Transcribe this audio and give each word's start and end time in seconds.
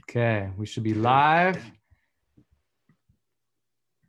Okay, 0.00 0.48
we 0.56 0.64
should 0.64 0.84
be 0.84 0.94
live. 0.94 1.62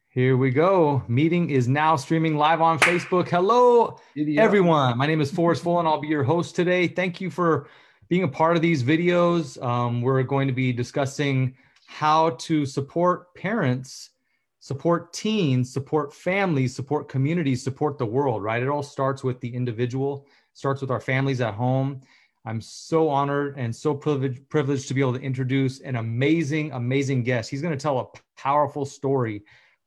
Here 0.10 0.38
we 0.38 0.52
go. 0.52 1.04
Meeting 1.08 1.50
is 1.50 1.68
now 1.68 1.96
streaming 1.96 2.38
live 2.38 2.62
on 2.62 2.80
Facebook. 2.80 3.28
Hello, 3.28 3.98
everyone. 4.38 4.98
My 4.98 5.08
name 5.08 5.20
is 5.20 5.32
Forrest 5.32 5.64
Full, 5.64 5.80
and 5.80 5.88
I'll 5.88 6.00
be 6.00 6.08
your 6.08 6.24
host 6.24 6.56
today. 6.56 6.88
Thank 6.88 7.20
you 7.20 7.30
for 7.30 7.68
being 8.08 8.24
a 8.24 8.28
part 8.28 8.56
of 8.56 8.62
these 8.62 8.84
videos. 8.84 9.62
Um, 9.62 10.02
we're 10.02 10.22
going 10.24 10.48
to 10.48 10.54
be 10.54 10.72
discussing 10.72 11.56
how 11.88 12.32
to 12.32 12.66
support 12.66 13.34
parents, 13.36 14.12
support 14.60 15.12
teens, 15.12 15.74
support 15.74 16.14
families, 16.14 16.76
support 16.76 17.10
communities, 17.10 17.64
support 17.64 17.98
the 17.98 18.06
world, 18.06 18.44
right? 18.44 18.62
It 18.62 18.70
all 18.70 18.84
starts 18.84 19.24
with 19.24 19.42
the 19.42 19.54
individual, 19.54 20.28
starts 20.54 20.80
with 20.80 20.92
our 20.92 21.02
families 21.02 21.42
at 21.42 21.56
home 21.56 22.02
I'm 22.46 22.60
so 22.60 23.10
honored 23.10 23.56
and 23.58 23.74
so 23.74 23.94
privileged, 23.94 24.50
privileged 24.50 24.88
to 24.90 24.94
be 24.94 25.02
able 25.02 25.14
to 25.14 25.22
introduce 25.22 25.80
an 25.80 25.96
amazing, 25.96 26.72
amazing 26.74 27.24
guest. 27.24 27.50
He's 27.50 27.62
going 27.62 27.78
to 27.78 27.82
tell 27.82 28.00
a 28.00 28.08
powerful 28.38 28.86
story. 28.86 29.44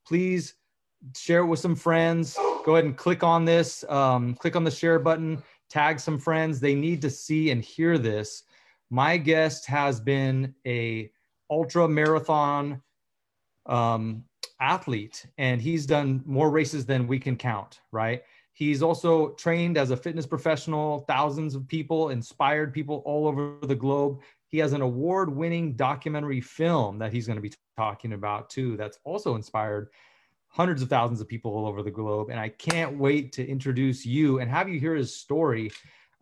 Please 0.07 0.55
share 1.15 1.41
it 1.41 1.47
with 1.47 1.61
some 1.61 1.77
friends. 1.77 2.35
Go 2.65 2.77
ahead 2.77 2.85
and 2.85 2.97
click 2.97 3.23
on 3.23 3.45
this, 3.45 3.85
um, 3.89 4.35
click 4.35 4.57
on 4.57 4.65
the 4.65 4.71
share 4.71 4.99
button, 4.99 5.43
tag 5.69 6.01
some 6.01 6.19
friends. 6.19 6.59
They 6.59 6.75
need 6.75 7.03
to 7.03 7.11
see 7.11 7.51
and 7.51 7.63
hear 7.63 7.99
this. 7.99 8.45
My 8.91 9.17
guest 9.17 9.67
has 9.67 10.01
been 10.01 10.55
a 10.67 11.11
ultra 11.51 11.87
marathon 11.87 12.81
um, 13.67 14.25
athlete, 14.61 15.27
and 15.37 15.61
he's 15.61 15.87
done 15.87 16.23
more 16.25 16.51
races 16.51 16.87
than 16.87 17.07
we 17.07 17.19
can 17.19 17.37
count. 17.37 17.81
Right? 17.93 18.23
He's 18.57 18.83
also 18.83 19.33
trained 19.33 19.77
as 19.77 19.91
a 19.91 19.99
fitness 19.99 20.25
professional, 20.25 21.01
thousands 21.01 21.55
of 21.55 21.69
people, 21.69 22.09
inspired 22.09 22.73
people 22.73 23.03
all 23.05 23.29
over 23.29 23.59
the 23.61 23.75
globe. 23.75 24.23
He 24.49 24.57
has 24.57 24.73
an 24.73 24.81
award 24.81 25.29
winning 25.29 25.75
documentary 25.75 26.41
film 26.41 26.99
that 27.01 27.13
he's 27.13 27.27
going 27.27 27.37
to 27.37 27.43
be 27.43 27.53
talking 27.77 28.15
about 28.15 28.49
too, 28.49 28.79
that's 28.79 28.99
also 29.05 29.35
inspired 29.35 29.91
hundreds 30.49 30.81
of 30.81 30.89
thousands 30.89 31.21
of 31.21 31.29
people 31.29 31.53
all 31.53 31.67
over 31.67 31.83
the 31.83 31.91
globe. 31.91 32.31
And 32.31 32.41
I 32.41 32.49
can't 32.49 32.97
wait 32.97 33.31
to 33.33 33.47
introduce 33.47 34.07
you 34.07 34.39
and 34.39 34.51
have 34.51 34.71
you 34.71 34.81
hear 34.81 34.95
his 34.95 35.15
story. 35.15 35.71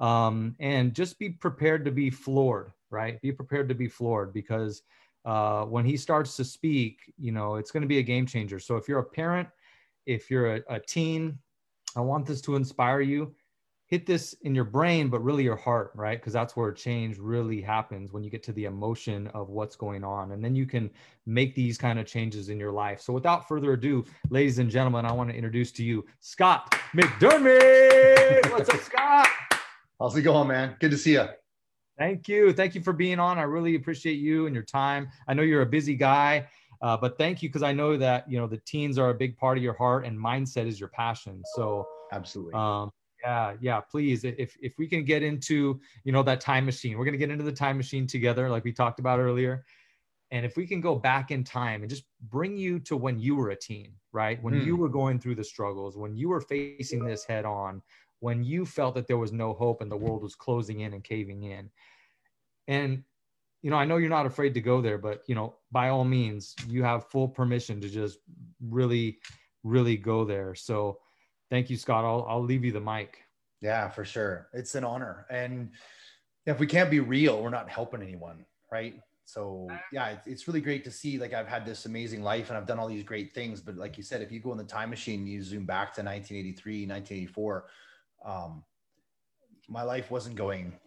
Um, 0.01 0.57
and 0.59 0.93
just 0.93 1.21
be 1.21 1.31
prepared 1.31 1.85
to 1.85 1.93
be 1.93 2.11
floored, 2.11 2.73
right? 2.91 3.23
Be 3.23 3.31
prepared 3.31 3.69
to 3.69 3.77
be 3.77 3.87
floored 3.87 4.33
because 4.33 4.83
uh, 5.25 5.67
when 5.67 5.85
he 5.85 5.97
starts 5.97 6.37
to 6.39 6.43
speak, 6.43 6.99
you 7.17 7.31
know, 7.31 7.55
it's 7.55 7.71
going 7.71 7.83
to 7.83 7.87
be 7.87 7.99
a 7.99 8.03
game 8.03 8.27
changer. 8.27 8.59
So 8.59 8.77
if 8.77 8.89
you're 8.89 8.99
a 8.99 9.05
parent, 9.05 9.49
if 10.05 10.33
you're 10.33 10.57
a, 10.57 10.63
a 10.69 10.81
teen, 10.81 11.39
I 11.97 12.01
want 12.01 12.27
this 12.27 12.41
to 12.43 12.57
inspire 12.57 13.01
you. 13.01 13.35
Hit 13.87 14.07
this 14.07 14.35
in 14.43 14.55
your 14.55 14.65
brain, 14.65 15.09
but 15.09 15.23
really 15.23 15.45
your 15.45 15.57
heart, 15.57 15.93
right? 15.95 16.19
Because 16.19 16.33
that's 16.33 16.57
where 16.57 16.73
change 16.73 17.19
really 17.19 17.61
happens 17.61 18.13
when 18.13 18.25
you 18.25 18.31
get 18.31 18.43
to 18.45 18.53
the 18.53 18.65
emotion 18.65 19.27
of 19.29 19.51
what's 19.51 19.77
going 19.77 20.03
on. 20.03 20.33
And 20.33 20.43
then 20.43 20.57
you 20.57 20.67
can 20.67 20.91
make 21.27 21.55
these 21.55 21.77
kind 21.77 21.99
of 21.99 22.07
changes 22.07 22.49
in 22.49 22.59
your 22.59 22.73
life. 22.73 23.01
So 23.01 23.13
without 23.13 23.47
further 23.47 23.75
ado, 23.75 24.05
ladies 24.31 24.59
and 24.59 24.71
gentlemen, 24.71 25.05
I 25.05 25.13
want 25.13 25.31
to 25.31 25.37
introduce 25.37 25.71
to 25.73 25.85
you 25.85 26.05
Scott 26.21 26.75
McDermott. 26.97 28.51
What's 28.51 28.71
up, 28.71 28.81
Scott? 28.81 29.29
How's 30.01 30.17
it 30.17 30.23
going, 30.23 30.49
man? 30.49 30.77
Good 30.81 30.91
to 30.91 30.99
see 30.99 31.13
you. 31.13 31.29
Thank 31.97 32.27
you. 32.27 32.53
Thank 32.53 32.75
you 32.75 32.81
for 32.81 32.93
being 32.93 33.21
on. 33.21 33.39
I 33.39 33.43
really 33.43 33.77
appreciate 33.77 34.15
you 34.15 34.47
and 34.47 34.55
your 34.55 34.65
time. 34.65 35.09
I 35.29 35.35
know 35.35 35.43
you're 35.43 35.63
a 35.63 35.67
busy 35.67 35.95
guy. 35.95 36.49
Uh, 36.85 36.99
but 36.99 37.17
thank 37.17 37.43
you 37.43 37.49
because 37.49 37.63
I 37.63 37.73
know 37.73 37.97
that 37.97 38.31
you 38.31 38.39
know 38.39 38.47
the 38.47 38.59
teens 38.59 38.99
are 38.99 39.09
a 39.09 39.15
big 39.15 39.39
part 39.39 39.57
of 39.57 39.65
your 39.65 39.73
heart 39.73 40.05
and 40.05 40.19
mindset 40.19 40.67
is 40.67 40.79
your 40.79 40.91
passion. 40.91 41.43
So 41.55 41.89
absolutely. 42.13 42.53
Um, 42.53 42.91
yeah, 43.23 43.55
yeah. 43.59 43.81
Please, 43.81 44.23
if 44.25 44.55
if 44.61 44.75
we 44.77 44.87
can 44.87 45.03
get 45.03 45.23
into 45.23 45.81
you 46.05 46.13
know 46.13 46.23
that 46.25 46.43
time 46.43 46.67
machine, 46.67 46.99
we're 46.99 47.07
gonna 47.07 47.17
get 47.17 47.31
into 47.31 47.43
the 47.43 47.53
time 47.53 47.79
machine 47.79 48.07
together, 48.07 48.51
like 48.51 48.65
we 48.65 48.73
talked 48.73 49.01
about 49.01 49.19
earlier. 49.19 49.65
And 50.31 50.45
if 50.45 50.59
we 50.59 50.67
can 50.67 50.83
go 50.83 50.95
back 50.95 51.31
in 51.31 51.43
time 51.43 51.81
and 51.81 51.89
just 51.89 52.05
bring 52.29 52.55
you 52.55 52.79
to 52.81 52.99
when 52.99 53.19
you 53.19 53.35
were 53.35 53.51
a 53.51 53.57
teen, 53.57 53.95
right? 54.13 54.43
When 54.43 54.53
hmm. 54.53 54.67
you 54.67 54.77
were 54.77 54.91
going 54.91 55.19
through 55.19 55.37
the 55.37 55.45
struggles, 55.45 55.97
when 55.97 56.15
you 56.15 56.29
were 56.29 56.41
facing 56.43 57.03
this 57.03 57.25
head 57.25 57.47
on, 57.47 57.81
when 58.21 58.45
you 58.45 58.67
felt 58.67 58.95
that 58.97 59.07
there 59.07 59.17
was 59.17 59.33
no 59.33 59.55
hope 59.55 59.81
and 59.81 59.91
the 59.91 59.97
world 59.97 60.23
was 60.23 60.35
closing 60.35 60.81
in 60.81 60.93
and 60.93 61.03
caving 61.03 61.45
in. 61.45 61.71
And 62.69 63.05
you 63.65 63.71
know, 63.71 63.77
I 63.77 63.87
know 63.87 63.97
you're 63.97 64.11
not 64.11 64.27
afraid 64.27 64.53
to 64.55 64.61
go 64.61 64.83
there, 64.83 64.99
but 64.99 65.23
you 65.27 65.35
know, 65.35 65.55
by 65.73 65.89
all 65.89 66.05
means, 66.05 66.55
you 66.69 66.83
have 66.83 67.07
full 67.07 67.27
permission 67.27 67.81
to 67.81 67.89
just 67.89 68.19
really, 68.61 69.21
really 69.63 69.97
go 69.97 70.27
there. 70.27 70.55
So 70.55 70.99
thank 71.49 71.71
you, 71.71 71.79
Scott. 71.79 72.05
I'll, 72.05 72.27
I'll 72.29 72.45
leave 72.45 72.63
you 72.63 72.73
the 72.73 72.81
mic. 72.83 73.23
Yeah, 73.63 73.89
for 73.89 74.05
sure. 74.05 74.49
It's 74.53 74.75
an 74.75 74.85
honor. 74.85 75.25
And 75.31 75.71
if 76.45 76.59
we 76.59 76.67
can't 76.67 76.91
be 76.91 77.01
real, 77.01 77.43
we're 77.43 77.49
not 77.49 77.71
helping 77.71 78.03
anyone. 78.03 78.45
Right. 78.71 79.01
So 79.25 79.67
yeah, 79.91 80.19
it's 80.27 80.47
really 80.47 80.61
great 80.61 80.85
to 80.85 80.91
see, 80.91 81.17
like 81.17 81.33
I've 81.33 81.49
had 81.49 81.65
this 81.65 81.87
amazing 81.87 82.23
life 82.23 82.51
and 82.51 82.59
I've 82.59 82.67
done 82.67 82.79
all 82.79 82.89
these 82.89 83.03
great 83.03 83.35
things. 83.35 83.63
But 83.63 83.79
like 83.79 83.97
you 83.97 84.03
said, 84.03 84.21
if 84.21 84.31
you 84.31 84.41
go 84.41 84.53
in 84.53 84.59
the 84.59 84.65
time 84.65 84.91
machine, 84.91 85.21
and 85.21 85.29
you 85.31 85.43
zoom 85.43 85.65
back 85.65 85.95
to 85.95 86.03
1983, 86.03 86.87
1984, 86.87 87.65
um, 88.27 88.63
my 89.71 89.83
life 89.83 90.11
wasn't 90.11 90.37
going 90.37 90.79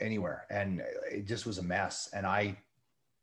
anywhere 0.00 0.46
and 0.50 0.82
it 1.10 1.26
just 1.26 1.46
was 1.46 1.58
a 1.58 1.62
mess. 1.62 2.08
And 2.12 2.26
i 2.26 2.56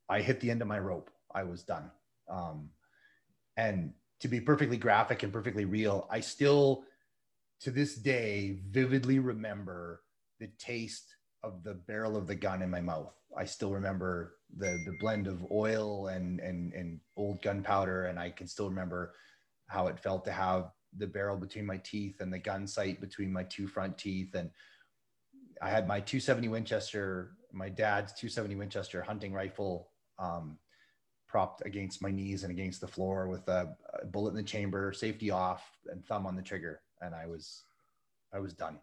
i 0.07 0.21
hit 0.21 0.39
the 0.39 0.51
end 0.51 0.61
of 0.61 0.67
my 0.67 0.79
rope. 0.79 1.09
I 1.33 1.43
was 1.43 1.63
done. 1.63 1.91
Um, 2.29 2.69
and 3.57 3.93
to 4.19 4.27
be 4.27 4.39
perfectly 4.39 4.77
graphic 4.77 5.23
and 5.23 5.33
perfectly 5.33 5.65
real 5.65 6.07
i 6.11 6.19
still 6.19 6.83
to 7.61 7.71
this 7.71 7.95
day 7.95 8.59
vividly 8.69 9.19
remember 9.19 10.01
the 10.39 10.47
taste 10.57 11.15
of 11.43 11.63
the 11.63 11.73
barrel 11.73 12.15
of 12.17 12.27
the 12.27 12.35
gun 12.35 12.61
in 12.61 12.69
my 12.69 12.81
mouth. 12.81 13.13
I 13.37 13.45
still 13.45 13.71
remember 13.71 14.35
the 14.57 14.71
the 14.85 14.97
blend 14.99 15.27
of 15.27 15.45
oil 15.51 16.07
and 16.07 16.39
and 16.39 16.73
and 16.73 16.99
old 17.15 17.41
gunpowder 17.41 18.05
and 18.05 18.19
i 18.19 18.29
can 18.29 18.47
still 18.47 18.69
remember 18.69 19.13
how 19.67 19.87
it 19.87 19.99
felt 19.99 20.25
to 20.25 20.31
have 20.31 20.71
the 20.97 21.07
barrel 21.07 21.37
between 21.37 21.65
my 21.65 21.77
teeth 21.77 22.21
and 22.21 22.33
the 22.33 22.39
gun 22.39 22.67
sight 22.67 22.99
between 22.99 23.31
my 23.31 23.43
two 23.43 23.67
front 23.67 23.97
teeth. 23.97 24.33
And 24.35 24.49
I 25.61 25.69
had 25.69 25.87
my 25.87 25.99
270 25.99 26.47
Winchester, 26.47 27.31
my 27.51 27.69
dad's 27.69 28.13
270 28.13 28.55
Winchester 28.55 29.01
hunting 29.01 29.33
rifle 29.33 29.89
um, 30.17 30.57
propped 31.27 31.65
against 31.65 32.01
my 32.01 32.11
knees 32.11 32.43
and 32.43 32.51
against 32.51 32.81
the 32.81 32.87
floor 32.87 33.27
with 33.27 33.47
a, 33.47 33.75
a, 34.01 34.05
bullet 34.05 34.31
in 34.31 34.35
the 34.37 34.43
chamber, 34.43 34.93
safety 34.93 35.31
off, 35.31 35.63
and 35.87 36.05
thumb 36.05 36.25
on 36.25 36.35
the 36.35 36.41
trigger. 36.41 36.81
And 37.01 37.13
I 37.13 37.25
was, 37.27 37.63
I 38.33 38.39
was 38.39 38.53
done. 38.53 38.79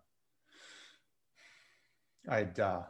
I'd 2.29 2.59
uh, 2.61 2.83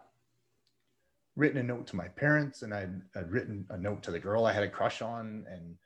written 1.36 1.58
a 1.58 1.62
note 1.62 1.86
to 1.88 1.96
my 1.96 2.08
parents, 2.08 2.62
and 2.62 2.74
I'd, 2.74 3.00
I'd 3.14 3.30
written 3.30 3.66
a 3.70 3.76
note 3.76 4.02
to 4.04 4.10
the 4.10 4.18
girl 4.18 4.46
I 4.46 4.52
had 4.52 4.62
a 4.62 4.68
crush 4.68 5.00
on, 5.00 5.46
and 5.50 5.76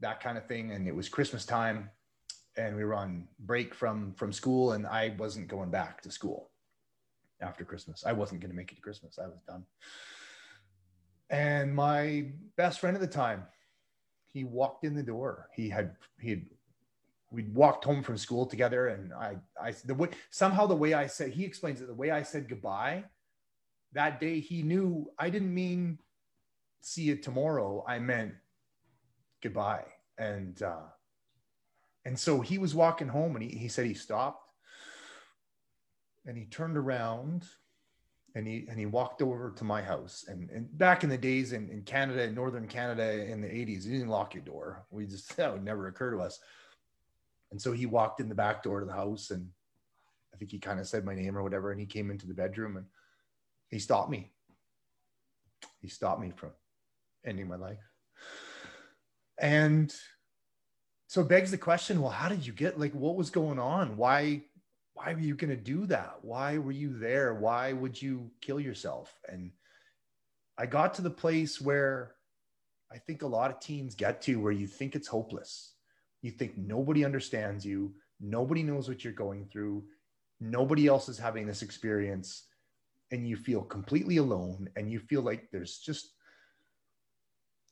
that 0.00 0.20
kind 0.20 0.38
of 0.38 0.46
thing. 0.46 0.72
And 0.72 0.88
it 0.88 0.94
was 0.94 1.08
Christmas 1.08 1.44
time, 1.44 1.90
and 2.56 2.76
we 2.76 2.84
were 2.84 2.94
on 2.94 3.28
break 3.40 3.74
from 3.74 4.14
from 4.14 4.32
school, 4.32 4.72
and 4.72 4.86
I 4.86 5.14
wasn't 5.18 5.48
going 5.48 5.70
back 5.70 6.00
to 6.02 6.10
school 6.10 6.51
after 7.42 7.64
Christmas. 7.64 8.04
I 8.06 8.12
wasn't 8.12 8.40
going 8.40 8.50
to 8.50 8.56
make 8.56 8.72
it 8.72 8.76
to 8.76 8.80
Christmas. 8.80 9.18
I 9.18 9.26
was 9.26 9.40
done. 9.46 9.64
And 11.30 11.74
my 11.74 12.26
best 12.56 12.80
friend 12.80 12.94
at 12.94 13.00
the 13.00 13.06
time, 13.06 13.44
he 14.32 14.44
walked 14.44 14.84
in 14.84 14.94
the 14.94 15.02
door. 15.02 15.48
He 15.54 15.68
had 15.68 15.96
he 16.20 16.30
had 16.30 16.42
we'd 17.30 17.54
walked 17.54 17.84
home 17.84 18.02
from 18.02 18.16
school 18.16 18.46
together, 18.46 18.88
and 18.88 19.12
I 19.12 19.36
I 19.60 19.72
the 19.84 19.94
way 19.94 20.08
somehow 20.30 20.66
the 20.66 20.76
way 20.76 20.94
I 20.94 21.06
said 21.06 21.30
he 21.30 21.44
explains 21.44 21.80
it 21.80 21.86
the 21.86 21.94
way 21.94 22.10
I 22.10 22.22
said 22.22 22.48
goodbye 22.48 23.04
that 23.92 24.20
day 24.20 24.40
he 24.40 24.62
knew 24.62 25.10
I 25.18 25.30
didn't 25.30 25.54
mean 25.54 25.98
see 26.80 27.02
you 27.02 27.16
tomorrow. 27.16 27.84
I 27.86 27.98
meant 27.98 28.34
goodbye. 29.42 29.84
And 30.18 30.60
uh, 30.62 30.88
and 32.04 32.18
so 32.18 32.40
he 32.40 32.58
was 32.58 32.74
walking 32.74 33.08
home, 33.08 33.36
and 33.36 33.44
he 33.44 33.56
he 33.56 33.68
said 33.68 33.86
he 33.86 33.94
stopped 33.94 34.51
and 36.26 36.36
he 36.36 36.44
turned 36.44 36.76
around 36.76 37.46
and 38.34 38.46
he 38.46 38.66
and 38.68 38.78
he 38.78 38.86
walked 38.86 39.22
over 39.22 39.50
to 39.50 39.64
my 39.64 39.82
house. 39.82 40.24
And, 40.28 40.48
and 40.50 40.78
back 40.78 41.04
in 41.04 41.10
the 41.10 41.18
days 41.18 41.52
in, 41.52 41.68
in 41.68 41.82
canada 41.82 42.22
in 42.22 42.34
northern 42.34 42.66
canada 42.66 43.24
in 43.24 43.40
the 43.40 43.48
80s 43.48 43.84
you 43.84 43.92
didn't 43.92 44.08
lock 44.08 44.34
your 44.34 44.44
door. 44.44 44.84
We 44.90 45.06
just 45.06 45.36
that 45.36 45.52
would 45.52 45.64
never 45.64 45.88
occur 45.88 46.12
to 46.12 46.18
us. 46.18 46.38
And 47.50 47.60
so 47.60 47.72
he 47.72 47.86
walked 47.86 48.20
in 48.20 48.28
the 48.28 48.34
back 48.34 48.62
door 48.62 48.80
to 48.80 48.86
the 48.86 48.92
house 48.92 49.30
and 49.30 49.48
i 50.32 50.36
think 50.36 50.50
he 50.50 50.58
kind 50.58 50.80
of 50.80 50.86
said 50.86 51.04
my 51.04 51.14
name 51.14 51.36
or 51.36 51.42
whatever 51.42 51.70
and 51.70 51.80
he 51.80 51.86
came 51.86 52.10
into 52.10 52.26
the 52.26 52.34
bedroom 52.34 52.76
and 52.76 52.86
he 53.70 53.78
stopped 53.78 54.10
me. 54.10 54.30
He 55.80 55.88
stopped 55.88 56.20
me 56.20 56.32
from 56.34 56.50
ending 57.24 57.48
my 57.48 57.56
life. 57.56 57.78
And 59.38 59.94
so 61.06 61.22
begs 61.22 61.50
the 61.50 61.58
question 61.58 62.00
well 62.00 62.10
how 62.10 62.28
did 62.28 62.46
you 62.46 62.52
get 62.54 62.80
like 62.80 62.94
what 62.94 63.16
was 63.16 63.28
going 63.28 63.58
on? 63.58 63.96
Why 63.96 64.44
why 64.94 65.14
were 65.14 65.20
you 65.20 65.34
going 65.34 65.50
to 65.50 65.56
do 65.56 65.86
that? 65.86 66.18
Why 66.22 66.58
were 66.58 66.72
you 66.72 66.98
there? 66.98 67.34
Why 67.34 67.72
would 67.72 68.00
you 68.00 68.30
kill 68.40 68.60
yourself? 68.60 69.18
And 69.28 69.52
I 70.58 70.66
got 70.66 70.94
to 70.94 71.02
the 71.02 71.10
place 71.10 71.60
where 71.60 72.14
I 72.92 72.98
think 72.98 73.22
a 73.22 73.26
lot 73.26 73.50
of 73.50 73.60
teens 73.60 73.94
get 73.94 74.20
to 74.22 74.36
where 74.36 74.52
you 74.52 74.66
think 74.66 74.94
it's 74.94 75.08
hopeless. 75.08 75.74
You 76.20 76.30
think 76.30 76.58
nobody 76.58 77.04
understands 77.04 77.64
you, 77.64 77.94
nobody 78.20 78.62
knows 78.62 78.88
what 78.88 79.02
you're 79.02 79.12
going 79.12 79.46
through, 79.46 79.84
nobody 80.40 80.86
else 80.86 81.08
is 81.08 81.18
having 81.18 81.46
this 81.46 81.62
experience, 81.62 82.44
and 83.10 83.26
you 83.26 83.36
feel 83.36 83.62
completely 83.62 84.18
alone 84.18 84.68
and 84.76 84.90
you 84.90 85.00
feel 85.00 85.22
like 85.22 85.50
there's 85.50 85.78
just 85.78 86.12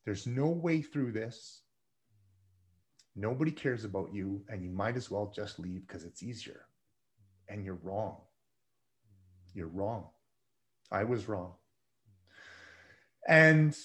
There's 0.06 0.26
no 0.26 0.48
way 0.48 0.82
through 0.82 1.12
this. 1.12 1.62
Nobody 3.14 3.50
cares 3.50 3.84
about 3.84 4.14
you, 4.14 4.42
and 4.48 4.62
you 4.62 4.70
might 4.70 4.96
as 4.96 5.10
well 5.10 5.30
just 5.34 5.58
leave 5.58 5.86
because 5.86 6.04
it's 6.04 6.22
easier. 6.22 6.66
And 7.50 7.64
you're 7.64 7.78
wrong. 7.82 8.16
You're 9.52 9.66
wrong. 9.66 10.06
I 10.90 11.04
was 11.04 11.28
wrong. 11.28 11.52
And 13.28 13.76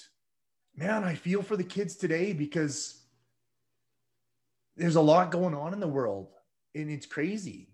man, 0.76 1.04
I 1.04 1.14
feel 1.14 1.42
for 1.42 1.56
the 1.56 1.64
kids 1.64 1.96
today 1.96 2.32
because 2.32 3.02
there's 4.76 4.96
a 4.96 5.00
lot 5.00 5.30
going 5.30 5.54
on 5.54 5.72
in 5.72 5.80
the 5.80 5.88
world 5.88 6.28
and 6.74 6.90
it's 6.90 7.06
crazy. 7.06 7.68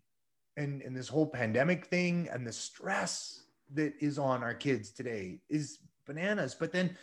And, 0.56 0.82
and 0.82 0.96
this 0.96 1.08
whole 1.08 1.26
pandemic 1.26 1.86
thing 1.86 2.28
and 2.32 2.46
the 2.46 2.52
stress 2.52 3.44
that 3.74 3.94
is 4.00 4.18
on 4.18 4.42
our 4.42 4.54
kids 4.54 4.90
today 4.90 5.40
is 5.48 5.78
bananas. 6.06 6.54
But 6.58 6.72
then 6.72 6.96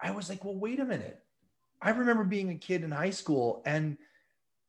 I 0.00 0.10
was 0.10 0.28
like, 0.28 0.44
well, 0.44 0.56
wait 0.56 0.80
a 0.80 0.84
minute. 0.84 1.20
I 1.82 1.90
remember 1.90 2.24
being 2.24 2.50
a 2.50 2.56
kid 2.56 2.82
in 2.84 2.90
high 2.90 3.10
school 3.10 3.62
and 3.64 3.96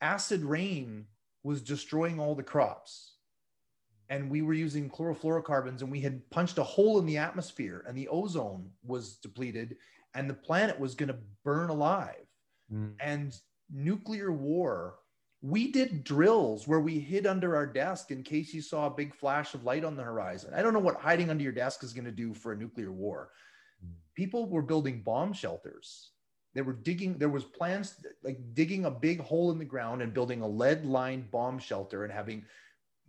acid 0.02 0.44
rain 0.44 1.06
was 1.44 1.62
destroying 1.62 2.20
all 2.20 2.36
the 2.36 2.44
crops. 2.44 3.16
And 4.12 4.30
we 4.30 4.42
were 4.42 4.54
using 4.54 4.90
chlorofluorocarbons 4.90 5.82
and 5.82 5.90
we 5.90 6.02
had 6.02 6.30
punched 6.32 6.58
a 6.58 6.64
hole 6.64 7.00
in 7.00 7.06
the 7.06 7.18
atmosphere 7.18 7.86
and 7.88 7.98
the 7.98 8.10
ozone 8.10 8.70
was 8.86 9.16
depleted 9.16 9.78
and 10.14 10.30
the 10.30 10.34
planet 10.34 10.78
was 10.78 10.96
going 10.96 11.08
to 11.08 11.18
burn 11.46 11.70
alive. 11.70 12.28
Mm. 12.72 12.92
And 13.00 13.34
nuclear 13.74 14.34
war, 14.34 14.96
we 15.42 15.72
did 15.72 16.04
drills 16.04 16.68
where 16.68 16.82
we 16.82 17.00
hid 17.00 17.26
under 17.26 17.56
our 17.56 17.66
desk 17.66 18.12
in 18.12 18.22
case 18.22 18.54
you 18.54 18.62
saw 18.62 18.88
a 18.88 18.96
big 18.96 19.16
flash 19.16 19.54
of 19.54 19.64
light 19.64 19.86
on 19.86 19.96
the 19.96 20.04
horizon. 20.04 20.54
I 20.54 20.62
don't 20.62 20.74
know 20.74 20.80
what 20.80 20.98
hiding 20.98 21.30
under 21.30 21.44
your 21.44 21.54
desk 21.54 21.82
is 21.82 21.94
going 21.94 22.04
to 22.04 22.12
do 22.12 22.34
for 22.34 22.52
a 22.52 22.58
nuclear 22.58 22.92
war. 22.92 23.30
Mm. 23.82 23.94
People 24.14 24.50
were 24.50 24.62
building 24.62 25.04
bomb 25.04 25.32
shelters. 25.32 26.12
They 26.54 26.62
were 26.62 26.74
digging, 26.74 27.18
there 27.18 27.30
was 27.30 27.46
plans 27.46 27.96
like 28.26 28.38
digging 28.54 28.84
a 28.84 28.92
big 28.92 29.22
hole 29.22 29.52
in 29.52 29.58
the 29.58 29.64
ground 29.64 30.02
and 30.02 30.14
building 30.14 30.42
a 30.42 30.48
lead 30.48 30.86
lined 30.86 31.32
bomb 31.32 31.60
shelter 31.60 32.04
and 32.04 32.12
having 32.12 32.44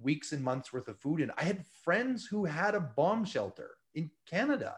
weeks 0.02 0.32
and 0.32 0.42
months 0.42 0.72
worth 0.72 0.88
of 0.88 0.98
food. 0.98 1.20
And 1.20 1.32
I 1.36 1.44
had 1.44 1.64
friends 1.84 2.26
who 2.26 2.44
had 2.44 2.74
a 2.74 2.80
bomb 2.80 3.24
shelter 3.24 3.70
in 3.94 4.10
Canada 4.28 4.76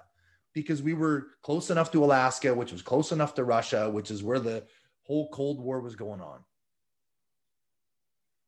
because 0.52 0.82
we 0.82 0.94
were 0.94 1.28
close 1.42 1.70
enough 1.70 1.90
to 1.92 2.04
Alaska, 2.04 2.54
which 2.54 2.72
was 2.72 2.82
close 2.82 3.12
enough 3.12 3.34
to 3.34 3.44
Russia, 3.44 3.90
which 3.90 4.10
is 4.10 4.22
where 4.22 4.38
the 4.38 4.64
whole 5.02 5.28
Cold 5.30 5.60
War 5.60 5.80
was 5.80 5.96
going 5.96 6.20
on. 6.20 6.38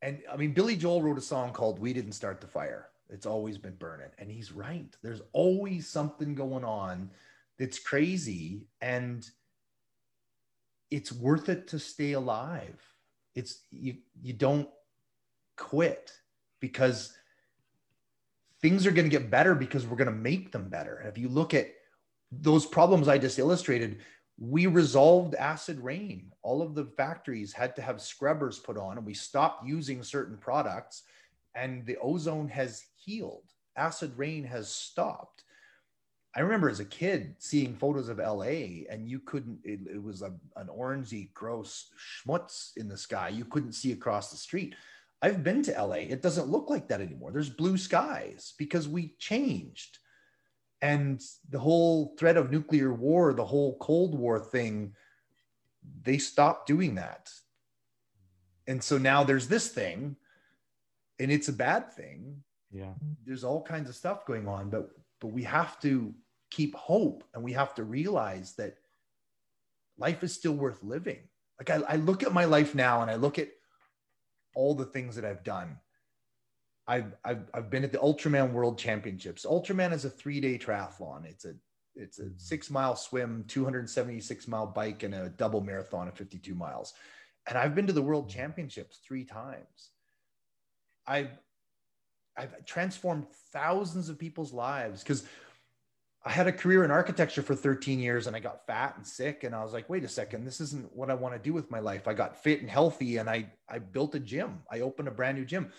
And 0.02 0.22
I 0.30 0.36
mean, 0.36 0.52
Billy 0.52 0.76
Joel 0.76 1.02
wrote 1.02 1.18
a 1.18 1.22
song 1.22 1.52
called 1.52 1.78
We 1.78 1.92
Didn't 1.92 2.12
Start 2.12 2.40
the 2.40 2.46
Fire. 2.46 2.88
It's 3.08 3.26
always 3.26 3.58
been 3.58 3.74
burning. 3.74 4.10
And 4.18 4.30
he's 4.30 4.52
right. 4.52 4.94
There's 5.02 5.22
always 5.32 5.88
something 5.88 6.34
going 6.34 6.64
on 6.64 7.10
that's 7.58 7.78
crazy. 7.78 8.66
And 8.80 9.28
it's 10.90 11.12
worth 11.12 11.48
it 11.48 11.68
to 11.68 11.78
stay 11.78 12.12
alive. 12.12 12.80
It's 13.34 13.62
you 13.70 13.96
you 14.22 14.32
don't 14.32 14.68
quit 15.56 16.12
because 16.60 17.12
things 18.62 18.86
are 18.86 18.90
going 18.90 19.08
to 19.08 19.16
get 19.16 19.30
better 19.30 19.54
because 19.54 19.86
we're 19.86 19.96
going 19.96 20.06
to 20.06 20.12
make 20.12 20.52
them 20.52 20.68
better. 20.68 20.96
And 20.96 21.08
if 21.08 21.18
you 21.18 21.28
look 21.28 21.54
at 21.54 21.68
those 22.32 22.66
problems 22.66 23.08
I 23.08 23.18
just 23.18 23.38
illustrated, 23.38 24.00
we 24.38 24.66
resolved 24.66 25.34
acid 25.34 25.80
rain. 25.80 26.32
All 26.42 26.62
of 26.62 26.74
the 26.74 26.86
factories 26.96 27.52
had 27.52 27.74
to 27.76 27.82
have 27.82 28.00
scrubbers 28.00 28.58
put 28.58 28.76
on, 28.76 28.98
and 28.98 29.06
we 29.06 29.14
stopped 29.14 29.66
using 29.66 30.02
certain 30.02 30.36
products, 30.36 31.02
and 31.54 31.86
the 31.86 31.96
ozone 31.98 32.48
has 32.48 32.84
healed. 32.96 33.44
Acid 33.76 34.12
rain 34.16 34.44
has 34.44 34.68
stopped. 34.68 35.44
I 36.34 36.40
remember 36.40 36.68
as 36.68 36.80
a 36.80 36.84
kid 36.84 37.34
seeing 37.38 37.74
photos 37.74 38.10
of 38.10 38.18
LA, 38.18 38.84
and 38.90 39.08
you 39.08 39.20
couldn't, 39.20 39.58
it, 39.64 39.80
it 39.90 40.02
was 40.02 40.20
a, 40.20 40.34
an 40.56 40.68
orangey, 40.68 41.32
gross 41.32 41.88
schmutz 41.98 42.76
in 42.76 42.88
the 42.88 42.96
sky. 42.98 43.30
You 43.30 43.46
couldn't 43.46 43.72
see 43.72 43.92
across 43.92 44.30
the 44.30 44.36
street. 44.36 44.74
I've 45.22 45.42
been 45.42 45.62
to 45.64 45.72
LA. 45.72 45.96
It 45.96 46.22
doesn't 46.22 46.48
look 46.48 46.70
like 46.70 46.88
that 46.88 47.00
anymore. 47.00 47.32
There's 47.32 47.48
blue 47.48 47.78
skies 47.78 48.54
because 48.58 48.86
we 48.86 49.14
changed 49.18 49.98
and 50.82 51.22
the 51.48 51.58
whole 51.58 52.14
threat 52.18 52.36
of 52.36 52.50
nuclear 52.50 52.92
war, 52.92 53.32
the 53.32 53.44
whole 53.44 53.76
Cold 53.78 54.16
War 54.16 54.38
thing, 54.38 54.94
they 56.02 56.18
stopped 56.18 56.66
doing 56.66 56.96
that. 56.96 57.30
And 58.66 58.82
so 58.82 58.98
now 58.98 59.24
there's 59.24 59.48
this 59.48 59.68
thing, 59.68 60.16
and 61.18 61.30
it's 61.30 61.48
a 61.48 61.52
bad 61.52 61.92
thing. 61.92 62.42
Yeah. 62.70 62.92
There's 63.24 63.44
all 63.44 63.62
kinds 63.62 63.88
of 63.88 63.94
stuff 63.94 64.26
going 64.26 64.46
on, 64.48 64.70
but 64.70 64.90
but 65.20 65.28
we 65.28 65.44
have 65.44 65.80
to 65.80 66.14
keep 66.50 66.74
hope 66.74 67.24
and 67.32 67.42
we 67.42 67.52
have 67.52 67.74
to 67.74 67.84
realize 67.84 68.54
that 68.56 68.76
life 69.96 70.22
is 70.22 70.34
still 70.34 70.52
worth 70.52 70.82
living. 70.82 71.20
Like 71.58 71.70
I, 71.70 71.94
I 71.94 71.96
look 71.96 72.22
at 72.22 72.34
my 72.34 72.44
life 72.44 72.74
now 72.74 73.00
and 73.00 73.10
I 73.10 73.14
look 73.14 73.38
at 73.38 73.48
all 74.56 74.74
the 74.74 74.86
things 74.86 75.14
that 75.14 75.24
I've 75.24 75.44
done 75.44 75.78
I've, 76.88 77.14
I've, 77.24 77.50
I've 77.52 77.70
been 77.70 77.84
at 77.84 77.92
the 77.92 77.98
Ultraman 77.98 78.52
World 78.52 78.78
Championships. 78.78 79.44
Ultraman 79.44 79.92
is 79.92 80.04
a 80.04 80.10
three 80.10 80.40
day 80.40 80.58
triathlon. 80.58 81.24
It's 81.24 81.44
a 81.44 81.54
it's 81.96 82.18
a 82.18 82.24
mm-hmm. 82.24 82.36
six 82.36 82.70
mile 82.70 82.94
swim, 82.94 83.44
276 83.48 84.48
mile 84.48 84.66
bike, 84.66 85.02
and 85.02 85.14
a 85.14 85.30
double 85.30 85.62
marathon 85.62 86.08
of 86.08 86.14
52 86.14 86.54
miles. 86.54 86.92
And 87.48 87.56
I've 87.56 87.74
been 87.74 87.86
to 87.86 87.92
the 87.92 88.02
World 88.02 88.28
Championships 88.28 89.00
three 89.06 89.24
times. 89.24 89.90
I've 91.06 91.30
I've 92.36 92.64
transformed 92.66 93.26
thousands 93.52 94.08
of 94.08 94.18
people's 94.18 94.52
lives 94.52 95.02
because 95.02 95.24
I 96.26 96.30
had 96.32 96.48
a 96.48 96.52
career 96.52 96.84
in 96.84 96.90
architecture 96.90 97.40
for 97.40 97.54
13 97.54 98.00
years 98.00 98.26
and 98.26 98.34
I 98.34 98.40
got 98.40 98.66
fat 98.66 98.94
and 98.96 99.06
sick. 99.06 99.44
And 99.44 99.54
I 99.54 99.62
was 99.62 99.72
like, 99.72 99.88
wait 99.88 100.02
a 100.02 100.08
second, 100.08 100.44
this 100.44 100.60
isn't 100.60 100.94
what 100.94 101.08
I 101.08 101.14
want 101.14 101.36
to 101.36 101.38
do 101.38 101.52
with 101.52 101.70
my 101.70 101.78
life. 101.78 102.08
I 102.08 102.14
got 102.14 102.42
fit 102.42 102.60
and 102.60 102.68
healthy 102.68 103.18
and 103.18 103.30
I 103.30 103.52
I 103.68 103.78
built 103.78 104.16
a 104.16 104.18
gym. 104.18 104.58
I 104.70 104.80
opened 104.80 105.06
a 105.06 105.12
brand 105.12 105.38
new 105.38 105.44
gym 105.44 105.70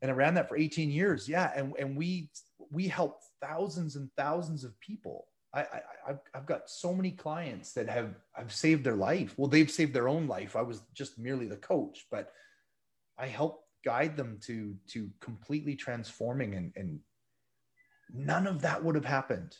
and 0.00 0.10
I 0.10 0.14
ran 0.14 0.34
that 0.34 0.48
for 0.48 0.56
18 0.56 0.88
years. 0.90 1.28
Yeah, 1.28 1.50
and 1.54 1.74
and 1.80 1.96
we 1.96 2.30
we 2.70 2.86
help 2.86 3.18
thousands 3.42 3.96
and 3.96 4.08
thousands 4.16 4.62
of 4.62 4.78
people. 4.78 5.26
I, 5.52 5.62
I 5.62 5.80
I've, 6.08 6.20
I've 6.32 6.46
got 6.46 6.70
so 6.70 6.94
many 6.94 7.10
clients 7.10 7.72
that 7.72 7.88
have 7.88 8.14
I've 8.36 8.52
saved 8.52 8.84
their 8.84 8.94
life. 8.94 9.34
Well, 9.36 9.48
they've 9.48 9.70
saved 9.70 9.94
their 9.94 10.08
own 10.08 10.28
life. 10.28 10.54
I 10.54 10.62
was 10.62 10.82
just 10.94 11.18
merely 11.18 11.46
the 11.46 11.56
coach, 11.56 12.06
but 12.08 12.30
I 13.18 13.26
help 13.26 13.64
guide 13.84 14.16
them 14.16 14.38
to 14.42 14.76
to 14.90 15.10
completely 15.20 15.74
transforming 15.74 16.54
and 16.54 16.72
and 16.76 17.00
none 18.14 18.46
of 18.46 18.62
that 18.62 18.82
would 18.82 18.94
have 18.94 19.04
happened 19.04 19.56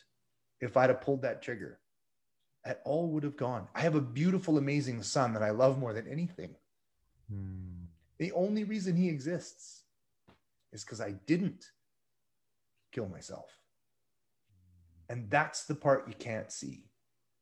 if 0.59 0.77
I'd 0.77 0.89
have 0.89 1.01
pulled 1.01 1.23
that 1.23 1.41
trigger. 1.41 1.79
That 2.65 2.81
all 2.85 3.07
would 3.09 3.23
have 3.23 3.37
gone. 3.37 3.67
I 3.73 3.81
have 3.81 3.95
a 3.95 4.01
beautiful, 4.01 4.57
amazing 4.57 5.01
son 5.01 5.33
that 5.33 5.41
I 5.41 5.49
love 5.49 5.79
more 5.79 5.93
than 5.93 6.07
anything. 6.07 6.55
Hmm. 7.29 7.85
The 8.19 8.31
only 8.33 8.63
reason 8.63 8.95
he 8.95 9.09
exists 9.09 9.81
is 10.71 10.83
because 10.83 11.01
I 11.01 11.13
didn't 11.25 11.65
kill 12.91 13.07
myself. 13.07 13.49
And 15.09 15.29
that's 15.29 15.65
the 15.65 15.75
part 15.75 16.07
you 16.07 16.13
can't 16.13 16.51
see 16.51 16.85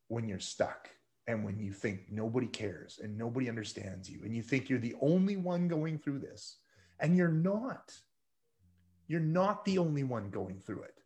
when 0.07 0.27
you're 0.27 0.39
stuck 0.39 0.89
and 1.27 1.43
when 1.43 1.60
you 1.60 1.74
think 1.74 2.05
nobody 2.10 2.48
cares 2.48 3.00
and 3.03 3.17
nobody 3.17 3.50
understands 3.50 4.10
you 4.10 4.22
and 4.24 4.36
you 4.36 4.41
think 4.41 4.69
you're 4.69 4.79
the 4.79 4.95
only 5.01 5.38
one 5.38 5.67
going 5.67 6.00
through 6.00 6.19
this. 6.19 6.57
And 7.00 7.15
you're 7.15 7.27
not. 7.27 7.93
You're 9.07 9.19
not 9.19 9.65
the 9.65 9.77
only 9.77 10.03
one 10.03 10.29
going 10.29 10.60
through 10.60 10.83
it. 10.83 10.99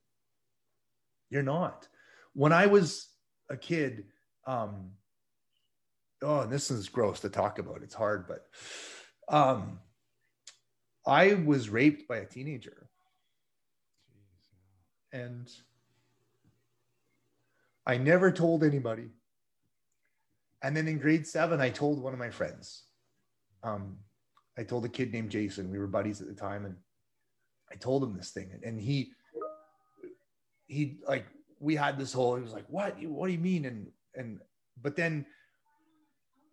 You're 1.34 1.42
not. 1.42 1.88
When 2.34 2.54
I 2.54 2.68
was 2.68 3.08
a 3.50 3.58
kid, 3.58 4.06
um, 4.46 4.92
oh, 6.22 6.42
and 6.42 6.52
this 6.52 6.70
is 6.70 6.90
gross 6.90 7.22
to 7.22 7.30
talk 7.30 7.58
about. 7.58 7.82
It's 7.82 7.96
hard, 7.96 8.28
but 8.28 8.46
um, 9.36 9.80
I 11.08 11.34
was 11.34 11.70
raped 11.70 12.08
by 12.08 12.18
a 12.18 12.25
teenager. 12.25 12.88
And 15.12 15.52
I 17.88 17.98
never 17.98 18.32
told 18.32 18.63
anybody. 18.63 19.10
And 20.62 20.78
then 20.78 20.88
in 20.88 21.00
grade 21.00 21.25
seven, 21.25 21.60
I 21.60 21.72
told 21.72 22.00
one 22.00 22.13
of 22.13 22.20
my 22.20 22.30
friends. 22.30 22.84
Um, 23.63 23.98
I 24.56 24.63
told 24.63 24.86
a 24.86 24.90
kid 24.90 25.12
named 25.12 25.32
Jason. 25.32 25.72
We 25.72 25.80
were 25.80 25.88
buddies 25.88 26.22
at 26.22 26.28
the 26.28 26.36
time, 26.36 26.66
and 26.66 26.75
I 27.72 27.75
told 27.75 28.04
him 28.04 28.16
this 28.16 28.30
thing, 28.30 28.52
and 28.63 28.80
he, 28.80 29.13
he 30.67 31.00
like 31.08 31.25
we 31.60 31.75
had 31.75 31.98
this 31.98 32.13
whole. 32.13 32.36
He 32.36 32.41
was 32.41 32.53
like, 32.53 32.65
"What? 32.67 33.01
What 33.03 33.27
do 33.27 33.34
you 33.34 33.39
mean?" 33.39 33.65
And 33.65 33.91
and 34.15 34.39
but 34.82 34.96
then 34.96 35.25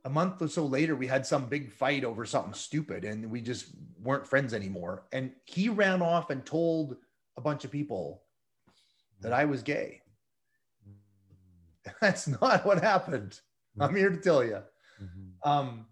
a 0.05 0.11
month 0.11 0.41
or 0.41 0.49
so 0.49 0.65
later, 0.65 0.97
we 0.97 1.07
had 1.07 1.27
some 1.27 1.47
big 1.47 1.73
fight 1.73 2.05
over 2.05 2.25
something 2.25 2.55
stupid 2.55 3.05
and 3.05 3.31
we 3.31 3.41
just 3.41 3.67
weren't 4.03 4.27
friends 4.27 4.55
anymore. 4.55 5.05
And 5.13 5.33
he 5.45 5.69
ran 5.69 6.01
off 6.01 6.31
and 6.31 6.45
told 6.45 6.97
a 7.37 7.41
bunch 7.41 7.65
of 7.65 7.71
people 7.71 8.23
that 9.21 9.33
I 9.33 9.45
was 9.45 9.63
gay. 9.63 10.01
That's 12.01 12.27
not 12.29 12.65
what 12.65 12.83
happened. 12.83 13.39
I'm 13.79 13.95
here 13.95 14.11
to 14.11 14.17
tell 14.17 14.45
you. 14.45 14.63
Mm-hmm. 15.03 15.51
Um, 15.51 15.87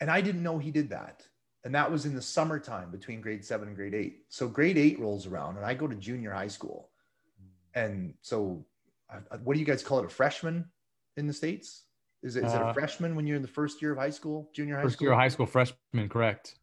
and 0.00 0.10
I 0.10 0.20
didn't 0.20 0.42
know 0.42 0.58
he 0.58 0.70
did 0.70 0.90
that. 0.90 1.26
And 1.64 1.74
that 1.74 1.90
was 1.90 2.06
in 2.06 2.14
the 2.14 2.22
summertime 2.22 2.90
between 2.90 3.20
grade 3.20 3.44
seven 3.44 3.68
and 3.68 3.76
grade 3.76 3.94
eight. 3.94 4.24
So 4.28 4.48
grade 4.48 4.78
eight 4.78 4.98
rolls 4.98 5.26
around 5.26 5.56
and 5.56 5.66
I 5.66 5.74
go 5.74 5.86
to 5.86 5.94
junior 5.94 6.32
high 6.32 6.48
school. 6.48 6.89
And 7.74 8.14
so, 8.22 8.64
what 9.42 9.54
do 9.54 9.60
you 9.60 9.66
guys 9.66 9.82
call 9.82 9.98
it? 10.00 10.04
A 10.04 10.08
freshman? 10.08 10.66
in 11.16 11.26
the 11.26 11.32
states? 11.32 11.84
Is 12.22 12.36
it, 12.36 12.44
is 12.44 12.54
it 12.54 12.60
a 12.60 12.66
Uh, 12.66 12.72
freshman 12.72 13.16
when 13.16 13.26
you're 13.26 13.36
in 13.36 13.42
the 13.42 13.48
first 13.48 13.82
year 13.82 13.92
of 13.92 13.98
high 13.98 14.10
school, 14.10 14.48
junior 14.54 14.76
high 14.76 14.82
First 14.84 14.94
school? 14.96 15.06
year 15.06 15.12
of 15.12 15.18
high 15.18 15.28
school 15.28 15.44
freshman, 15.44 16.08
correct? 16.08 16.54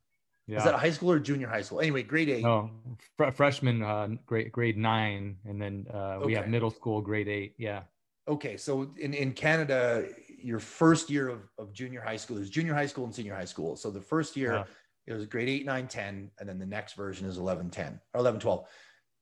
Yeah. 0.47 0.57
Is 0.59 0.63
that 0.63 0.75
high 0.75 0.89
school 0.91 1.11
or 1.11 1.19
junior 1.19 1.47
high 1.47 1.61
school? 1.61 1.81
Anyway, 1.81 2.03
grade 2.03 2.29
eight. 2.29 2.43
no, 2.43 2.71
fr- 3.17 3.31
freshman, 3.31 3.83
uh, 3.83 4.07
grade 4.25 4.51
grade 4.51 4.77
nine, 4.77 5.37
and 5.45 5.61
then 5.61 5.85
uh, 5.93 6.21
we 6.23 6.33
have 6.33 6.47
middle 6.47 6.71
school, 6.71 7.01
grade 7.01 7.27
eight. 7.27 7.55
Yeah. 7.59 7.81
Okay, 8.27 8.55
so 8.57 8.89
in, 8.97 9.13
in 9.13 9.33
Canada, 9.33 10.07
your 10.41 10.59
first 10.59 11.09
year 11.09 11.27
of, 11.27 11.41
of 11.59 11.73
junior 11.73 12.01
high 12.01 12.15
school 12.17 12.37
is 12.37 12.49
junior 12.49 12.73
high 12.73 12.85
school 12.87 13.03
and 13.03 13.13
senior 13.13 13.35
high 13.35 13.45
school. 13.45 13.75
So 13.75 13.91
the 13.91 14.01
first 14.01 14.37
year 14.37 14.53
Yeah. 14.53 14.63
it 15.07 15.13
was 15.13 15.25
grade 15.25 15.49
8, 15.49 15.65
9, 15.65 15.87
10, 15.87 16.31
and 16.39 16.47
then 16.49 16.57
the 16.57 16.65
next 16.65 16.93
version 16.93 17.27
is 17.27 17.37
11, 17.37 17.69
10 17.69 17.99
or 18.13 18.19
11, 18.21 18.39
12. 18.39 18.65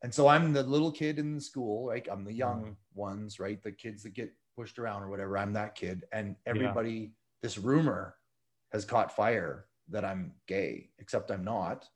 And 0.03 0.13
so 0.13 0.27
I'm 0.27 0.53
the 0.53 0.63
little 0.63 0.91
kid 0.91 1.19
in 1.19 1.35
the 1.35 1.41
school, 1.41 1.87
right? 1.87 2.07
I'm 2.11 2.23
the 2.23 2.33
young 2.33 2.61
Mm-hmm. 2.61 2.71
ones, 2.93 3.39
right? 3.39 3.61
The 3.61 3.71
kids 3.71 4.03
that 4.03 4.13
get 4.13 4.33
pushed 4.55 4.77
around 4.79 5.03
or 5.03 5.09
whatever. 5.09 5.37
I'm 5.37 5.53
that 5.53 5.75
kid. 5.75 6.05
And 6.11 6.35
everybody, 6.45 7.13
this 7.41 7.57
rumor 7.57 8.15
has 8.71 8.85
caught 8.85 9.15
fire 9.15 9.65
that 9.89 10.05
I'm 10.05 10.33
gay, 10.47 10.89
except 10.99 11.31
I'm 11.31 11.43
not, 11.43 11.87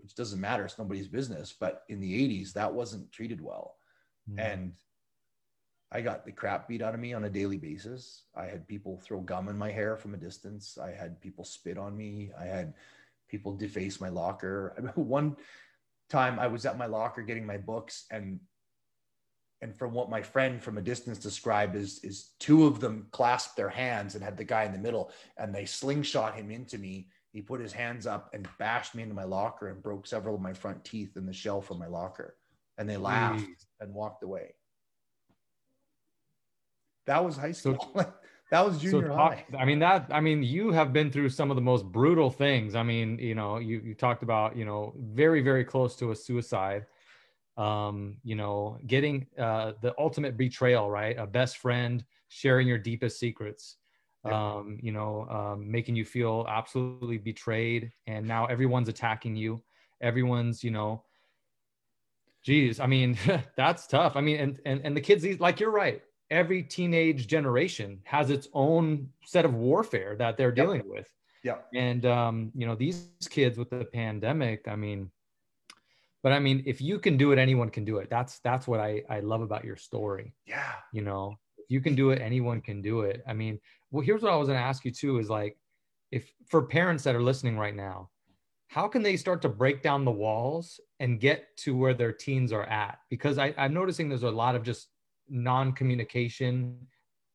which 0.00 0.14
doesn't 0.14 0.40
matter. 0.40 0.64
It's 0.64 0.78
nobody's 0.78 1.08
business. 1.08 1.52
But 1.58 1.82
in 1.88 2.00
the 2.00 2.12
80s, 2.12 2.52
that 2.52 2.72
wasn't 2.72 3.10
treated 3.12 3.40
well 3.40 3.76
Mhm. 4.28 4.38
and 4.38 4.72
I 5.92 6.00
got 6.00 6.24
the 6.24 6.32
crap 6.32 6.66
beat 6.66 6.82
out 6.82 6.94
of 6.94 7.00
me 7.00 7.12
on 7.14 7.24
a 7.24 7.30
daily 7.30 7.56
basis. 7.56 8.24
I 8.34 8.46
had 8.46 8.66
people 8.66 8.98
throw 8.98 9.20
gum 9.20 9.48
in 9.48 9.56
my 9.56 9.70
hair 9.70 9.96
from 9.96 10.14
a 10.14 10.16
distance. 10.18 10.76
I 10.76 10.90
had 10.90 11.20
people 11.20 11.44
spit 11.44 11.78
on 11.78 11.96
me. 11.96 12.32
I 12.36 12.46
had 12.46 12.74
people 13.28 13.54
deface 13.54 14.00
my 14.00 14.08
locker. 14.08 14.72
I 14.76 14.80
remember 14.80 15.02
one 15.02 15.36
time 16.10 16.38
I 16.38 16.46
was 16.46 16.66
at 16.66 16.78
my 16.78 16.86
locker 16.86 17.22
getting 17.22 17.46
my 17.46 17.56
books 17.58 18.06
and 18.10 18.40
and 19.62 19.74
from 19.76 19.92
what 19.94 20.10
my 20.10 20.20
friend 20.20 20.62
from 20.62 20.76
a 20.76 20.82
distance 20.82 21.18
described 21.18 21.74
is 21.74 22.00
is 22.04 22.32
two 22.38 22.66
of 22.66 22.80
them 22.80 23.06
clasped 23.12 23.56
their 23.56 23.70
hands 23.70 24.14
and 24.14 24.22
had 24.22 24.36
the 24.36 24.44
guy 24.44 24.64
in 24.64 24.72
the 24.72 24.78
middle 24.78 25.10
and 25.38 25.54
they 25.54 25.64
slingshot 25.64 26.34
him 26.34 26.50
into 26.50 26.76
me. 26.78 27.08
He 27.32 27.40
put 27.40 27.60
his 27.60 27.72
hands 27.72 28.06
up 28.06 28.30
and 28.34 28.46
bashed 28.58 28.94
me 28.94 29.02
into 29.02 29.14
my 29.14 29.24
locker 29.24 29.68
and 29.68 29.82
broke 29.82 30.06
several 30.06 30.34
of 30.36 30.40
my 30.40 30.52
front 30.52 30.84
teeth 30.84 31.16
in 31.16 31.26
the 31.26 31.32
shelf 31.32 31.70
of 31.70 31.78
my 31.78 31.86
locker. 31.88 32.36
And 32.78 32.88
they 32.88 32.96
laughed 32.96 33.44
and 33.80 33.92
walked 33.94 34.22
away. 34.22 34.54
That 37.06 37.24
was 37.24 37.36
high 37.36 37.52
So- 37.52 37.74
school. 37.74 38.14
that 38.50 38.64
was 38.64 38.78
junior 38.78 39.08
so 39.08 39.14
high. 39.14 39.44
I 39.58 39.64
mean 39.64 39.78
that 39.80 40.06
I 40.10 40.20
mean 40.20 40.42
you 40.42 40.70
have 40.72 40.92
been 40.92 41.10
through 41.10 41.30
some 41.30 41.50
of 41.50 41.56
the 41.56 41.62
most 41.62 41.84
brutal 41.86 42.30
things. 42.30 42.74
I 42.74 42.82
mean, 42.82 43.18
you 43.18 43.34
know, 43.34 43.58
you 43.58 43.80
you 43.84 43.94
talked 43.94 44.22
about, 44.22 44.56
you 44.56 44.64
know, 44.64 44.94
very 44.98 45.42
very 45.42 45.64
close 45.64 45.96
to 45.96 46.10
a 46.10 46.16
suicide. 46.16 46.86
Um, 47.56 48.16
you 48.22 48.34
know, 48.34 48.78
getting 48.86 49.26
uh 49.38 49.72
the 49.80 49.94
ultimate 49.98 50.36
betrayal, 50.36 50.90
right? 50.90 51.16
A 51.18 51.26
best 51.26 51.58
friend 51.58 52.04
sharing 52.28 52.68
your 52.68 52.78
deepest 52.78 53.18
secrets. 53.18 53.76
Yeah. 54.26 54.54
Um, 54.54 54.78
you 54.82 54.92
know, 54.92 55.26
um, 55.28 55.70
making 55.70 55.96
you 55.96 56.04
feel 56.04 56.46
absolutely 56.48 57.18
betrayed 57.18 57.92
and 58.06 58.26
now 58.26 58.46
everyone's 58.46 58.88
attacking 58.88 59.36
you. 59.36 59.62
Everyone's, 60.00 60.64
you 60.64 60.70
know, 60.70 61.04
geez, 62.42 62.80
I 62.80 62.86
mean, 62.86 63.18
that's 63.56 63.86
tough. 63.86 64.16
I 64.16 64.20
mean, 64.20 64.38
and 64.38 64.60
and 64.64 64.80
and 64.84 64.96
the 64.96 65.00
kids 65.00 65.22
these 65.22 65.40
like 65.40 65.60
you're 65.60 65.70
right 65.70 66.02
every 66.30 66.62
teenage 66.62 67.26
generation 67.26 68.00
has 68.04 68.30
its 68.30 68.48
own 68.52 69.08
set 69.24 69.44
of 69.44 69.54
warfare 69.54 70.16
that 70.16 70.36
they're 70.36 70.48
Yep. 70.48 70.56
dealing 70.56 70.88
with. 70.88 71.08
Yeah. 71.42 71.58
And 71.74 72.06
um, 72.06 72.52
you 72.54 72.66
know, 72.66 72.74
these 72.74 73.10
kids 73.28 73.58
with 73.58 73.70
the 73.70 73.84
pandemic, 73.84 74.66
I 74.66 74.76
mean, 74.76 75.10
but 76.22 76.32
I 76.32 76.38
mean, 76.38 76.62
if 76.66 76.80
you 76.80 76.98
can 76.98 77.16
do 77.18 77.32
it, 77.32 77.38
anyone 77.38 77.68
can 77.68 77.84
do 77.84 77.98
it. 77.98 78.08
That's 78.08 78.38
that's 78.40 78.66
what 78.66 78.80
I 78.80 79.02
I 79.10 79.20
love 79.20 79.42
about 79.42 79.64
your 79.64 79.76
story. 79.76 80.34
Yeah. 80.46 80.72
You 80.92 81.02
know, 81.02 81.38
if 81.58 81.66
you 81.68 81.80
can 81.82 81.94
do 81.94 82.10
it, 82.10 82.20
anyone 82.22 82.62
can 82.62 82.80
do 82.80 83.02
it. 83.02 83.22
I 83.26 83.34
mean, 83.34 83.60
well, 83.90 84.02
here's 84.04 84.22
what 84.22 84.32
I 84.32 84.36
was 84.36 84.48
gonna 84.48 84.60
ask 84.60 84.84
you 84.86 84.90
too: 84.90 85.18
is 85.18 85.28
like, 85.28 85.58
if 86.10 86.32
for 86.46 86.62
parents 86.62 87.04
that 87.04 87.14
are 87.14 87.22
listening 87.22 87.58
right 87.58 87.76
now, 87.76 88.08
how 88.68 88.88
can 88.88 89.02
they 89.02 89.16
start 89.18 89.42
to 89.42 89.48
break 89.50 89.82
down 89.82 90.06
the 90.06 90.10
walls 90.10 90.80
and 90.98 91.20
get 91.20 91.54
to 91.58 91.76
where 91.76 91.92
their 91.92 92.12
teens 92.12 92.52
are 92.52 92.64
at? 92.64 92.98
Because 93.10 93.36
I, 93.36 93.52
I'm 93.58 93.74
noticing 93.74 94.08
there's 94.08 94.22
a 94.22 94.30
lot 94.30 94.54
of 94.56 94.62
just 94.62 94.88
non-communication. 95.28 96.76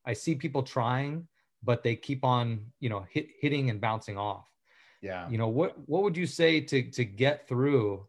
I 0.06 0.14
see 0.14 0.36
people 0.36 0.64
trying, 0.64 1.28
but 1.64 1.84
they 1.84 1.96
keep 1.96 2.24
on, 2.24 2.66
you 2.80 2.90
know, 2.90 3.06
hit, 3.10 3.28
hitting 3.40 3.70
and 3.70 3.82
bouncing 3.82 4.18
off. 4.18 4.48
Yeah. 5.02 5.30
You 5.30 5.38
know, 5.38 5.48
what 5.48 5.76
what 5.88 6.04
would 6.04 6.18
you 6.18 6.26
say 6.26 6.60
to 6.62 6.84
to 6.92 7.06
get 7.06 7.48
through 7.48 8.06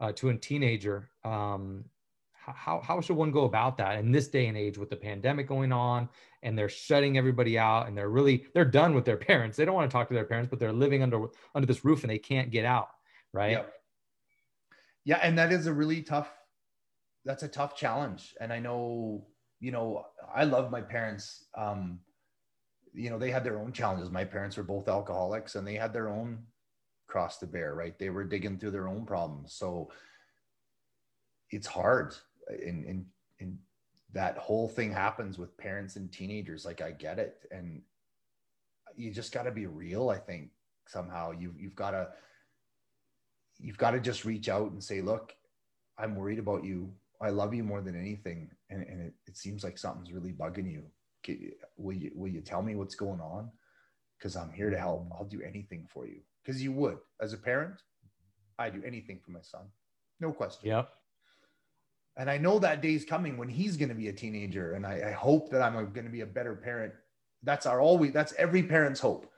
uh, 0.00 0.12
to 0.12 0.30
a 0.30 0.36
teenager? 0.36 1.10
Um, 1.24 1.84
how 2.32 2.80
how 2.80 3.00
should 3.00 3.16
one 3.16 3.30
go 3.30 3.44
about 3.44 3.76
that 3.76 3.98
in 3.98 4.10
this 4.10 4.28
day 4.28 4.46
and 4.46 4.56
age 4.56 4.76
with 4.76 4.90
the 4.90 4.96
pandemic 4.96 5.46
going 5.46 5.72
on 5.72 6.08
and 6.42 6.58
they're 6.58 6.68
shutting 6.68 7.16
everybody 7.16 7.56
out 7.56 7.86
and 7.86 7.96
they're 7.96 8.08
really 8.08 8.46
they're 8.54 8.64
done 8.64 8.94
with 8.94 9.04
their 9.04 9.16
parents. 9.16 9.56
They 9.56 9.64
don't 9.64 9.74
want 9.74 9.88
to 9.88 9.94
talk 9.94 10.08
to 10.08 10.14
their 10.14 10.24
parents, 10.24 10.50
but 10.50 10.58
they're 10.58 10.72
living 10.72 11.02
under 11.02 11.26
under 11.54 11.66
this 11.66 11.84
roof 11.84 12.02
and 12.02 12.10
they 12.10 12.18
can't 12.18 12.50
get 12.50 12.64
out, 12.64 12.88
right? 13.32 13.52
Yeah. 13.52 13.62
Yeah, 15.04 15.16
and 15.16 15.36
that 15.38 15.52
is 15.52 15.66
a 15.66 15.72
really 15.72 16.02
tough 16.02 16.30
that's 17.24 17.42
a 17.42 17.48
tough 17.48 17.76
challenge. 17.76 18.34
And 18.40 18.52
I 18.52 18.58
know, 18.58 19.26
you 19.60 19.72
know, 19.72 20.04
I 20.34 20.44
love 20.44 20.70
my 20.70 20.80
parents. 20.80 21.44
Um, 21.56 22.00
you 22.92 23.10
know, 23.10 23.18
they 23.18 23.30
had 23.30 23.44
their 23.44 23.58
own 23.58 23.72
challenges. 23.72 24.10
My 24.10 24.24
parents 24.24 24.56
were 24.56 24.62
both 24.62 24.88
alcoholics 24.88 25.54
and 25.54 25.66
they 25.66 25.74
had 25.74 25.92
their 25.92 26.08
own 26.08 26.40
cross 27.06 27.38
to 27.38 27.46
bear, 27.46 27.74
right? 27.74 27.98
They 27.98 28.10
were 28.10 28.24
digging 28.24 28.58
through 28.58 28.72
their 28.72 28.88
own 28.88 29.06
problems. 29.06 29.54
So 29.54 29.90
it's 31.50 31.66
hard 31.66 32.14
in 32.50 33.06
in 33.38 33.58
that 34.14 34.36
whole 34.36 34.68
thing 34.68 34.92
happens 34.92 35.38
with 35.38 35.56
parents 35.56 35.96
and 35.96 36.12
teenagers. 36.12 36.66
Like 36.66 36.82
I 36.82 36.90
get 36.90 37.18
it. 37.18 37.46
And 37.50 37.82
you 38.94 39.10
just 39.10 39.32
gotta 39.32 39.50
be 39.50 39.66
real, 39.66 40.10
I 40.10 40.18
think, 40.18 40.50
somehow. 40.86 41.30
You 41.30 41.54
you've 41.56 41.76
gotta 41.76 42.08
you've 43.62 43.78
got 43.78 43.92
to 43.92 44.00
just 44.00 44.24
reach 44.24 44.48
out 44.48 44.72
and 44.72 44.82
say, 44.82 45.00
look, 45.00 45.32
I'm 45.96 46.16
worried 46.16 46.38
about 46.38 46.64
you. 46.64 46.92
I 47.22 47.30
love 47.30 47.54
you 47.54 47.62
more 47.62 47.80
than 47.80 47.98
anything. 47.98 48.50
And, 48.68 48.82
and 48.82 49.00
it, 49.00 49.14
it 49.26 49.36
seems 49.36 49.62
like 49.62 49.78
something's 49.78 50.12
really 50.12 50.32
bugging 50.32 50.70
you. 50.70 50.82
Will 51.76 51.94
you, 51.94 52.10
will 52.14 52.28
you 52.28 52.40
tell 52.40 52.62
me 52.62 52.74
what's 52.74 52.96
going 52.96 53.20
on? 53.20 53.50
Cause 54.20 54.36
I'm 54.36 54.52
here 54.52 54.70
to 54.70 54.78
help. 54.78 55.08
I'll 55.12 55.24
do 55.24 55.40
anything 55.42 55.86
for 55.92 56.06
you. 56.06 56.20
Cause 56.44 56.60
you 56.60 56.72
would, 56.72 56.98
as 57.20 57.32
a 57.32 57.38
parent, 57.38 57.74
I 58.58 58.70
do 58.70 58.82
anything 58.84 59.20
for 59.24 59.30
my 59.30 59.40
son. 59.42 59.62
No 60.20 60.32
question. 60.32 60.68
Yep. 60.68 60.88
And 62.16 62.28
I 62.30 62.38
know 62.38 62.58
that 62.58 62.82
day's 62.82 63.04
coming 63.04 63.36
when 63.36 63.48
he's 63.48 63.76
going 63.76 63.88
to 63.88 63.94
be 63.94 64.08
a 64.08 64.12
teenager. 64.12 64.74
And 64.74 64.86
I, 64.86 65.08
I 65.08 65.12
hope 65.12 65.50
that 65.50 65.62
I'm 65.62 65.74
going 65.74 66.04
to 66.04 66.12
be 66.12 66.20
a 66.20 66.26
better 66.26 66.54
parent. 66.54 66.92
That's 67.42 67.66
our 67.66 67.80
always, 67.80 68.12
that's 68.12 68.34
every 68.34 68.62
parent's 68.62 69.00
hope 69.00 69.30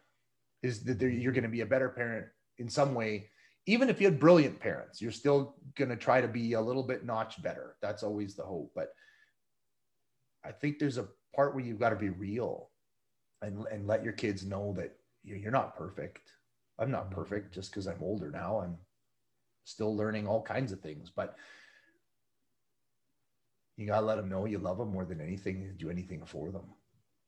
is 0.62 0.82
that 0.84 1.00
you're 1.00 1.32
going 1.32 1.44
to 1.44 1.48
be 1.50 1.60
a 1.60 1.66
better 1.66 1.88
parent 1.90 2.26
in 2.58 2.68
some 2.68 2.94
way. 2.94 3.28
Even 3.66 3.88
if 3.88 4.00
you 4.00 4.06
had 4.06 4.20
brilliant 4.20 4.60
parents, 4.60 5.00
you're 5.00 5.10
still 5.10 5.56
going 5.76 5.88
to 5.90 5.96
try 5.96 6.20
to 6.20 6.28
be 6.28 6.52
a 6.52 6.60
little 6.60 6.82
bit 6.82 7.04
notch 7.04 7.42
better. 7.42 7.76
That's 7.80 8.02
always 8.02 8.34
the 8.34 8.44
hope. 8.44 8.72
But 8.74 8.88
I 10.44 10.52
think 10.52 10.78
there's 10.78 10.98
a 10.98 11.08
part 11.34 11.54
where 11.54 11.64
you've 11.64 11.80
got 11.80 11.90
to 11.90 11.96
be 11.96 12.10
real 12.10 12.70
and, 13.40 13.64
and 13.72 13.86
let 13.86 14.04
your 14.04 14.12
kids 14.12 14.44
know 14.44 14.74
that 14.76 14.96
you- 15.22 15.36
you're 15.36 15.50
not 15.50 15.76
perfect. 15.76 16.32
I'm 16.78 16.90
not 16.90 17.06
mm-hmm. 17.06 17.14
perfect 17.14 17.54
just 17.54 17.70
because 17.70 17.86
I'm 17.86 18.02
older 18.02 18.30
now. 18.30 18.60
I'm 18.60 18.76
still 19.64 19.96
learning 19.96 20.26
all 20.26 20.42
kinds 20.42 20.72
of 20.72 20.80
things, 20.80 21.10
but 21.10 21.36
you 23.76 23.86
got 23.86 24.00
to 24.00 24.06
let 24.06 24.16
them 24.16 24.28
know 24.28 24.44
you 24.44 24.58
love 24.58 24.78
them 24.78 24.92
more 24.92 25.04
than 25.04 25.20
anything, 25.20 25.74
do 25.78 25.90
anything 25.90 26.24
for 26.24 26.50
them. 26.52 26.64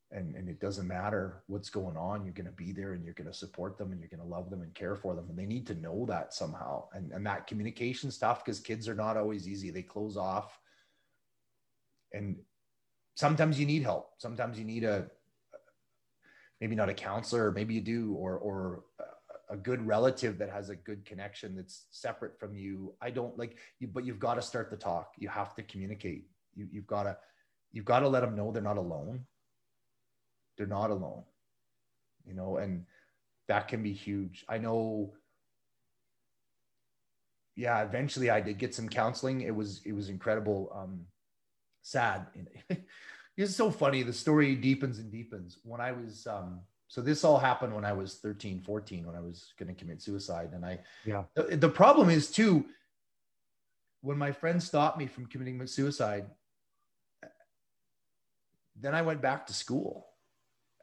And, 0.09 0.35
and 0.35 0.47
it 0.47 0.61
doesn't 0.61 0.87
matter 0.87 1.43
what's 1.47 1.69
going 1.69 1.97
on. 1.97 2.23
You're 2.23 2.33
going 2.33 2.45
to 2.45 2.51
be 2.51 2.71
there 2.71 2.93
and 2.93 3.03
you're 3.03 3.13
going 3.13 3.29
to 3.29 3.33
support 3.33 3.77
them 3.77 3.91
and 3.91 3.99
you're 3.99 4.09
going 4.09 4.21
to 4.21 4.35
love 4.35 4.49
them 4.49 4.61
and 4.61 4.73
care 4.73 4.95
for 4.95 5.13
them. 5.13 5.25
And 5.29 5.37
they 5.37 5.45
need 5.45 5.67
to 5.67 5.75
know 5.75 6.05
that 6.07 6.33
somehow. 6.33 6.85
And, 6.93 7.11
and 7.11 7.25
that 7.25 7.45
communication 7.45 8.09
stuff, 8.09 8.43
because 8.43 8.61
kids 8.61 8.87
are 8.87 8.95
not 8.95 9.17
always 9.17 9.49
easy. 9.49 9.69
They 9.69 9.81
close 9.81 10.15
off. 10.15 10.57
And 12.13 12.37
sometimes 13.15 13.59
you 13.59 13.65
need 13.65 13.83
help. 13.83 14.11
Sometimes 14.17 14.57
you 14.57 14.63
need 14.63 14.85
a, 14.85 15.07
maybe 16.61 16.75
not 16.75 16.87
a 16.87 16.93
counselor, 16.93 17.51
maybe 17.51 17.73
you 17.73 17.81
do, 17.81 18.13
or, 18.13 18.37
or 18.37 18.83
a- 19.49 19.57
good 19.57 19.85
relative 19.85 20.37
that 20.37 20.49
has 20.49 20.69
a 20.69 20.75
good 20.75 21.03
connection 21.03 21.55
that's 21.55 21.85
separate 21.91 22.39
from 22.39 22.55
you. 22.55 22.93
I 23.01 23.09
don't 23.09 23.37
like 23.37 23.57
you, 23.79 23.87
but 23.87 24.05
you've 24.05 24.19
got 24.19 24.35
to 24.35 24.41
start 24.41 24.69
the 24.69 24.77
talk. 24.77 25.13
You 25.17 25.27
have 25.29 25.53
to 25.55 25.63
communicate. 25.63 26.27
You, 26.55 26.67
you've 26.71 26.87
got 26.87 27.03
to, 27.03 27.17
you've 27.73 27.85
got 27.85 27.99
to 27.99 28.07
let 28.07 28.21
them 28.21 28.35
know 28.35 28.51
they're 28.51 28.61
not 28.61 28.77
alone. 28.77 29.25
They're 30.57 30.67
not 30.67 30.89
alone, 30.89 31.23
you 32.25 32.33
know, 32.33 32.57
and 32.57 32.85
that 33.47 33.67
can 33.67 33.83
be 33.83 33.93
huge. 33.93 34.43
I 34.49 34.57
know. 34.57 35.13
Yeah, 37.55 37.81
eventually 37.83 38.29
I 38.29 38.41
did 38.41 38.57
get 38.57 38.75
some 38.75 38.89
counseling. 38.89 39.41
It 39.41 39.55
was, 39.55 39.81
it 39.85 39.93
was 39.93 40.09
incredible. 40.09 40.71
Um, 40.75 41.01
sad. 41.81 42.27
it's 43.37 43.55
so 43.55 43.71
funny. 43.71 44.03
The 44.03 44.13
story 44.13 44.55
deepens 44.55 44.99
and 44.99 45.11
deepens. 45.11 45.59
When 45.63 45.81
I 45.81 45.91
was, 45.91 46.27
um, 46.27 46.61
so 46.87 47.01
this 47.01 47.23
all 47.23 47.37
happened 47.37 47.73
when 47.73 47.85
I 47.85 47.93
was 47.93 48.15
13, 48.15 48.61
14, 48.61 49.05
when 49.05 49.15
I 49.15 49.21
was 49.21 49.53
going 49.57 49.73
to 49.73 49.79
commit 49.79 50.01
suicide. 50.01 50.49
And 50.53 50.65
I, 50.65 50.79
Yeah. 51.05 51.23
the, 51.35 51.57
the 51.57 51.69
problem 51.69 52.09
is 52.09 52.31
too, 52.31 52.65
when 54.01 54.17
my 54.17 54.31
friends 54.31 54.65
stopped 54.65 54.97
me 54.97 55.07
from 55.07 55.25
committing 55.25 55.65
suicide, 55.67 56.27
then 58.79 58.93
I 58.93 59.01
went 59.01 59.21
back 59.21 59.47
to 59.47 59.53
school 59.53 60.07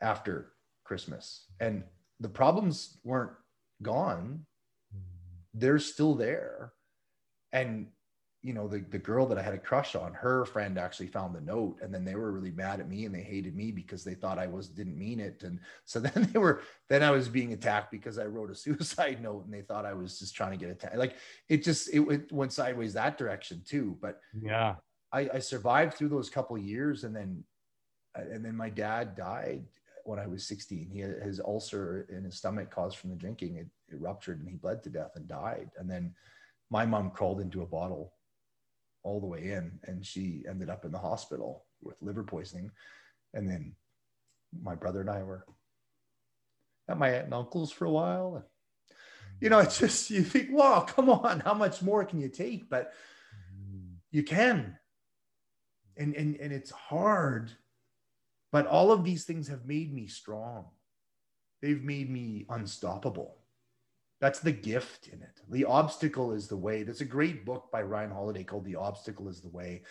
after 0.05 0.53
Christmas, 0.85 1.47
and 1.59 1.83
the 2.21 2.29
problems 2.29 2.99
weren't 3.05 3.33
gone. 3.83 4.45
They're 5.55 5.79
still 5.79 6.15
there. 6.15 6.73
And 7.53 7.89
you 8.43 8.53
know, 8.53 8.69
the, 8.69 8.81
the 8.91 8.99
girl 8.99 9.25
that 9.27 9.39
I 9.39 9.43
had 9.43 9.55
a 9.55 9.59
crush 9.59 9.95
on, 9.95 10.13
her 10.13 10.45
friend 10.45 10.79
actually 10.79 11.07
found 11.07 11.35
the 11.35 11.41
note 11.41 11.79
and 11.81 11.95
then 11.95 12.05
they 12.05 12.15
were 12.15 12.31
really 12.31 12.51
mad 12.51 12.79
at 12.79 12.91
me 12.91 13.07
and 13.07 13.15
they 13.15 13.23
hated 13.23 13.57
me 13.57 13.71
because 13.71 14.05
they 14.05 14.13
thought 14.13 14.39
I 14.39 14.47
was 14.47 14.69
didn't 14.69 14.99
mean 14.99 15.19
it. 15.19 15.43
And 15.45 15.61
so 15.87 15.99
then 16.07 16.29
they 16.31 16.39
were 16.39 16.61
then 16.91 17.03
I 17.03 17.11
was 17.11 17.27
being 17.27 17.55
attacked 17.55 17.91
because 17.91 18.19
I 18.19 18.27
wrote 18.27 18.51
a 18.51 18.55
suicide 18.67 19.23
note 19.23 19.47
and 19.47 19.55
they 19.55 19.63
thought 19.63 19.87
I 19.87 19.95
was 19.95 20.19
just 20.19 20.37
trying 20.37 20.51
to 20.51 20.59
get 20.59 20.69
attacked. 20.71 20.99
Like 20.99 21.17
it 21.49 21.65
just 21.65 21.89
it, 21.89 22.01
it 22.03 22.33
went 22.33 22.53
sideways 22.53 22.93
that 22.93 23.17
direction 23.17 23.63
too. 23.67 23.97
But 24.03 24.21
yeah, 24.39 24.75
I, 25.11 25.31
I 25.35 25.39
survived 25.39 25.95
through 25.95 26.11
those 26.11 26.29
couple 26.29 26.59
years 26.59 27.05
and 27.05 27.17
then 27.17 27.45
and 28.15 28.45
then 28.45 28.57
my 28.57 28.69
dad 28.69 29.17
died 29.17 29.65
when 30.05 30.19
I 30.19 30.27
was 30.27 30.47
16. 30.47 30.89
He 30.91 31.01
had 31.01 31.23
his 31.23 31.41
ulcer 31.41 32.07
in 32.11 32.25
his 32.25 32.37
stomach 32.37 32.71
caused 32.71 32.99
from 32.99 33.11
the 33.11 33.17
drinking. 33.17 33.57
It, 33.57 33.67
it 33.89 34.01
ruptured 34.01 34.41
and 34.41 34.49
he 34.49 34.57
bled 34.57 34.83
to 34.85 34.91
death 34.91 35.13
and 35.17 35.27
died. 35.27 35.71
And 35.79 35.91
then 35.91 36.15
my 36.71 36.87
mom 36.87 37.11
crawled 37.11 37.41
into 37.41 37.63
a 37.63 37.67
bottle 37.67 38.13
all 39.05 39.21
the 39.21 39.27
way 39.27 39.53
in 39.53 39.79
and 39.85 40.05
she 40.05 40.43
ended 40.49 40.71
up 40.71 40.85
in 40.85 40.91
the 40.91 40.99
hospital 40.99 41.67
with 41.83 41.95
liver 42.01 42.25
poisoning 42.25 42.71
and 43.35 43.49
then 43.49 43.75
my 44.63 44.75
brother 44.75 45.01
and 45.01 45.11
i 45.11 45.23
were 45.23 45.45
at 46.89 46.99
my 46.99 47.11
aunt 47.11 47.27
and 47.27 47.35
uncle's 47.35 47.71
for 47.71 47.85
a 47.85 47.91
while 47.91 48.37
and 48.37 48.45
you 49.41 49.51
know 49.51 49.59
it's 49.59 49.79
just 49.79 50.11
you 50.11 50.23
think 50.23 50.49
wow 50.51 50.81
come 50.81 51.11
on 51.11 51.41
how 51.41 51.55
much 51.55 51.83
more 51.83 52.05
can 52.05 52.19
you 52.19 52.29
take 52.29 52.69
but 52.69 52.93
mm-hmm. 53.55 53.95
you 54.11 54.23
can 54.23 54.77
and 55.97 56.15
and, 56.17 56.37
and 56.37 56.53
it's 56.53 56.71
hard 56.71 57.53
but 58.55 58.67
all 58.67 58.91
of 58.91 59.05
these 59.05 59.25
things 59.25 59.49
have 59.49 59.65
made 59.67 59.93
me 59.93 60.07
strong 60.07 60.65
they've 61.61 61.83
made 61.83 62.09
me 62.09 62.47
unstoppable 62.49 63.37
that's 64.25 64.41
the 64.41 64.53
gift 64.53 65.09
in 65.09 65.21
it. 65.21 65.43
The 65.51 65.67
obstacle 65.67 66.33
is 66.33 66.49
the 66.49 66.57
way. 66.57 66.83
There's 66.83 67.03
a 67.03 67.05
great 67.05 67.45
book 67.45 67.71
by 67.71 67.83
Ryan 67.83 68.11
Holiday 68.11 68.43
called 68.43 68.65
The 68.65 68.77
Obstacle 68.77 69.29
is 69.29 69.43
the 69.43 69.51
Way. 69.51 69.83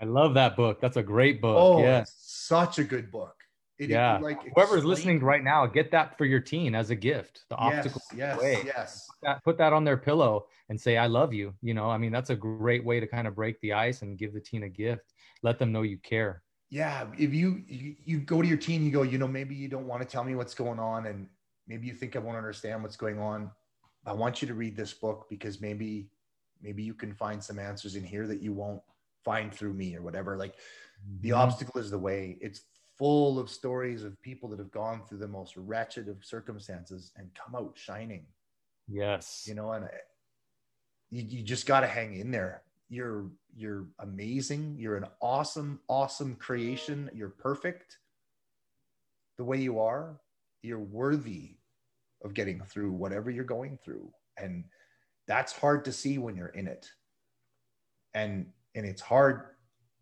I 0.00 0.06
love 0.06 0.32
that 0.34 0.56
book. 0.56 0.80
That's 0.80 0.96
a 0.96 1.02
great 1.02 1.42
book. 1.42 1.56
Oh, 1.58 1.82
yeah. 1.82 2.04
such 2.06 2.78
a 2.78 2.84
good 2.84 3.10
book. 3.10 3.34
It, 3.78 3.90
yeah. 3.90 4.16
It, 4.16 4.22
like 4.22 4.38
whoever's 4.54 4.84
listening 4.86 5.20
right 5.20 5.44
now, 5.44 5.66
get 5.66 5.90
that 5.90 6.16
for 6.16 6.24
your 6.24 6.40
teen 6.40 6.74
as 6.74 6.90
a 6.90 6.94
gift. 6.94 7.44
The 7.50 7.56
yes, 7.60 7.74
obstacle. 7.74 8.02
Yes. 8.16 8.38
Way. 8.40 8.62
Yes. 8.64 9.06
Put 9.08 9.26
that, 9.26 9.44
put 9.44 9.58
that 9.58 9.72
on 9.72 9.84
their 9.84 9.96
pillow 9.96 10.46
and 10.70 10.80
say, 10.80 10.96
I 10.96 11.06
love 11.06 11.34
you. 11.34 11.52
You 11.60 11.74
know, 11.74 11.90
I 11.90 11.98
mean, 11.98 12.12
that's 12.12 12.30
a 12.30 12.36
great 12.36 12.84
way 12.84 12.98
to 12.98 13.06
kind 13.06 13.26
of 13.26 13.34
break 13.34 13.60
the 13.60 13.74
ice 13.74 14.02
and 14.02 14.16
give 14.16 14.32
the 14.32 14.40
teen 14.40 14.62
a 14.62 14.68
gift. 14.68 15.12
Let 15.42 15.58
them 15.58 15.70
know 15.72 15.82
you 15.82 15.98
care. 15.98 16.41
Yeah. 16.72 17.06
If 17.18 17.34
you, 17.34 17.62
you, 17.68 17.96
you 18.04 18.18
go 18.18 18.40
to 18.40 18.48
your 18.48 18.56
teen, 18.56 18.84
you 18.84 18.90
go, 18.90 19.02
you 19.02 19.18
know, 19.18 19.28
maybe 19.28 19.54
you 19.54 19.68
don't 19.68 19.86
want 19.86 20.00
to 20.02 20.08
tell 20.08 20.24
me 20.24 20.34
what's 20.34 20.54
going 20.54 20.78
on. 20.78 21.06
And 21.06 21.28
maybe 21.68 21.86
you 21.86 21.92
think 21.92 22.16
I 22.16 22.18
won't 22.18 22.38
understand 22.38 22.82
what's 22.82 22.96
going 22.96 23.18
on 23.18 23.50
I 24.06 24.12
want 24.12 24.42
you 24.42 24.48
to 24.48 24.54
read 24.54 24.76
this 24.76 24.92
book 24.92 25.26
because 25.30 25.60
maybe 25.60 26.08
maybe 26.60 26.82
you 26.82 26.94
can 26.94 27.14
find 27.14 27.42
some 27.42 27.58
answers 27.58 27.96
in 27.96 28.04
here 28.04 28.26
that 28.26 28.40
you 28.40 28.52
won't 28.52 28.82
find 29.24 29.52
through 29.52 29.74
me 29.74 29.96
or 29.96 30.02
whatever. 30.02 30.36
Like 30.36 30.54
mm-hmm. 30.54 31.20
the 31.20 31.32
obstacle 31.32 31.80
is 31.80 31.90
the 31.90 31.98
way. 31.98 32.38
It's 32.40 32.62
full 32.98 33.38
of 33.38 33.50
stories 33.50 34.04
of 34.04 34.20
people 34.22 34.48
that 34.50 34.58
have 34.58 34.70
gone 34.70 35.02
through 35.08 35.18
the 35.18 35.28
most 35.28 35.56
wretched 35.56 36.08
of 36.08 36.24
circumstances 36.24 37.12
and 37.16 37.30
come 37.34 37.54
out 37.54 37.72
shining. 37.76 38.26
Yes. 38.88 39.44
You 39.46 39.54
know, 39.54 39.72
and 39.72 39.88
you, 41.10 41.22
you 41.22 41.42
just 41.42 41.66
got 41.66 41.80
to 41.80 41.86
hang 41.86 42.16
in 42.16 42.30
there. 42.30 42.62
You're 42.92 43.30
you're 43.56 43.86
amazing. 44.00 44.76
You're 44.78 44.96
an 44.96 45.06
awesome, 45.22 45.80
awesome 45.88 46.34
creation. 46.36 47.08
You're 47.14 47.30
perfect 47.30 47.96
the 49.38 49.44
way 49.44 49.56
you 49.56 49.80
are. 49.80 50.20
You're 50.62 50.78
worthy 50.78 51.56
of 52.22 52.34
getting 52.34 52.60
through 52.60 52.92
whatever 52.92 53.30
you're 53.30 53.44
going 53.44 53.78
through 53.82 54.12
and 54.36 54.64
that's 55.26 55.52
hard 55.52 55.84
to 55.84 55.92
see 55.92 56.18
when 56.18 56.36
you're 56.36 56.48
in 56.48 56.66
it 56.66 56.88
and 58.14 58.46
and 58.74 58.86
it's 58.86 59.02
hard 59.02 59.46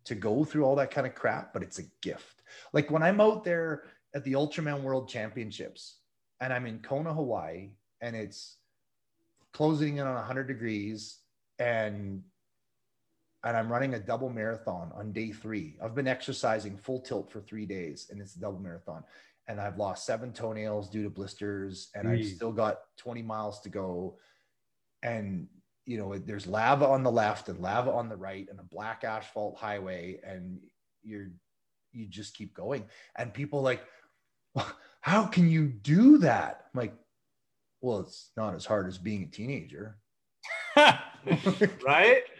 to 0.05 0.15
go 0.15 0.43
through 0.43 0.63
all 0.63 0.75
that 0.75 0.91
kind 0.91 1.07
of 1.07 1.15
crap 1.15 1.53
but 1.53 1.63
it's 1.63 1.79
a 1.79 1.89
gift 2.01 2.43
like 2.73 2.89
when 2.91 3.03
i'm 3.03 3.21
out 3.21 3.43
there 3.43 3.83
at 4.13 4.23
the 4.23 4.33
ultraman 4.33 4.81
world 4.81 5.09
championships 5.09 5.99
and 6.41 6.53
i'm 6.53 6.65
in 6.65 6.79
kona 6.79 7.13
hawaii 7.13 7.69
and 8.01 8.15
it's 8.15 8.57
closing 9.53 9.97
in 9.97 10.07
on 10.07 10.15
100 10.15 10.47
degrees 10.47 11.19
and 11.59 12.21
and 13.43 13.57
i'm 13.57 13.71
running 13.71 13.93
a 13.93 13.99
double 13.99 14.29
marathon 14.29 14.91
on 14.95 15.11
day 15.11 15.31
three 15.31 15.77
i've 15.83 15.95
been 15.95 16.07
exercising 16.07 16.77
full 16.77 16.99
tilt 16.99 17.31
for 17.31 17.41
three 17.41 17.65
days 17.65 18.07
and 18.09 18.21
it's 18.21 18.35
a 18.35 18.39
double 18.39 18.59
marathon 18.59 19.03
and 19.47 19.59
I've 19.59 19.77
lost 19.77 20.05
seven 20.05 20.31
toenails 20.31 20.89
due 20.89 21.03
to 21.03 21.09
blisters, 21.09 21.89
and 21.93 22.07
I've 22.07 22.25
still 22.25 22.51
got 22.53 22.79
20 22.97 23.21
miles 23.21 23.59
to 23.61 23.69
go. 23.69 24.17
And 25.03 25.47
you 25.85 25.97
know, 25.97 26.17
there's 26.17 26.47
lava 26.47 26.85
on 26.85 27.03
the 27.03 27.11
left 27.11 27.49
and 27.49 27.59
lava 27.59 27.91
on 27.91 28.07
the 28.07 28.15
right, 28.15 28.47
and 28.49 28.59
a 28.59 28.63
black 28.63 29.03
asphalt 29.03 29.57
highway, 29.57 30.19
and 30.25 30.59
you're 31.03 31.31
you 31.91 32.05
just 32.07 32.35
keep 32.35 32.53
going. 32.53 32.85
And 33.17 33.33
people 33.33 33.61
like, 33.61 33.83
how 35.01 35.25
can 35.25 35.49
you 35.49 35.67
do 35.67 36.19
that? 36.19 36.67
I'm 36.73 36.79
like, 36.79 36.93
well, 37.81 37.99
it's 37.99 38.31
not 38.37 38.55
as 38.55 38.65
hard 38.65 38.87
as 38.87 38.97
being 38.97 39.23
a 39.23 39.27
teenager. 39.27 39.97
right? 41.85 42.21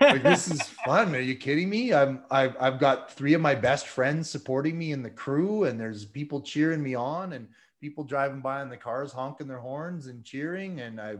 like 0.00 0.22
this 0.22 0.50
is 0.50 0.62
fun. 0.62 1.14
Are 1.14 1.20
you 1.20 1.36
kidding 1.36 1.68
me? 1.68 1.92
I'm 1.92 2.22
I've 2.30 2.56
I've 2.60 2.78
got 2.78 3.12
three 3.12 3.34
of 3.34 3.40
my 3.40 3.54
best 3.54 3.86
friends 3.86 4.28
supporting 4.28 4.78
me 4.78 4.92
in 4.92 5.02
the 5.02 5.10
crew, 5.10 5.64
and 5.64 5.78
there's 5.78 6.04
people 6.04 6.40
cheering 6.40 6.82
me 6.82 6.94
on, 6.94 7.32
and 7.32 7.48
people 7.80 8.04
driving 8.04 8.40
by 8.40 8.62
in 8.62 8.68
the 8.68 8.76
cars 8.76 9.12
honking 9.12 9.48
their 9.48 9.58
horns 9.58 10.06
and 10.06 10.24
cheering, 10.24 10.80
and 10.80 11.00
I 11.00 11.16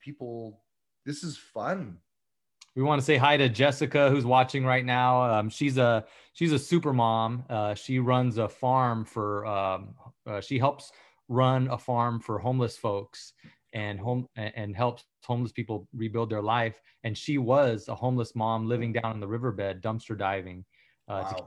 people. 0.00 0.60
This 1.04 1.22
is 1.22 1.36
fun. 1.36 1.98
We 2.74 2.82
want 2.82 2.98
to 3.00 3.04
say 3.04 3.18
hi 3.18 3.36
to 3.36 3.48
Jessica, 3.48 4.10
who's 4.10 4.24
watching 4.24 4.64
right 4.64 4.84
now. 4.84 5.22
Um, 5.22 5.50
she's 5.50 5.76
a 5.76 6.06
she's 6.32 6.52
a 6.52 6.58
super 6.58 6.92
mom. 6.92 7.44
Uh, 7.50 7.74
she 7.74 7.98
runs 7.98 8.38
a 8.38 8.48
farm 8.48 9.04
for. 9.04 9.46
Um, 9.46 9.94
uh, 10.26 10.40
she 10.40 10.58
helps 10.58 10.90
run 11.28 11.68
a 11.68 11.78
farm 11.78 12.20
for 12.20 12.38
homeless 12.38 12.76
folks 12.76 13.34
and 13.74 13.98
home 13.98 14.28
and 14.36 14.74
helps 14.74 15.04
homeless 15.24 15.52
people 15.52 15.88
rebuild 15.92 16.30
their 16.30 16.42
life. 16.42 16.80
And 17.02 17.18
she 17.18 17.38
was 17.38 17.88
a 17.88 17.94
homeless 17.94 18.34
mom 18.34 18.68
living 18.68 18.92
down 18.92 19.14
in 19.14 19.20
the 19.20 19.26
riverbed, 19.26 19.82
dumpster 19.82 20.16
diving 20.16 20.64
uh, 21.08 21.22
wow. 21.24 21.30
to, 21.30 21.44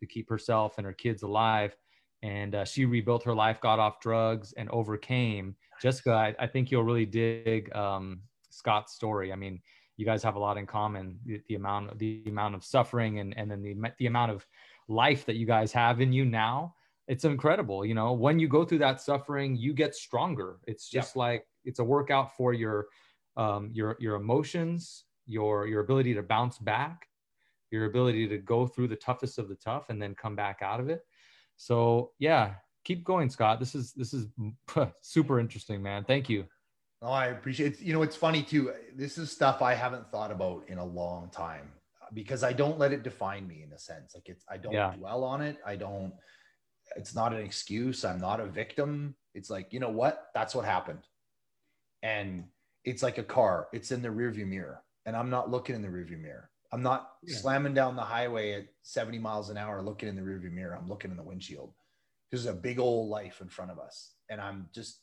to, 0.00 0.06
keep 0.06 0.28
herself 0.28 0.74
and 0.76 0.86
her 0.86 0.92
kids 0.92 1.22
alive. 1.22 1.74
And 2.22 2.54
uh, 2.54 2.64
she 2.66 2.84
rebuilt 2.84 3.24
her 3.24 3.34
life, 3.34 3.60
got 3.60 3.78
off 3.78 3.98
drugs, 4.00 4.52
and 4.58 4.68
overcame. 4.68 5.56
Jessica, 5.80 6.12
I, 6.12 6.34
I 6.38 6.46
think 6.46 6.70
you'll 6.70 6.84
really 6.84 7.06
dig 7.06 7.74
um, 7.74 8.20
Scott's 8.50 8.92
story. 8.92 9.32
I 9.32 9.36
mean, 9.36 9.60
you 9.96 10.04
guys 10.04 10.22
have 10.22 10.34
a 10.34 10.38
lot 10.38 10.58
in 10.58 10.66
common. 10.66 11.18
The, 11.24 11.40
the 11.48 11.54
amount, 11.54 11.98
the 11.98 12.22
amount 12.26 12.54
of 12.54 12.62
suffering, 12.62 13.20
and 13.20 13.36
and 13.38 13.50
then 13.50 13.62
the 13.62 13.74
the 13.98 14.06
amount 14.06 14.32
of 14.32 14.46
life 14.88 15.24
that 15.24 15.36
you 15.36 15.46
guys 15.46 15.72
have 15.72 16.00
in 16.00 16.12
you 16.12 16.24
now 16.24 16.74
it's 17.06 17.24
incredible 17.24 17.84
you 17.84 17.94
know 17.94 18.12
when 18.12 18.38
you 18.38 18.48
go 18.48 18.64
through 18.64 18.78
that 18.78 19.00
suffering 19.00 19.56
you 19.56 19.72
get 19.72 19.94
stronger 19.94 20.58
it's 20.66 20.88
just 20.88 21.16
yeah. 21.16 21.22
like 21.22 21.44
it's 21.64 21.78
a 21.78 21.84
workout 21.84 22.36
for 22.36 22.52
your 22.52 22.86
um, 23.36 23.70
your 23.72 23.96
your 24.00 24.16
emotions, 24.16 25.04
your 25.26 25.66
your 25.66 25.80
ability 25.80 26.14
to 26.14 26.22
bounce 26.22 26.58
back, 26.58 27.06
your 27.70 27.86
ability 27.86 28.28
to 28.28 28.38
go 28.38 28.66
through 28.66 28.88
the 28.88 28.96
toughest 28.96 29.38
of 29.38 29.48
the 29.48 29.54
tough 29.54 29.90
and 29.90 30.00
then 30.00 30.14
come 30.14 30.36
back 30.36 30.60
out 30.62 30.80
of 30.80 30.88
it. 30.88 31.02
So 31.56 32.12
yeah, 32.18 32.54
keep 32.84 33.04
going, 33.04 33.30
Scott. 33.30 33.60
This 33.60 33.74
is 33.74 33.92
this 33.92 34.12
is 34.12 34.26
super 35.00 35.40
interesting, 35.40 35.82
man. 35.82 36.04
Thank 36.04 36.28
you. 36.28 36.46
Oh, 37.02 37.12
I 37.12 37.26
appreciate 37.26 37.74
it. 37.74 37.80
You 37.80 37.94
know, 37.94 38.02
it's 38.02 38.16
funny 38.16 38.42
too. 38.42 38.72
This 38.94 39.16
is 39.16 39.30
stuff 39.30 39.62
I 39.62 39.74
haven't 39.74 40.10
thought 40.10 40.30
about 40.30 40.64
in 40.68 40.78
a 40.78 40.84
long 40.84 41.30
time 41.30 41.70
because 42.12 42.42
I 42.42 42.52
don't 42.52 42.78
let 42.78 42.92
it 42.92 43.02
define 43.02 43.46
me 43.46 43.62
in 43.62 43.72
a 43.72 43.78
sense. 43.78 44.14
Like 44.14 44.28
it's 44.28 44.44
I 44.50 44.56
don't 44.56 44.72
yeah. 44.72 44.94
dwell 44.96 45.24
on 45.24 45.40
it. 45.40 45.58
I 45.64 45.76
don't 45.76 46.12
it's 46.96 47.14
not 47.14 47.32
an 47.32 47.40
excuse. 47.40 48.04
I'm 48.04 48.20
not 48.20 48.40
a 48.40 48.46
victim. 48.46 49.14
It's 49.34 49.48
like, 49.48 49.72
you 49.72 49.78
know 49.78 49.90
what? 49.90 50.26
That's 50.34 50.54
what 50.56 50.64
happened 50.64 50.98
and 52.02 52.44
it's 52.84 53.02
like 53.02 53.18
a 53.18 53.22
car. 53.22 53.68
It's 53.72 53.90
in 53.90 54.02
the 54.02 54.08
rearview 54.08 54.46
mirror. 54.46 54.82
And 55.06 55.16
i'm 55.16 55.30
not 55.30 55.50
looking 55.50 55.74
in 55.74 55.82
the 55.82 55.88
rearview 55.88 56.20
mirror. 56.20 56.50
I'm 56.72 56.82
not 56.82 57.12
yeah. 57.24 57.36
slamming 57.36 57.74
down 57.74 57.96
the 57.96 58.02
highway 58.02 58.52
at 58.52 58.66
70 58.82 59.18
miles 59.18 59.50
an 59.50 59.56
hour 59.56 59.82
looking 59.82 60.08
in 60.08 60.14
the 60.14 60.22
rearview 60.22 60.52
mirror. 60.52 60.76
I'm 60.80 60.88
looking 60.88 61.10
in 61.10 61.16
the 61.16 61.22
windshield. 61.22 61.72
There's 62.30 62.46
a 62.46 62.52
big 62.52 62.78
old 62.78 63.08
life 63.08 63.40
in 63.40 63.48
front 63.48 63.70
of 63.70 63.78
us. 63.78 64.12
And 64.28 64.40
i'm 64.40 64.68
just 64.74 65.00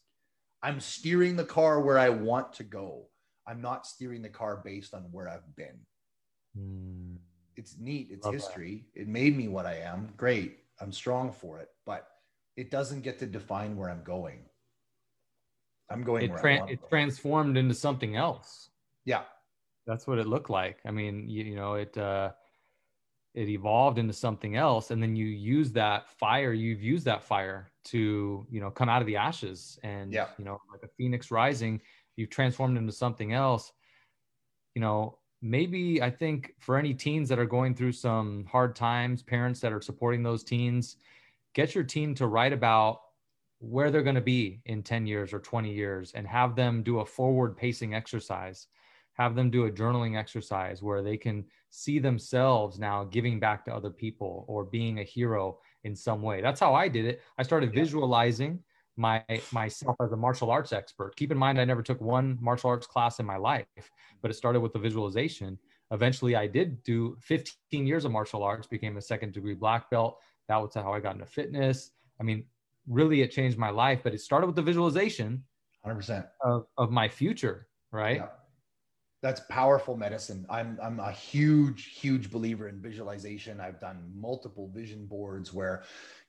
i'm 0.64 0.80
steering 0.80 1.36
the 1.36 1.44
car 1.44 1.82
where 1.82 1.98
i 1.98 2.10
want 2.10 2.54
to 2.54 2.64
go. 2.64 3.08
I'm 3.48 3.62
not 3.62 3.88
steering 3.88 4.22
the 4.22 4.30
car 4.30 4.62
based 4.64 4.94
on 4.94 5.04
where 5.12 5.30
i've 5.30 5.56
been. 5.56 5.80
Mm. 6.58 7.18
it's 7.56 7.76
neat. 7.80 8.08
It's 8.12 8.26
Love 8.26 8.34
history. 8.34 8.86
That. 8.96 9.02
it 9.02 9.08
made 9.08 9.36
me 9.38 9.48
what 9.48 9.66
i 9.66 9.76
am. 9.76 10.10
Great. 10.18 10.60
I'm 10.80 10.92
strong 10.92 11.32
for 11.32 11.60
it. 11.60 11.70
But 11.86 12.08
it 12.56 12.72
doesn't 12.72 13.02
get 13.02 13.20
to 13.20 13.26
define 13.26 13.76
where 13.78 13.90
i'm 13.90 14.04
going 14.04 14.46
I'm 15.90 16.04
going. 16.04 16.24
It, 16.24 16.38
tra- 16.38 16.68
it 16.68 16.80
transformed 16.90 17.58
into 17.58 17.74
something 17.74 18.16
else. 18.16 18.70
Yeah, 19.06 19.24
that's 19.86 20.08
what 20.08 20.20
it 20.20 20.28
looked 20.28 20.50
like. 20.50 20.78
I 20.86 20.92
mean, 20.92 21.30
you, 21.30 21.44
you 21.44 21.56
know, 21.56 21.76
it. 21.76 21.98
Uh, 21.98 22.32
it 23.38 23.50
evolved 23.50 24.00
into 24.00 24.14
something 24.14 24.56
else 24.56 24.90
and 24.90 25.02
then 25.02 25.16
you 25.16 25.28
use 25.28 25.72
that 25.72 26.10
fire 26.10 26.54
you've 26.54 26.82
used 26.82 27.06
that 27.06 27.22
fire 27.22 27.72
to 27.84 28.48
you 28.50 28.60
know 28.60 28.72
come 28.72 28.90
out 28.90 29.00
of 29.00 29.06
the 29.06 29.16
ashes 29.16 29.78
and 29.84 30.12
yeah. 30.12 30.26
you 30.40 30.44
know 30.44 30.60
like 30.72 30.82
a 30.84 30.88
phoenix 30.98 31.30
rising 31.30 31.80
you've 32.16 32.32
transformed 32.32 32.80
into 32.80 32.92
something 32.92 33.34
else 33.34 33.72
you 34.74 34.82
know 34.82 35.20
maybe 35.44 36.02
i 36.02 36.10
think 36.10 36.56
for 36.58 36.78
any 36.78 36.96
teens 36.96 37.30
that 37.30 37.38
are 37.38 37.46
going 37.46 37.76
through 37.76 37.92
some 37.92 38.44
hard 38.50 38.76
times 38.76 39.22
parents 39.22 39.60
that 39.60 39.72
are 39.72 39.82
supporting 39.82 40.24
those 40.24 40.44
teens 40.44 40.96
get 41.54 41.76
your 41.76 41.84
teen 41.84 42.16
to 42.16 42.26
write 42.26 42.54
about 42.54 43.02
where 43.60 43.90
they're 43.90 44.04
going 44.04 44.16
to 44.16 44.22
be 44.22 44.62
in 44.66 44.84
10 44.84 45.08
years 45.08 45.34
or 45.34 45.40
20 45.40 45.74
years 45.74 46.12
and 46.14 46.28
have 46.28 46.56
them 46.56 46.84
do 46.84 47.00
a 47.00 47.06
forward 47.06 47.58
pacing 47.58 47.94
exercise 47.94 48.68
have 49.18 49.36
them 49.36 49.50
do 49.50 49.66
a 49.66 49.72
journaling 49.72 50.18
exercise 50.18 50.84
where 50.84 51.02
they 51.02 51.18
can 51.18 51.44
see 51.70 52.00
themselves 52.00 52.80
now 52.80 53.04
giving 53.04 53.40
back 53.40 53.66
to 53.66 53.74
other 53.74 53.90
people 53.90 54.46
or 54.48 54.64
being 54.64 55.00
a 55.00 55.04
hero 55.04 55.58
in 55.84 55.96
some 55.96 56.22
way. 56.22 56.42
That's 56.42 56.60
how 56.60 56.74
i 56.74 56.88
did 56.88 57.06
it. 57.06 57.22
I 57.38 57.44
started 57.44 57.74
yeah. 57.74 57.82
visualizing 57.82 58.60
my 58.96 59.24
myself 59.52 59.96
as 60.02 60.12
a 60.12 60.18
martial 60.18 60.52
arts 60.52 60.72
expert. 60.72 61.16
Keep 61.16 61.32
in 61.32 61.38
mind 61.38 61.60
i 61.60 61.66
never 61.66 61.82
took 61.82 62.00
one 62.00 62.38
martial 62.42 62.70
arts 62.70 62.88
class 62.88 63.20
in 63.20 63.26
my 63.26 63.38
life 63.38 63.66
but 64.22 64.32
it 64.32 64.36
started 64.36 64.60
with 64.60 64.74
the 64.74 64.80
visualization. 64.80 65.58
Eventually 65.92 66.36
i 66.36 66.46
did 66.46 66.84
do 66.84 67.18
15 67.22 67.88
years 67.88 68.06
of 68.06 68.12
martial 68.12 68.44
arts 68.44 68.68
became 68.68 68.98
a 68.98 69.02
second 69.02 69.34
degree 69.34 69.56
black 69.56 69.90
belt. 69.90 70.20
That 70.48 70.58
was 70.58 70.76
how 70.76 70.94
i 70.94 71.00
got 71.00 71.16
into 71.16 71.26
fitness. 71.26 71.92
I 72.20 72.24
mean 72.24 72.46
really 72.88 73.22
it 73.22 73.32
changed 73.32 73.58
my 73.58 73.70
life 73.70 74.00
but 74.04 74.14
it 74.14 74.22
started 74.22 74.48
with 74.48 74.56
the 74.56 74.62
visualization 74.62 75.44
100% 75.86 76.26
of, 76.44 76.66
of 76.78 76.92
my 76.92 77.08
future 77.08 77.68
right? 77.92 78.18
Yeah. 78.18 78.28
that's 79.22 79.42
powerful 79.50 79.98
medicine. 79.98 80.46
I'm 80.50 80.78
i'm 80.82 81.00
a 81.00 81.12
huge 81.12 82.00
huge 82.00 82.30
believer 82.30 82.68
in 82.70 82.82
visualization. 82.82 83.60
I've 83.60 83.80
done 83.80 84.12
multiple 84.16 84.70
vision 84.74 85.06
boards 85.06 85.54
where 85.54 85.84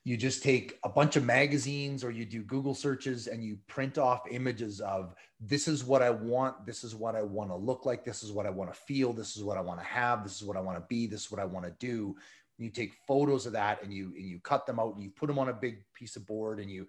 you 0.05 0.17
just 0.17 0.41
take 0.41 0.79
a 0.83 0.89
bunch 0.89 1.15
of 1.17 1.23
magazines 1.25 2.03
or 2.03 2.11
you 2.11 2.25
do 2.25 2.41
google 2.43 2.73
searches 2.73 3.27
and 3.27 3.43
you 3.43 3.57
print 3.67 3.97
off 3.97 4.21
images 4.31 4.79
of 4.79 5.13
this 5.39 5.67
is 5.67 5.83
what 5.83 6.01
i 6.01 6.09
want. 6.09 6.65
This 6.65 6.83
is 6.83 6.95
what 6.95 7.15
i 7.15 7.21
want 7.21 7.49
to 7.49 7.55
look 7.55 7.85
like. 7.85 8.03
This 8.03 8.23
is 8.23 8.31
what 8.31 8.45
i 8.45 8.49
want 8.49 8.73
to 8.73 8.79
feel. 8.79 9.13
This 9.13 9.35
is 9.35 9.43
what 9.43 9.57
i 9.57 9.61
want 9.61 9.79
to 9.79 9.85
have. 9.85 10.23
This 10.23 10.35
is 10.37 10.43
what 10.43 10.57
i 10.57 10.61
want 10.61 10.77
to 10.77 10.85
be. 10.89 11.07
This 11.07 11.25
is 11.25 11.31
what 11.31 11.41
i 11.41 11.45
want 11.45 11.65
to 11.65 11.73
do 11.79 12.15
you 12.59 12.69
take 12.69 12.93
photos 13.07 13.45
of 13.45 13.53
that 13.53 13.81
and 13.81 13.93
you 13.93 14.13
and 14.15 14.25
you 14.25 14.39
cut 14.39 14.65
them 14.65 14.79
out 14.79 14.93
and 14.93 15.03
you 15.03 15.09
put 15.09 15.27
them 15.27 15.39
on 15.39 15.49
a 15.49 15.53
big 15.53 15.83
piece 15.93 16.15
of 16.15 16.27
board 16.27 16.59
and 16.59 16.69
you 16.69 16.85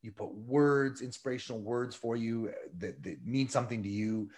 you 0.00 0.12
put 0.12 0.32
words 0.32 1.02
inspirational 1.02 1.60
words 1.60 1.94
for 1.94 2.16
you 2.16 2.52
that, 2.78 3.02
that 3.02 3.26
mean 3.26 3.48
something 3.48 3.82
to 3.82 3.88
you. 3.88 4.30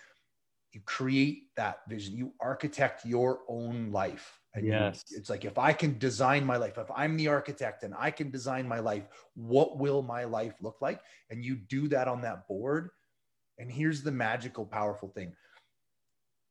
You 0.72 0.80
create 0.86 1.54
that 1.56 1.80
vision. 1.88 2.16
You 2.16 2.32
architect 2.40 3.04
your 3.04 3.40
own 3.48 3.90
life. 3.92 4.40
And 4.54 4.66
yes. 4.66 5.04
You, 5.10 5.18
it's 5.18 5.30
like 5.30 5.44
if 5.44 5.58
i 5.58 5.72
can 5.72 5.96
design 5.98 6.44
my 6.44 6.56
life 6.56 6.76
if 6.76 6.90
i'm 6.96 7.16
the 7.16 7.28
architect 7.28 7.84
and 7.84 7.94
i 7.96 8.10
can 8.10 8.30
design 8.30 8.66
my 8.66 8.80
life 8.80 9.04
what 9.34 9.78
will 9.78 10.02
my 10.02 10.24
life 10.24 10.54
look 10.60 10.76
like? 10.80 11.00
And 11.30 11.44
you 11.44 11.56
do 11.56 11.88
that 11.88 12.08
on 12.08 12.20
that 12.22 12.48
board. 12.48 12.90
And 13.58 13.70
here's 13.70 14.02
the 14.02 14.10
magical 14.12 14.64
powerful 14.64 15.08
thing 15.08 15.32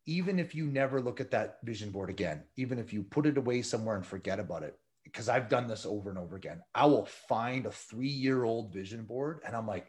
even 0.05 0.39
if 0.39 0.55
you 0.55 0.65
never 0.65 1.01
look 1.01 1.21
at 1.21 1.31
that 1.31 1.57
vision 1.63 1.91
board 1.91 2.09
again, 2.09 2.43
even 2.55 2.79
if 2.79 2.91
you 2.93 3.03
put 3.03 3.25
it 3.25 3.37
away 3.37 3.61
somewhere 3.61 3.95
and 3.95 4.05
forget 4.05 4.39
about 4.39 4.63
it, 4.63 4.77
because 5.03 5.29
I've 5.29 5.49
done 5.49 5.67
this 5.67 5.85
over 5.85 6.09
and 6.09 6.19
over 6.19 6.35
again, 6.35 6.61
I 6.73 6.85
will 6.85 7.05
find 7.05 7.65
a 7.65 7.71
three 7.71 8.07
year 8.07 8.43
old 8.43 8.73
vision 8.73 9.03
board 9.03 9.41
and 9.45 9.55
I'm 9.55 9.67
like, 9.67 9.87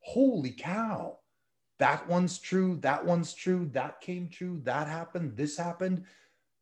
holy 0.00 0.50
cow, 0.50 1.18
that 1.78 2.08
one's 2.08 2.38
true, 2.38 2.78
that 2.82 3.04
one's 3.04 3.34
true, 3.34 3.68
that 3.72 4.00
came 4.00 4.28
true, 4.28 4.60
that 4.64 4.88
happened, 4.88 5.36
this 5.36 5.56
happened. 5.56 6.04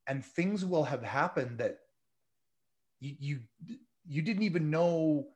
And 0.06 0.24
things 0.24 0.64
will 0.64 0.84
have 0.84 1.02
happened 1.02 1.58
that 1.58 1.78
you, 3.00 3.14
you, 3.18 3.78
you 4.06 4.22
didn't 4.22 4.42
even 4.42 4.70
know 4.70 5.28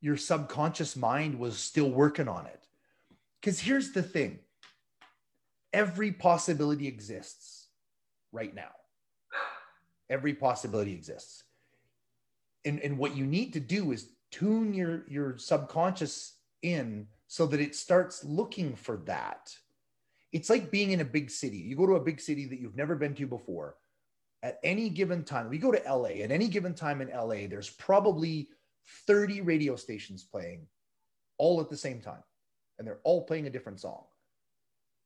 your 0.00 0.16
subconscious 0.16 0.96
mind 0.96 1.38
was 1.38 1.58
still 1.58 1.90
working 1.90 2.28
on 2.28 2.46
it. 2.46 2.60
Because 3.40 3.60
here's 3.60 3.92
the 3.92 4.02
thing 4.02 4.40
every 5.72 6.12
possibility 6.12 6.86
exists 6.86 7.68
right 8.32 8.54
now. 8.54 8.70
Every 10.08 10.34
possibility 10.34 10.92
exists. 10.92 11.44
And, 12.64 12.80
and 12.80 12.98
what 12.98 13.16
you 13.16 13.26
need 13.26 13.52
to 13.54 13.60
do 13.60 13.92
is 13.92 14.10
tune 14.30 14.74
your, 14.74 15.04
your 15.08 15.38
subconscious 15.38 16.34
in 16.62 17.06
so 17.26 17.46
that 17.46 17.60
it 17.60 17.74
starts 17.74 18.24
looking 18.24 18.74
for 18.74 18.98
that. 19.06 19.54
It's 20.32 20.50
like 20.50 20.70
being 20.70 20.90
in 20.90 21.00
a 21.00 21.04
big 21.04 21.30
city. 21.30 21.58
You 21.58 21.76
go 21.76 21.86
to 21.86 21.94
a 21.94 22.00
big 22.00 22.20
city 22.20 22.46
that 22.46 22.60
you've 22.60 22.76
never 22.76 22.96
been 22.96 23.14
to 23.14 23.26
before. 23.26 23.76
At 24.42 24.58
any 24.64 24.88
given 24.88 25.24
time, 25.24 25.48
we 25.48 25.58
go 25.58 25.70
to 25.70 25.82
LA, 25.86 26.22
at 26.22 26.30
any 26.30 26.48
given 26.48 26.74
time 26.74 27.00
in 27.00 27.08
LA, 27.08 27.46
there's 27.48 27.70
probably 27.70 28.48
30 29.06 29.42
radio 29.42 29.76
stations 29.76 30.24
playing 30.24 30.66
all 31.38 31.60
at 31.60 31.68
the 31.68 31.76
same 31.76 32.00
time. 32.00 32.22
And 32.78 32.86
they're 32.86 33.00
all 33.04 33.24
playing 33.24 33.46
a 33.46 33.50
different 33.50 33.80
song 33.80 34.04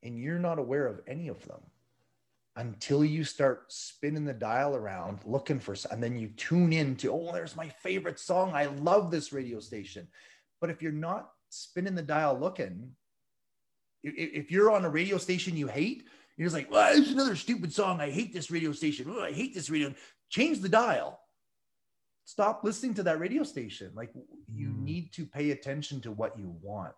and 0.05 0.19
you're 0.19 0.39
not 0.39 0.59
aware 0.59 0.87
of 0.87 1.01
any 1.09 1.29
of 1.29 1.45
them 1.49 1.61
until 2.57 3.05
you 3.05 3.25
start 3.25 3.65
spinning 3.73 4.25
the 4.25 4.33
dial 4.33 4.77
around 4.77 5.19
looking 5.25 5.59
for 5.59 5.75
and 5.91 6.01
then 6.01 6.17
you 6.17 6.29
tune 6.29 6.73
in 6.73 6.95
to 6.95 7.11
oh 7.11 7.33
there's 7.33 7.57
my 7.57 7.69
favorite 7.69 8.21
song. 8.21 8.53
I 8.55 8.67
love 8.67 9.11
this 9.11 9.33
radio 9.33 9.59
station. 9.59 10.07
But 10.61 10.71
if 10.71 10.81
you're 10.81 10.93
not 10.93 11.31
spinning 11.49 11.95
the 11.95 12.03
dial 12.03 12.39
looking 12.39 12.93
if 14.03 14.51
you're 14.53 14.71
on 14.71 14.85
a 14.85 14.91
radio 14.91 15.17
station 15.17 15.57
you 15.57 15.67
hate 15.67 16.05
you're 16.37 16.47
just 16.47 16.55
like 16.55 16.71
well 16.71 16.97
it's 16.97 17.11
another 17.11 17.37
stupid 17.37 17.73
song. 17.73 18.01
I 18.01 18.11
hate 18.11 18.33
this 18.33 18.51
radio 18.51 18.73
station. 18.73 19.07
Oh, 19.09 19.23
i 19.23 19.33
hate 19.33 19.55
this 19.55 19.71
radio. 19.71 19.93
Change 20.29 20.61
the 20.61 20.69
dial. 20.69 21.21
Stop 22.27 22.63
listening 22.63 22.95
to 22.95 23.03
that 23.03 23.19
radio 23.19 23.43
station. 23.43 23.91
Like 23.95 24.13
you 24.49 24.69
mm. 24.69 24.83
need 24.83 25.13
to 25.15 25.27
pay 25.27 25.51
attention 25.51 26.01
to 26.03 26.13
what 26.13 26.39
you 26.39 26.55
want 26.63 26.95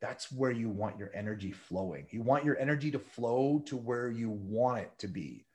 that's 0.00 0.32
where 0.32 0.50
you 0.50 0.68
want 0.68 0.98
your 0.98 1.10
energy 1.14 1.52
flowing. 1.52 2.06
You 2.10 2.22
want 2.22 2.44
your 2.44 2.58
energy 2.58 2.90
to 2.90 2.98
flow 2.98 3.62
to 3.66 3.76
where 3.76 4.08
you 4.08 4.30
want 4.30 4.80
it 4.80 4.92
to 4.98 5.08
be. 5.08 5.46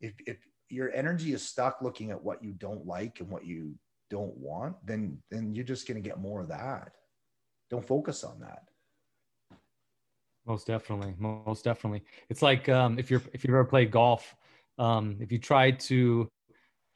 If, 0.00 0.14
if 0.26 0.38
your 0.68 0.92
energy 0.92 1.32
is 1.32 1.42
stuck 1.42 1.82
looking 1.82 2.10
at 2.10 2.22
what 2.22 2.42
you 2.42 2.52
don't 2.52 2.86
like 2.86 3.20
and 3.20 3.28
what 3.28 3.44
you 3.44 3.74
don't 4.10 4.36
want, 4.36 4.76
then 4.84 5.18
then 5.30 5.54
you're 5.54 5.64
just 5.64 5.86
going 5.86 6.02
to 6.02 6.08
get 6.08 6.18
more 6.18 6.40
of 6.40 6.48
that. 6.48 6.92
Don't 7.70 7.86
focus 7.86 8.24
on 8.24 8.40
that. 8.40 8.64
Most 10.46 10.66
definitely, 10.66 11.14
most 11.18 11.64
definitely. 11.64 12.02
It's 12.28 12.42
like 12.42 12.68
um, 12.68 12.98
if 12.98 13.10
you're 13.10 13.22
if 13.32 13.44
you've 13.44 13.54
ever 13.54 13.64
played 13.64 13.90
golf, 13.90 14.34
um, 14.78 15.16
if 15.20 15.32
you 15.32 15.38
try 15.38 15.72
to 15.72 16.30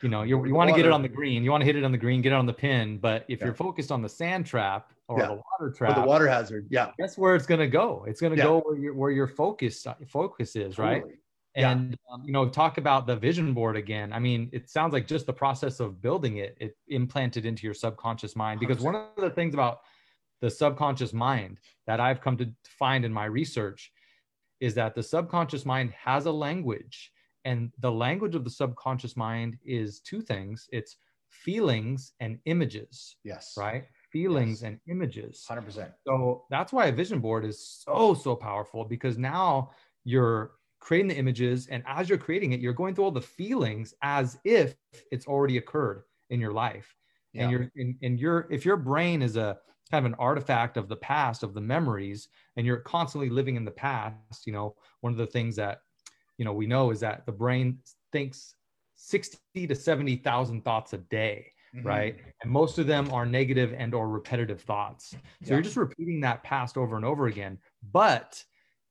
you 0.02 0.08
know, 0.08 0.22
you 0.22 0.38
want 0.38 0.70
to 0.70 0.76
get 0.76 0.86
it 0.86 0.92
on 0.92 1.02
the 1.02 1.08
green, 1.08 1.44
you 1.44 1.50
want 1.50 1.60
to 1.60 1.66
hit 1.66 1.76
it 1.76 1.84
on 1.84 1.92
the 1.92 1.98
green, 1.98 2.22
get 2.22 2.32
it 2.32 2.36
on 2.36 2.46
the 2.46 2.54
pin. 2.54 2.96
But 2.96 3.26
if 3.28 3.40
yeah. 3.40 3.46
you're 3.46 3.54
focused 3.54 3.92
on 3.92 4.00
the 4.00 4.08
sand 4.08 4.46
trap 4.46 4.92
or 5.10 5.18
yeah. 5.18 5.26
the 5.26 5.32
water 5.32 5.74
trap, 5.76 5.96
or 5.96 6.00
the 6.02 6.06
water 6.06 6.28
hazard, 6.28 6.66
yeah, 6.70 6.92
that's 6.98 7.18
where 7.18 7.34
it's 7.34 7.46
going 7.46 7.60
to 7.60 7.66
go. 7.66 8.04
It's 8.06 8.20
going 8.20 8.32
to 8.32 8.38
yeah. 8.38 8.44
go 8.44 8.60
where 8.60 8.78
your 8.78 8.94
where 8.94 9.10
your 9.10 9.26
focus 9.26 9.86
focus 10.06 10.56
is, 10.56 10.76
totally. 10.76 10.94
right? 10.94 11.04
And 11.56 11.98
um, 12.12 12.22
you 12.24 12.32
know, 12.32 12.48
talk 12.48 12.78
about 12.78 13.08
the 13.08 13.16
vision 13.16 13.52
board 13.52 13.76
again. 13.76 14.12
I 14.12 14.20
mean, 14.20 14.48
it 14.52 14.70
sounds 14.70 14.92
like 14.92 15.08
just 15.08 15.26
the 15.26 15.32
process 15.32 15.80
of 15.80 16.00
building 16.00 16.36
it, 16.36 16.56
it 16.60 16.76
implanted 16.86 17.44
into 17.44 17.66
your 17.66 17.74
subconscious 17.74 18.36
mind. 18.36 18.60
Because 18.60 18.78
100%. 18.78 18.84
one 18.84 18.94
of 18.94 19.10
the 19.16 19.30
things 19.30 19.52
about 19.52 19.80
the 20.40 20.50
subconscious 20.50 21.12
mind 21.12 21.58
that 21.88 21.98
I've 21.98 22.20
come 22.20 22.36
to 22.36 22.48
find 22.78 23.04
in 23.04 23.12
my 23.12 23.24
research 23.24 23.92
is 24.60 24.74
that 24.74 24.94
the 24.94 25.02
subconscious 25.02 25.66
mind 25.66 25.92
has 25.92 26.26
a 26.26 26.32
language 26.32 27.10
and 27.44 27.72
the 27.80 27.90
language 27.90 28.34
of 28.36 28.44
the 28.44 28.50
subconscious 28.50 29.16
mind 29.16 29.56
is 29.64 30.00
two 30.00 30.20
things 30.20 30.68
it's 30.72 30.96
feelings 31.30 32.12
and 32.20 32.38
images. 32.44 33.16
Yes. 33.24 33.54
Right? 33.56 33.84
Feelings 34.10 34.62
yes. 34.62 34.68
and 34.68 34.80
images. 34.88 35.46
100%. 35.48 35.92
So 36.06 36.44
that's 36.50 36.72
why 36.72 36.86
a 36.86 36.92
vision 36.92 37.20
board 37.20 37.44
is 37.44 37.82
so, 37.84 38.14
so 38.14 38.34
powerful 38.34 38.84
because 38.84 39.18
now 39.18 39.70
you're 40.04 40.52
creating 40.80 41.08
the 41.08 41.16
images. 41.16 41.66
And 41.68 41.82
as 41.86 42.08
you're 42.08 42.18
creating 42.18 42.52
it, 42.52 42.60
you're 42.60 42.72
going 42.72 42.94
through 42.94 43.04
all 43.04 43.10
the 43.10 43.20
feelings 43.20 43.94
as 44.02 44.38
if 44.44 44.74
it's 45.12 45.26
already 45.26 45.58
occurred 45.58 46.02
in 46.30 46.40
your 46.40 46.52
life. 46.52 46.94
Yeah. 47.32 47.42
And 47.42 47.52
you're, 47.52 47.72
and, 47.76 47.94
and 48.02 48.20
your, 48.20 48.48
if 48.50 48.64
your 48.64 48.76
brain 48.76 49.22
is 49.22 49.36
a, 49.36 49.58
kind 49.90 50.06
of 50.06 50.12
an 50.12 50.18
artifact 50.18 50.76
of 50.76 50.88
the 50.88 50.96
past 50.96 51.42
of 51.42 51.52
the 51.52 51.60
memories 51.60 52.28
and 52.56 52.64
you're 52.64 52.78
constantly 52.78 53.28
living 53.28 53.56
in 53.56 53.64
the 53.64 53.70
past 53.70 54.46
you 54.46 54.52
know 54.52 54.74
one 55.00 55.12
of 55.12 55.18
the 55.18 55.26
things 55.26 55.56
that 55.56 55.80
you 56.38 56.44
know 56.44 56.52
we 56.52 56.66
know 56.66 56.90
is 56.90 57.00
that 57.00 57.26
the 57.26 57.32
brain 57.32 57.78
thinks 58.12 58.54
60 58.96 59.66
to 59.66 59.74
70,000 59.74 60.62
thoughts 60.62 60.92
a 60.92 60.98
day 60.98 61.50
mm-hmm. 61.74 61.87
right? 61.87 62.18
And 62.42 62.50
most 62.50 62.78
of 62.78 62.87
them 62.87 63.12
are 63.12 63.26
negative 63.26 63.74
and 63.76 63.94
or 63.94 64.09
repetitive 64.09 64.61
thoughts. 64.61 65.11
So 65.11 65.18
yeah. 65.42 65.52
you're 65.54 65.62
just 65.62 65.76
repeating 65.76 66.20
that 66.20 66.42
past 66.42 66.76
over 66.76 66.96
and 66.96 67.04
over 67.04 67.26
again. 67.26 67.59
But 67.92 68.42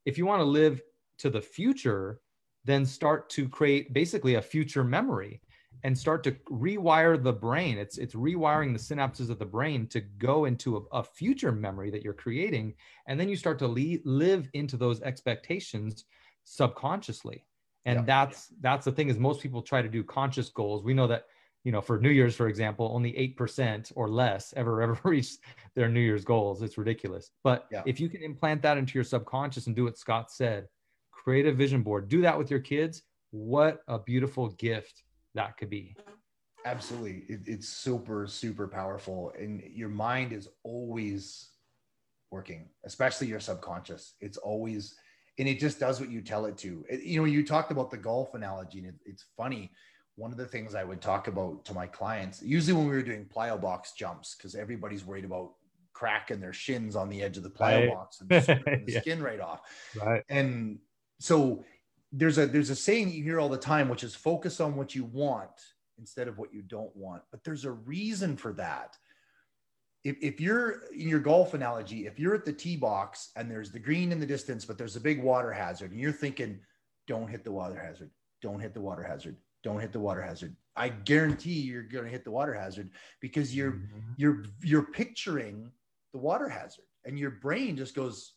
if 0.05 0.17
you 0.17 0.25
want 0.25 0.41
to 0.41 0.45
live 0.45 0.81
to 1.19 1.29
the 1.29 1.41
future 1.41 2.21
then 2.65 2.85
start 2.85 3.29
to 3.31 3.47
create 3.47 3.93
basically 3.93 4.35
a 4.35 4.41
future 4.41 4.83
memory 4.83 5.41
and 5.83 5.97
start 5.97 6.23
to 6.23 6.31
rewire 6.51 7.21
the 7.21 7.31
brain. 7.31 7.77
It's 7.77 7.97
it's 7.97 8.13
rewiring 8.13 8.73
the 8.73 8.95
synapses 8.95 9.29
of 9.29 9.39
the 9.39 9.45
brain 9.45 9.87
to 9.87 10.01
go 10.01 10.45
into 10.45 10.77
a, 10.77 10.97
a 10.97 11.03
future 11.03 11.51
memory 11.51 11.89
that 11.91 12.03
you're 12.03 12.13
creating. 12.13 12.73
And 13.07 13.19
then 13.19 13.29
you 13.29 13.35
start 13.35 13.59
to 13.59 13.67
le- 13.67 14.03
live 14.03 14.49
into 14.53 14.77
those 14.77 15.01
expectations 15.01 16.05
subconsciously. 16.43 17.45
And 17.85 18.05
that's 18.05 18.53
that's 18.59 18.85
the 18.85 18.91
thing 18.91 19.09
is 19.09 19.17
most 19.17 19.41
people 19.41 19.61
try 19.61 19.81
to 19.81 19.87
do 19.89 20.03
conscious 20.03 20.49
goals. 20.49 20.83
We 20.83 20.93
know 20.93 21.07
that 21.07 21.23
you 21.63 21.71
know 21.71 21.81
for 21.81 21.99
New 21.99 22.09
Year's, 22.09 22.35
for 22.35 22.47
example, 22.47 22.91
only 22.93 23.15
eight 23.17 23.35
percent 23.37 23.91
or 23.95 24.07
less 24.07 24.53
ever 24.55 24.81
ever 24.81 24.97
reach 25.03 25.37
their 25.75 25.89
New 25.89 25.99
Year's 25.99 26.25
goals. 26.25 26.61
It's 26.61 26.77
ridiculous. 26.77 27.31
But 27.43 27.67
Yeah. 27.71 27.83
if 27.85 27.99
you 27.99 28.09
can 28.09 28.21
implant 28.21 28.61
that 28.63 28.77
into 28.77 28.93
your 28.95 29.03
subconscious 29.03 29.67
and 29.67 29.75
do 29.75 29.83
what 29.85 29.97
Scott 29.97 30.31
said, 30.31 30.67
create 31.11 31.45
a 31.45 31.51
vision 31.53 31.81
board. 31.83 32.07
Do 32.09 32.21
that 32.21 32.37
with 32.37 32.49
your 32.49 32.59
kids. 32.61 33.03
What 33.31 33.81
a 33.87 33.99
beautiful 33.99 34.49
gift 34.49 35.03
that 35.35 35.57
could 35.57 35.69
be. 35.69 35.95
Absolutely. 36.65 37.23
It, 37.29 37.41
it's 37.45 37.69
super, 37.69 38.25
super 38.27 38.67
powerful. 38.67 39.31
And 39.39 39.61
your 39.71 39.89
mind 39.89 40.33
is 40.33 40.49
always 40.63 41.51
working, 42.31 42.69
especially 42.85 43.27
your 43.27 43.39
subconscious. 43.39 44.15
It's 44.19 44.37
always, 44.37 44.95
and 45.37 45.47
it 45.47 45.59
just 45.59 45.79
does 45.79 45.99
what 45.99 46.09
you 46.09 46.21
tell 46.21 46.45
it 46.45 46.57
to. 46.59 46.83
It- 46.89 47.03
you 47.03 47.19
know, 47.19 47.25
you 47.25 47.45
talked 47.45 47.71
about 47.71 47.91
the 47.91 47.97
golf 47.97 48.33
analogy, 48.33 48.79
and 48.79 48.87
it, 48.87 48.95
it's 49.05 49.25
funny. 49.37 49.71
One 50.19 50.31
of 50.31 50.37
the 50.37 50.45
things 50.45 50.75
I 50.75 50.83
would 50.83 50.99
talk 50.99 51.29
about 51.29 51.63
to 51.65 51.73
my 51.73 51.87
clients, 51.87 52.43
usually 52.43 52.73
when 52.73 52.87
we 52.89 52.93
were 52.93 53.01
doing 53.01 53.25
plyo 53.25 53.59
box 53.59 53.93
jumps, 53.93 54.35
because 54.35 54.53
everybody's 54.53 55.05
worried 55.05 55.23
about 55.23 55.53
cracking 55.93 56.41
their 56.41 56.51
shins 56.51 56.97
on 56.97 57.07
the 57.09 57.21
edge 57.21 57.37
of 57.37 57.43
the 57.43 57.49
plyo 57.49 57.79
Right. 57.87 57.89
box 57.89 58.19
and 58.19 58.29
the 58.29 58.83
Yeah. 58.87 58.99
skin 59.01 59.23
right 59.23 59.39
off 59.39 59.61
Right. 59.95 60.23
and 60.29 60.79
so 61.19 61.63
there's 62.11 62.37
a 62.37 62.45
there's 62.47 62.69
a 62.69 62.75
saying 62.75 63.09
you 63.11 63.23
hear 63.23 63.39
all 63.39 63.49
the 63.49 63.57
time 63.57 63.89
which 63.89 64.03
is 64.03 64.15
focus 64.15 64.59
on 64.61 64.75
what 64.75 64.95
you 64.95 65.03
want 65.03 65.51
instead 65.97 66.27
of 66.29 66.37
what 66.37 66.53
you 66.53 66.61
don't 66.61 66.95
want 66.95 67.21
but 67.31 67.43
there's 67.43 67.65
a 67.65 67.71
reason 67.71 68.37
for 68.37 68.53
that 68.53 68.97
if, 70.05 70.15
if 70.21 70.39
you're 70.39 70.83
in 70.93 71.09
your 71.09 71.19
golf 71.19 71.53
analogy 71.53 72.07
if 72.07 72.17
you're 72.17 72.35
at 72.35 72.45
the 72.45 72.53
tee 72.53 72.77
box 72.77 73.31
and 73.35 73.51
there's 73.51 73.71
the 73.71 73.79
green 73.79 74.11
in 74.13 74.19
the 74.21 74.25
distance 74.25 74.63
but 74.63 74.77
there's 74.77 74.95
a 74.95 75.01
big 75.01 75.21
water 75.21 75.51
hazard 75.51 75.91
and 75.91 75.99
you're 75.99 76.11
thinking 76.13 76.59
don't 77.07 77.27
hit 77.27 77.43
the 77.43 77.51
water 77.51 77.77
hazard 77.77 78.09
don't 78.41 78.61
hit 78.61 78.73
the 78.73 78.81
water 78.81 79.03
hazard 79.03 79.35
don't 79.63 79.79
hit 79.79 79.91
the 79.91 79.99
water 79.99 80.21
hazard. 80.21 80.55
I 80.75 80.89
guarantee 80.89 81.59
you're 81.59 81.83
going 81.83 82.05
to 82.05 82.09
hit 82.11 82.23
the 82.23 82.31
water 82.31 82.53
hazard 82.53 82.91
because 83.19 83.55
you're 83.55 83.73
Mhm. 83.73 84.13
you're 84.17 84.43
you're 84.63 84.83
picturing 84.91 85.71
the 86.13 86.19
water 86.19 86.47
hazard 86.47 86.85
and 87.05 87.19
your 87.19 87.31
brain 87.31 87.75
just 87.75 87.95
goes 87.95 88.35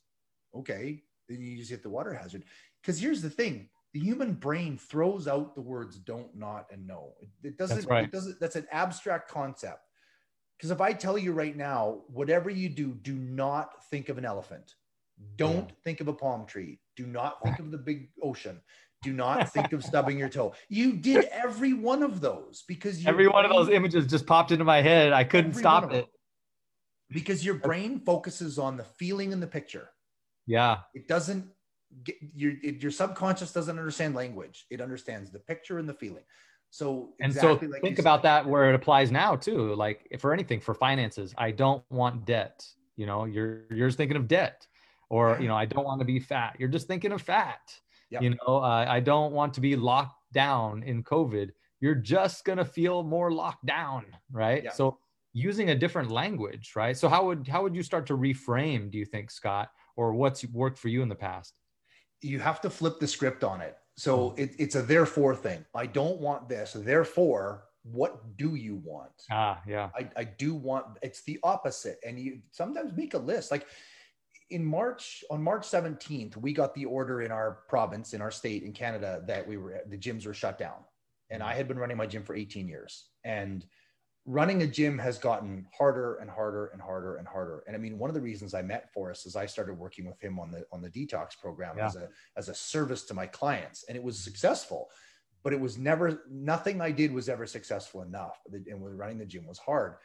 okay 0.54 1.02
then 1.28 1.40
you 1.40 1.56
just 1.56 1.70
hit 1.70 1.82
the 1.82 1.88
water 1.90 2.12
hazard. 2.12 2.44
Because 2.80 2.98
here's 3.00 3.22
the 3.22 3.30
thing 3.30 3.68
the 3.94 4.00
human 4.00 4.34
brain 4.34 4.76
throws 4.78 5.28
out 5.28 5.54
the 5.54 5.60
words 5.60 5.98
don't 5.98 6.34
not 6.34 6.66
and 6.72 6.86
no. 6.86 7.14
It, 7.42 7.56
doesn't 7.56 7.76
That's 7.76 7.86
right. 7.88 8.04
it 8.04 8.10
doesn't 8.12 8.40
that's 8.40 8.56
an 8.56 8.66
abstract 8.72 9.30
concept. 9.30 9.86
Because 10.58 10.70
if 10.70 10.80
i 10.80 10.92
tell 10.92 11.16
you 11.16 11.32
right 11.32 11.56
now 11.56 12.02
whatever 12.08 12.50
you 12.50 12.68
do 12.68 12.94
do 12.94 13.14
not 13.14 13.84
think 13.90 14.08
of 14.08 14.18
an 14.18 14.24
elephant. 14.24 14.74
Don't 15.36 15.70
think 15.84 16.00
of 16.00 16.08
a 16.08 16.12
palm 16.12 16.46
tree. 16.46 16.80
Do 16.96 17.06
not 17.06 17.40
think 17.44 17.60
of 17.60 17.70
the 17.70 17.78
big 17.78 18.10
ocean 18.22 18.60
do 19.02 19.12
not 19.12 19.48
think 19.52 19.72
of 19.72 19.84
stubbing 19.84 20.18
your 20.18 20.28
toe 20.28 20.52
you 20.68 20.92
did 20.94 21.24
every 21.26 21.72
one 21.72 22.02
of 22.02 22.20
those 22.20 22.64
because 22.68 23.04
Every 23.06 23.28
one 23.28 23.44
of 23.44 23.50
those 23.50 23.68
images 23.68 24.06
just 24.06 24.26
popped 24.26 24.52
into 24.52 24.64
my 24.64 24.80
head. 24.80 25.12
I 25.12 25.24
couldn't 25.24 25.54
stop 25.54 25.92
it. 25.92 26.06
because 27.10 27.44
your 27.44 27.54
brain 27.54 28.00
focuses 28.00 28.58
on 28.58 28.76
the 28.76 28.84
feeling 28.84 29.32
in 29.32 29.40
the 29.40 29.46
picture 29.46 29.88
Yeah. 30.46 30.78
it 30.94 31.08
doesn't 31.08 31.46
get 32.04 32.16
your 32.34 32.52
your 32.52 32.90
subconscious 32.90 33.52
doesn't 33.52 33.78
understand 33.78 34.14
language 34.14 34.66
it 34.70 34.80
understands 34.80 35.30
the 35.30 35.38
picture 35.38 35.78
and 35.78 35.86
the 35.88 35.94
feeling 35.94 36.24
so 36.70 37.10
And 37.20 37.30
exactly 37.32 37.68
so 37.68 37.72
like 37.72 37.82
think 37.82 37.98
about 37.98 38.22
that 38.22 38.46
where 38.46 38.70
it 38.70 38.74
applies 38.74 39.10
now 39.10 39.36
too. 39.36 39.74
Like 39.74 40.08
for 40.18 40.32
anything 40.32 40.58
for 40.58 40.72
finances, 40.72 41.34
I 41.36 41.50
don't 41.50 41.84
want 41.90 42.24
debt. 42.24 42.66
You 42.96 43.04
know, 43.04 43.26
you're 43.26 43.64
you're 43.70 43.88
just 43.88 43.98
thinking 43.98 44.16
of 44.16 44.26
debt, 44.26 44.66
or 45.10 45.36
you 45.38 45.48
know, 45.48 45.54
I 45.54 45.66
don't 45.66 45.84
want 45.84 45.98
to 46.00 46.06
be 46.06 46.18
fat. 46.18 46.56
You're 46.58 46.70
just 46.70 46.86
thinking 46.86 47.12
of 47.12 47.20
fat. 47.20 47.60
Yep. 48.12 48.22
You 48.22 48.30
know, 48.30 48.58
uh, 48.58 48.84
I 48.88 49.00
don't 49.00 49.32
want 49.32 49.54
to 49.54 49.60
be 49.60 49.74
locked 49.74 50.20
down 50.32 50.82
in 50.82 51.02
COVID. 51.02 51.50
You're 51.80 51.94
just 51.96 52.44
gonna 52.44 52.64
feel 52.64 53.02
more 53.02 53.32
locked 53.32 53.66
down, 53.66 54.04
right? 54.30 54.62
Yeah. 54.64 54.72
So 54.72 54.98
using 55.32 55.70
a 55.70 55.74
different 55.74 56.10
language, 56.10 56.72
right? 56.76 56.96
So 56.96 57.08
how 57.08 57.24
would 57.26 57.48
how 57.48 57.62
would 57.62 57.74
you 57.74 57.82
start 57.82 58.06
to 58.06 58.16
reframe? 58.16 58.90
Do 58.90 58.98
you 58.98 59.06
think, 59.06 59.30
Scott, 59.30 59.68
or 59.96 60.12
what's 60.14 60.44
worked 60.46 60.78
for 60.78 60.88
you 60.88 61.02
in 61.02 61.08
the 61.08 61.14
past? 61.28 61.54
you 62.24 62.38
have 62.38 62.60
to 62.60 62.70
flip 62.70 63.00
the 63.00 63.06
script 63.08 63.42
on 63.42 63.60
it 63.60 63.76
so 63.96 64.30
Mm. 64.30 64.38
it, 64.38 64.50
it's 64.56 64.76
a 64.76 64.82
therefore 64.82 65.34
thing 65.34 65.64
i 65.74 65.86
don't 65.86 66.20
want 66.20 66.48
this 66.48 66.72
therefore 66.72 67.64
what 67.82 68.12
do 68.36 68.54
you 68.54 68.76
want 68.76 69.10
Ah, 69.28 69.60
yeah, 69.66 69.90
I, 70.00 70.08
I 70.16 70.24
do 70.24 70.54
want 70.54 70.86
it's 71.02 71.22
the 71.24 71.40
opposite 71.42 71.98
and 72.06 72.16
you 72.24 72.40
sometimes 72.52 72.92
make 72.96 73.14
a 73.14 73.18
list 73.18 73.50
like 73.50 73.66
in 74.52 74.64
march 74.64 75.24
on 75.30 75.42
march 75.42 75.62
17th 75.62 76.36
we 76.36 76.52
got 76.52 76.74
the 76.74 76.84
order 76.84 77.22
in 77.22 77.32
our 77.32 77.58
province 77.68 78.14
in 78.14 78.20
our 78.20 78.30
state 78.30 78.62
in 78.62 78.72
canada 78.72 79.22
that 79.26 79.46
we 79.46 79.56
were 79.56 79.80
the 79.88 79.98
gyms 79.98 80.26
were 80.26 80.34
shut 80.34 80.58
down. 80.58 80.84
And 81.30 81.40
mm-hmm. 81.40 81.50
i 81.50 81.54
had 81.54 81.68
been 81.68 81.78
running 81.78 81.96
my 81.96 82.06
gym 82.06 82.22
for 82.22 82.34
18 82.34 82.68
years. 82.68 83.06
And 83.24 83.64
running 84.24 84.62
a 84.62 84.66
gym 84.66 84.98
has 84.98 85.18
gotten 85.18 85.66
harder 85.76 86.16
and 86.16 86.30
harder 86.30 86.66
and 86.66 86.80
harder 86.80 87.16
and 87.16 87.26
harder. 87.26 87.64
And 87.66 87.74
i 87.74 87.78
mean 87.78 87.98
one 87.98 88.10
of 88.10 88.14
the 88.14 88.20
reasons 88.20 88.54
i 88.54 88.62
met 88.62 88.92
forrest 88.92 89.26
is 89.26 89.34
i 89.34 89.46
started 89.46 89.74
working 89.74 90.06
with 90.06 90.20
him 90.20 90.38
on 90.38 90.50
the 90.52 90.64
on 90.70 90.80
the 90.82 90.90
detox 90.90 91.38
program 91.38 91.76
Yeah. 91.76 91.86
as 91.86 91.96
a 91.96 92.08
as 92.36 92.48
a 92.48 92.54
service 92.54 93.02
to 93.04 93.14
my 93.14 93.26
clients. 93.26 93.84
And 93.88 93.96
it 93.96 94.02
was 94.02 94.18
successful 94.18 94.90
but 95.44 95.52
it 95.52 95.60
was 95.60 95.76
never 95.76 96.22
nothing 96.30 96.80
i 96.80 96.92
did 96.92 97.12
was 97.12 97.28
ever 97.28 97.46
successful 97.46 98.02
enough. 98.02 98.38
And 98.52 98.80
with 98.80 98.94
running 98.94 99.18
the 99.18 99.26
gym 99.26 99.46
was 99.46 99.58
hard. 99.58 99.96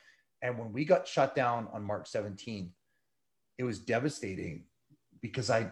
And 0.42 0.58
when 0.58 0.72
we 0.72 0.86
got 0.86 1.08
shut 1.08 1.36
down 1.36 1.68
on 1.74 1.84
march 1.84 2.12
17th 2.12 2.72
it 3.58 3.64
was 3.64 3.80
devastating 3.80 4.64
because 5.22 5.50
i 5.50 5.70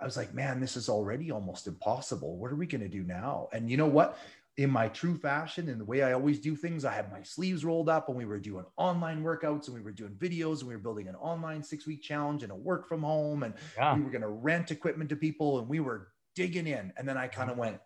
i 0.00 0.04
was 0.04 0.16
like 0.16 0.34
man 0.34 0.60
this 0.60 0.76
is 0.76 0.88
already 0.88 1.30
almost 1.30 1.66
impossible. 1.66 2.36
What 2.36 2.50
are 2.50 2.56
we 2.56 2.66
going 2.66 2.80
to 2.80 2.88
do 2.88 3.02
now? 3.02 3.48
And 3.52 3.70
you 3.70 3.76
know 3.76 3.86
what? 3.86 4.18
In 4.56 4.70
my 4.70 4.86
true 4.88 5.16
fashion 5.16 5.68
and 5.68 5.80
the 5.80 5.84
way 5.84 6.02
I 6.02 6.12
always 6.12 6.38
do 6.38 6.54
things, 6.54 6.84
I 6.84 6.92
had 6.92 7.10
my 7.10 7.22
sleeves 7.22 7.64
rolled 7.64 7.88
up 7.88 8.08
and 8.08 8.16
we 8.16 8.24
were 8.24 8.38
doing 8.38 8.64
online 8.76 9.24
workouts 9.24 9.66
and 9.66 9.74
we 9.74 9.80
were 9.80 9.90
doing 9.90 10.12
videos 10.12 10.60
and 10.60 10.68
we 10.68 10.74
were 10.74 10.80
building 10.82 11.08
an 11.08 11.16
online 11.16 11.62
six 11.62 11.86
week 11.86 12.02
challenge 12.02 12.44
and 12.44 12.52
a 12.52 12.56
work 12.56 12.88
from 12.88 13.02
home 13.02 13.42
and 13.42 13.54
yeah, 13.76 13.96
we 13.96 14.02
were 14.02 14.10
going 14.10 14.22
to 14.22 14.28
rent 14.28 14.70
equipment 14.70 15.10
to 15.10 15.16
people 15.16 15.58
and 15.58 15.68
we 15.68 15.80
were 15.80 16.08
digging 16.36 16.68
in. 16.68 16.92
And 16.96 17.08
then 17.08 17.16
I 17.16 17.26
kind 17.26 17.50
of 17.50 17.54
mm-hmm. 17.54 17.62
went, 17.62 17.80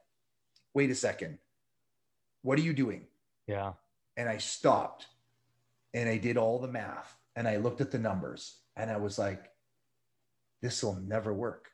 wait 0.74 0.90
a 0.90 0.94
second, 0.94 1.38
what 2.42 2.59
are 2.59 2.62
you 2.62 2.74
doing? 2.74 3.07
yeah, 3.46 3.72
And 4.18 4.29
I 4.29 4.37
stopped 4.37 5.07
and 5.94 6.07
I 6.09 6.18
did 6.18 6.37
all 6.37 6.59
the 6.59 6.68
math 6.68 7.16
and 7.35 7.48
I 7.48 7.57
looked 7.57 7.81
at 7.81 7.90
the 7.90 7.98
numbers 7.98 8.59
and 8.78 8.90
I 8.90 8.96
was 8.96 9.18
like, 9.18 9.50
this 10.62 10.82
will 10.82 10.94
never 10.94 11.34
work. 11.34 11.68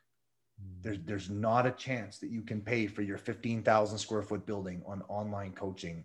There's, 0.81 0.97
mm. 0.97 1.05
there's 1.05 1.29
not 1.29 1.65
a 1.65 1.71
chance 1.71 2.17
that 2.19 2.29
you 2.29 2.41
can 2.41 2.61
pay 2.61 2.87
for 2.87 3.01
your 3.01 3.17
15,000 3.17 3.97
square 3.97 4.23
foot 4.23 4.45
building 4.45 4.81
on 4.85 5.03
online 5.07 5.53
coaching 5.53 6.03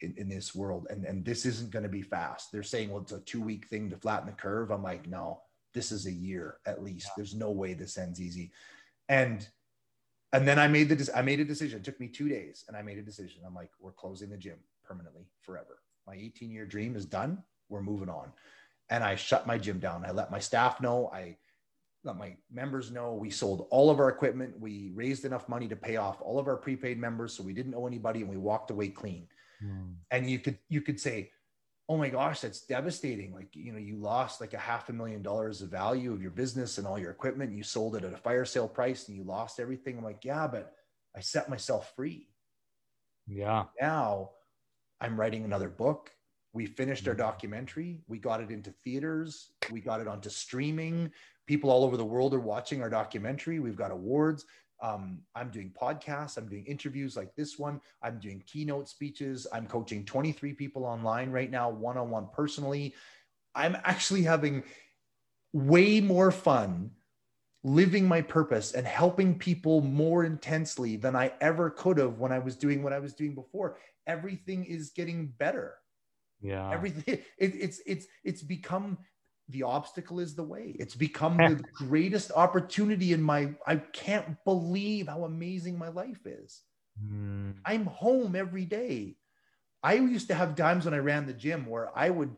in, 0.00 0.14
in 0.16 0.28
this 0.28 0.54
world. 0.54 0.86
And, 0.90 1.04
and 1.04 1.24
this 1.24 1.46
isn't 1.46 1.70
going 1.70 1.84
to 1.84 1.88
be 1.88 2.02
fast. 2.02 2.52
They're 2.52 2.62
saying, 2.62 2.90
well, 2.90 3.02
it's 3.02 3.12
a 3.12 3.20
two 3.20 3.40
week 3.40 3.66
thing 3.66 3.90
to 3.90 3.96
flatten 3.96 4.26
the 4.26 4.32
curve. 4.32 4.70
I'm 4.70 4.82
like, 4.82 5.08
no, 5.08 5.40
this 5.74 5.90
is 5.90 6.06
a 6.06 6.12
year 6.12 6.58
at 6.66 6.84
least. 6.84 7.10
There's 7.16 7.34
no 7.34 7.50
way 7.50 7.74
this 7.74 7.98
ends 7.98 8.20
easy. 8.20 8.52
And, 9.08 9.46
and 10.32 10.46
then 10.46 10.58
I 10.58 10.68
made 10.68 10.88
the, 10.88 11.10
I 11.16 11.22
made 11.22 11.40
a 11.40 11.44
decision. 11.44 11.78
It 11.78 11.84
took 11.84 12.00
me 12.00 12.08
two 12.08 12.28
days 12.28 12.64
and 12.68 12.76
I 12.76 12.82
made 12.82 12.98
a 12.98 13.02
decision. 13.02 13.42
I'm 13.46 13.54
like, 13.54 13.70
we're 13.80 13.92
closing 13.92 14.30
the 14.30 14.36
gym 14.36 14.58
permanently 14.84 15.26
forever. 15.40 15.78
My 16.06 16.14
18 16.14 16.50
year 16.50 16.66
dream 16.66 16.96
is 16.96 17.06
done. 17.06 17.42
We're 17.68 17.82
moving 17.82 18.08
on. 18.08 18.32
And 18.90 19.02
I 19.02 19.16
shut 19.16 19.46
my 19.46 19.58
gym 19.58 19.78
down. 19.78 20.04
I 20.04 20.12
let 20.12 20.30
my 20.30 20.38
staff 20.38 20.80
know. 20.80 21.10
I 21.12 21.36
let 22.04 22.16
my 22.16 22.36
members 22.52 22.90
know 22.90 23.14
we 23.14 23.30
sold 23.30 23.66
all 23.70 23.90
of 23.90 23.98
our 23.98 24.08
equipment. 24.08 24.58
We 24.60 24.92
raised 24.94 25.24
enough 25.24 25.48
money 25.48 25.66
to 25.68 25.76
pay 25.76 25.96
off 25.96 26.22
all 26.22 26.38
of 26.38 26.46
our 26.46 26.56
prepaid 26.56 26.98
members. 26.98 27.32
So 27.32 27.42
we 27.42 27.52
didn't 27.52 27.74
owe 27.74 27.86
anybody 27.86 28.20
and 28.20 28.30
we 28.30 28.36
walked 28.36 28.70
away 28.70 28.88
clean. 28.88 29.26
Mm. 29.64 29.94
And 30.10 30.30
you 30.30 30.38
could, 30.38 30.58
you 30.68 30.80
could 30.80 31.00
say, 31.00 31.32
oh 31.88 31.96
my 31.96 32.08
gosh, 32.08 32.40
that's 32.40 32.62
devastating. 32.62 33.32
Like, 33.32 33.54
you 33.54 33.72
know, 33.72 33.78
you 33.78 33.96
lost 33.96 34.40
like 34.40 34.54
a 34.54 34.58
half 34.58 34.88
a 34.88 34.92
million 34.92 35.22
dollars 35.22 35.62
of 35.62 35.70
value 35.70 36.12
of 36.12 36.22
your 36.22 36.32
business 36.32 36.78
and 36.78 36.86
all 36.86 36.98
your 36.98 37.10
equipment. 37.10 37.52
You 37.52 37.62
sold 37.62 37.96
it 37.96 38.04
at 38.04 38.12
a 38.12 38.16
fire 38.16 38.44
sale 38.44 38.68
price 38.68 39.08
and 39.08 39.16
you 39.16 39.24
lost 39.24 39.60
everything. 39.60 39.98
I'm 39.98 40.04
like, 40.04 40.24
yeah, 40.24 40.46
but 40.46 40.72
I 41.16 41.20
set 41.20 41.48
myself 41.48 41.92
free. 41.96 42.28
yeah. 43.26 43.64
Now 43.80 44.30
I'm 45.00 45.18
writing 45.18 45.44
another 45.44 45.68
book. 45.68 46.10
We 46.56 46.64
finished 46.64 47.06
our 47.06 47.14
documentary. 47.14 48.00
We 48.08 48.16
got 48.16 48.40
it 48.40 48.50
into 48.50 48.70
theaters. 48.70 49.50
We 49.70 49.82
got 49.82 50.00
it 50.00 50.08
onto 50.08 50.30
streaming. 50.30 51.12
People 51.46 51.68
all 51.68 51.84
over 51.84 51.98
the 51.98 52.04
world 52.04 52.32
are 52.32 52.40
watching 52.40 52.80
our 52.80 52.88
documentary. 52.88 53.60
We've 53.60 53.76
got 53.76 53.90
awards. 53.90 54.46
Um, 54.80 55.20
I'm 55.34 55.50
doing 55.50 55.70
podcasts. 55.78 56.38
I'm 56.38 56.48
doing 56.48 56.64
interviews 56.64 57.14
like 57.14 57.34
this 57.34 57.58
one. 57.58 57.82
I'm 58.02 58.18
doing 58.18 58.42
keynote 58.46 58.88
speeches. 58.88 59.46
I'm 59.52 59.66
coaching 59.66 60.06
23 60.06 60.54
people 60.54 60.86
online 60.86 61.30
right 61.30 61.50
now, 61.50 61.68
one 61.68 61.98
on 61.98 62.08
one 62.08 62.28
personally. 62.32 62.94
I'm 63.54 63.76
actually 63.84 64.22
having 64.22 64.62
way 65.52 66.00
more 66.00 66.30
fun 66.30 66.90
living 67.64 68.08
my 68.08 68.22
purpose 68.22 68.72
and 68.72 68.86
helping 68.86 69.38
people 69.38 69.82
more 69.82 70.24
intensely 70.24 70.96
than 70.96 71.16
I 71.16 71.34
ever 71.42 71.68
could 71.68 71.98
have 71.98 72.18
when 72.18 72.32
I 72.32 72.38
was 72.38 72.56
doing 72.56 72.82
what 72.82 72.94
I 72.94 72.98
was 72.98 73.12
doing 73.12 73.34
before. 73.34 73.76
Everything 74.06 74.64
is 74.64 74.88
getting 74.88 75.26
better 75.36 75.74
Yeah. 76.42 76.70
everything 76.70 77.02
it, 77.06 77.24
it's 77.38 77.80
it's 77.86 78.06
it's 78.24 78.42
become 78.42 78.98
the 79.48 79.62
obstacle 79.62 80.18
is 80.18 80.34
the 80.34 80.42
way. 80.42 80.74
It's 80.78 80.94
become 80.94 81.36
the 81.36 81.62
greatest 81.72 82.32
opportunity 82.34 83.12
in 83.12 83.22
my. 83.22 83.54
I 83.66 83.76
can't 83.76 84.36
believe 84.44 85.06
how 85.06 85.24
amazing 85.24 85.78
my 85.78 85.88
life 85.88 86.26
is. 86.26 86.62
Mm. 87.04 87.54
I'm 87.64 87.86
home 87.86 88.34
every 88.34 88.64
day. 88.64 89.16
I 89.82 89.94
used 89.94 90.28
to 90.28 90.34
have 90.34 90.56
times 90.56 90.84
when 90.84 90.94
I 90.94 90.98
ran 90.98 91.26
the 91.26 91.32
gym 91.32 91.66
where 91.66 91.96
I 91.96 92.10
would, 92.10 92.36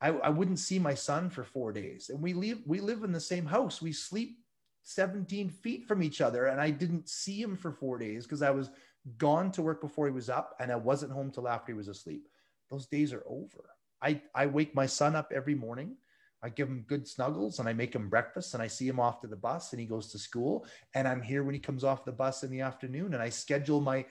I, 0.00 0.10
I 0.10 0.28
wouldn't 0.28 0.60
see 0.60 0.78
my 0.78 0.94
son 0.94 1.30
for 1.30 1.42
four 1.42 1.72
days, 1.72 2.10
and 2.10 2.22
we 2.22 2.32
live 2.32 2.58
we 2.64 2.80
live 2.80 3.02
in 3.02 3.12
the 3.12 3.20
same 3.20 3.46
house. 3.46 3.82
We 3.82 3.92
sleep 3.92 4.38
17 4.84 5.50
feet 5.50 5.86
from 5.88 6.02
each 6.02 6.20
other, 6.20 6.46
and 6.46 6.60
I 6.60 6.70
didn't 6.70 7.08
see 7.08 7.42
him 7.42 7.56
for 7.56 7.72
four 7.72 7.98
days 7.98 8.24
because 8.24 8.42
I 8.42 8.50
was 8.50 8.70
gone 9.18 9.50
to 9.52 9.62
work 9.62 9.80
before 9.80 10.06
he 10.06 10.12
was 10.12 10.30
up, 10.30 10.54
and 10.60 10.70
I 10.70 10.76
wasn't 10.76 11.10
home 11.10 11.32
till 11.32 11.48
after 11.48 11.72
he 11.72 11.76
was 11.76 11.88
asleep. 11.88 12.28
Those 12.70 12.86
days 12.86 13.12
are 13.12 13.24
over. 13.26 13.70
I 14.02 14.20
I 14.34 14.46
wake 14.46 14.74
my 14.74 14.86
son 14.86 15.16
up 15.16 15.32
every 15.34 15.54
morning 15.54 15.96
I 16.42 16.48
give 16.48 16.68
him 16.68 16.84
good 16.86 17.08
snuggles 17.08 17.58
and 17.58 17.68
I 17.68 17.72
make 17.72 17.94
him 17.94 18.08
breakfast 18.08 18.54
and 18.54 18.62
I 18.62 18.66
see 18.66 18.86
him 18.86 19.00
off 19.00 19.20
to 19.20 19.26
the 19.26 19.36
bus 19.36 19.72
and 19.72 19.80
he 19.80 19.86
goes 19.86 20.12
to 20.12 20.18
school. 20.18 20.66
And 20.94 21.08
I'm 21.08 21.22
here 21.22 21.42
when 21.42 21.54
he 21.54 21.60
comes 21.60 21.82
off 21.82 22.04
the 22.04 22.12
bus 22.12 22.44
in 22.44 22.50
the 22.50 22.60
afternoon 22.60 23.14
and 23.14 23.22
I 23.22 23.30
schedule 23.30 23.80
my 23.80 24.04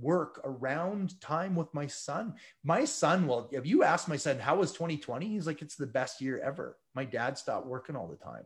work 0.00 0.40
around 0.44 1.20
time 1.20 1.54
with 1.54 1.72
my 1.74 1.86
son. 1.86 2.34
My 2.64 2.84
son, 2.84 3.26
well, 3.26 3.50
if 3.52 3.66
you 3.66 3.82
ask 3.82 4.08
my 4.08 4.16
son, 4.16 4.38
how 4.38 4.56
was 4.56 4.72
2020? 4.72 5.28
He's 5.28 5.46
like, 5.46 5.60
it's 5.60 5.76
the 5.76 5.86
best 5.86 6.20
year 6.20 6.40
ever. 6.40 6.78
My 6.94 7.04
dad 7.04 7.36
stopped 7.36 7.66
working 7.66 7.96
all 7.96 8.08
the 8.08 8.16
time. 8.16 8.44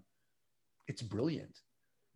It's 0.88 1.02
brilliant. 1.02 1.60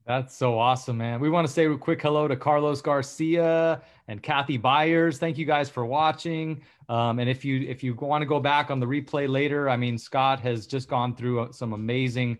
That's 0.07 0.37
so 0.37 0.59
awesome, 0.59 0.97
man. 0.97 1.21
We 1.21 1.31
want 1.31 1.47
to 1.47 1.53
say 1.53 1.67
a 1.67 1.77
quick 1.77 2.01
hello 2.03 2.27
to 2.27 2.35
Carlos 2.35 2.81
Garcia 2.81 3.83
and 4.09 4.23
Kathy 4.23 4.57
Byers. 4.57 5.19
Thank 5.19 5.39
you 5.39 5.45
guys 5.45 5.69
for 5.69 5.85
watching. 5.85 6.63
Um, 6.89 7.19
and 7.19 7.31
if 7.31 7.45
you 7.45 7.61
if 7.69 7.85
you 7.85 7.95
want 7.95 8.23
to 8.23 8.27
go 8.27 8.41
back 8.41 8.71
on 8.71 8.81
the 8.81 8.87
replay 8.87 9.29
later, 9.29 9.69
I 9.69 9.77
mean, 9.77 9.99
Scott 9.99 10.41
has 10.41 10.67
just 10.67 10.89
gone 10.89 11.15
through 11.15 11.51
some 11.53 11.75
amazing 11.75 12.39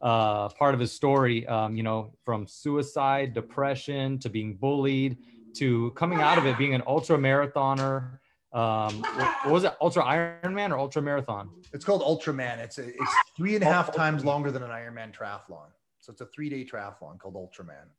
uh, 0.00 0.48
part 0.50 0.74
of 0.74 0.80
his 0.80 0.92
story. 0.92 1.46
Um, 1.46 1.76
you 1.76 1.82
know, 1.82 2.12
from 2.24 2.46
suicide, 2.46 3.34
depression, 3.34 4.18
to 4.20 4.28
being 4.28 4.54
bullied, 4.54 5.16
to 5.56 5.90
coming 5.92 6.20
out 6.20 6.38
of 6.38 6.46
it, 6.46 6.56
being 6.58 6.74
an 6.74 6.82
ultra 6.86 7.16
marathoner. 7.16 8.18
Um, 8.52 9.02
what 9.42 9.50
was 9.50 9.64
it? 9.64 9.74
Ultra 9.80 10.04
Ironman 10.04 10.70
or 10.70 10.78
ultra 10.78 11.02
marathon? 11.02 11.50
It's 11.72 11.84
called 11.84 12.02
Ultraman. 12.02 12.58
It's 12.58 12.78
a, 12.78 12.88
it's 12.88 13.14
three 13.36 13.54
and 13.54 13.64
a 13.64 13.66
half 13.66 13.94
times 13.94 14.24
longer 14.24 14.50
than 14.50 14.62
an 14.62 14.70
Ironman 14.70 15.12
triathlon. 15.12 15.66
So 16.08 16.12
it's 16.12 16.22
a 16.22 16.26
three 16.26 16.48
day 16.48 16.64
triathlon 16.64 17.18
called 17.18 17.34
Ultraman. 17.34 17.90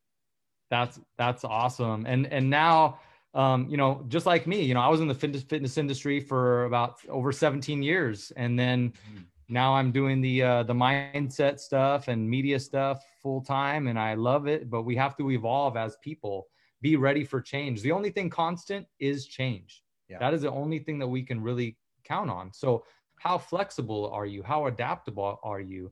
That's 0.71 0.99
that's 1.19 1.43
awesome. 1.43 2.07
And 2.07 2.25
and 2.33 2.49
now 2.49 2.99
um, 3.35 3.67
you 3.69 3.77
know, 3.77 4.03
just 4.07 4.25
like 4.25 4.47
me, 4.47 4.63
you 4.63 4.73
know, 4.73 4.79
I 4.79 4.87
was 4.87 4.99
in 4.99 5.07
the 5.07 5.13
fitness 5.13 5.43
fitness 5.43 5.77
industry 5.77 6.19
for 6.19 6.65
about 6.65 6.99
over 7.07 7.31
17 7.31 7.83
years, 7.83 8.31
and 8.35 8.57
then 8.57 8.89
mm-hmm. 8.89 9.21
now 9.47 9.75
I'm 9.75 9.91
doing 9.91 10.21
the 10.21 10.41
uh, 10.41 10.63
the 10.63 10.73
mindset 10.73 11.59
stuff 11.59 12.07
and 12.07 12.27
media 12.27 12.59
stuff 12.59 13.05
full 13.21 13.41
time, 13.41 13.85
and 13.85 13.99
I 13.99 14.15
love 14.15 14.47
it. 14.47 14.71
But 14.71 14.81
we 14.81 14.95
have 14.95 15.15
to 15.17 15.29
evolve 15.29 15.77
as 15.77 15.95
people, 16.01 16.47
be 16.81 16.95
ready 16.95 17.23
for 17.23 17.39
change. 17.39 17.83
The 17.83 17.91
only 17.91 18.09
thing 18.09 18.31
constant 18.31 18.87
is 18.99 19.27
change. 19.27 19.83
Yeah. 20.07 20.17
That 20.17 20.33
is 20.33 20.41
the 20.41 20.51
only 20.51 20.79
thing 20.79 20.97
that 20.97 21.07
we 21.07 21.21
can 21.21 21.39
really 21.43 21.77
count 22.03 22.31
on. 22.31 22.51
So, 22.53 22.85
how 23.19 23.37
flexible 23.37 24.09
are 24.11 24.25
you? 24.25 24.41
How 24.41 24.65
adaptable 24.65 25.39
are 25.43 25.61
you? 25.61 25.91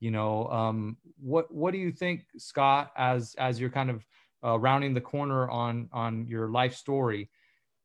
You 0.00 0.10
know 0.10 0.46
um, 0.48 0.96
what 1.20 1.52
what 1.52 1.72
do 1.72 1.78
you 1.78 1.92
think 1.92 2.26
scott 2.36 2.92
as 2.96 3.34
as 3.38 3.60
you're 3.60 3.70
kind 3.70 3.90
of 3.90 4.04
uh, 4.44 4.58
rounding 4.58 4.94
the 4.94 5.00
corner 5.00 5.48
on 5.50 5.88
on 5.92 6.26
your 6.26 6.48
life 6.48 6.74
story 6.74 7.28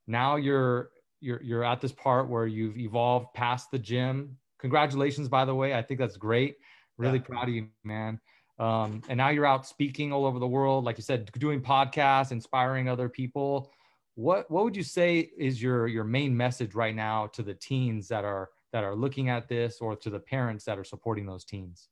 now 0.08 0.36
you're 0.36 0.90
you're 1.24 1.42
you're 1.42 1.64
at 1.64 1.82
this 1.82 1.92
part 1.92 2.30
where 2.30 2.46
you've 2.46 2.78
evolved 2.78 3.34
past 3.34 3.72
the 3.72 3.80
gym. 3.80 4.38
Congratulations 4.60 5.28
by 5.30 5.46
the 5.46 5.56
way. 5.56 5.74
I 5.74 5.82
think 5.82 6.00
that's 6.00 6.18
great. 6.18 6.58
Really 6.98 7.20
yeah. 7.20 7.26
proud 7.26 7.50
of 7.50 7.56
you 7.56 7.68
man. 7.84 8.20
Um, 8.60 9.02
and 9.10 9.18
now 9.18 9.30
you're 9.30 9.48
out 9.48 9.66
speaking 9.66 10.14
all 10.14 10.26
over 10.26 10.38
the 10.38 10.48
world 10.48 10.84
like 10.84 10.98
you 10.98 11.04
said 11.04 11.32
doing 11.40 11.62
podcasts 11.62 12.32
inspiring 12.32 12.90
other 12.90 13.10
people. 13.10 13.72
What 14.16 14.52
what 14.52 14.64
would 14.64 14.76
you 14.76 14.84
say 14.84 15.32
is 15.38 15.62
your 15.62 15.88
your 15.88 16.04
main 16.04 16.36
message 16.36 16.76
right 16.76 16.96
now 16.96 17.28
to 17.28 17.42
the 17.42 17.54
teens 17.54 18.10
that 18.10 18.26
are 18.26 18.50
that 18.74 18.84
are 18.84 18.96
looking 18.96 19.30
at 19.30 19.48
this 19.48 19.78
or 19.80 19.96
to 19.96 20.10
the 20.10 20.20
parents 20.20 20.66
that 20.66 20.78
are 20.78 20.84
supporting 20.84 21.26
those 21.26 21.46
teens 21.46 21.90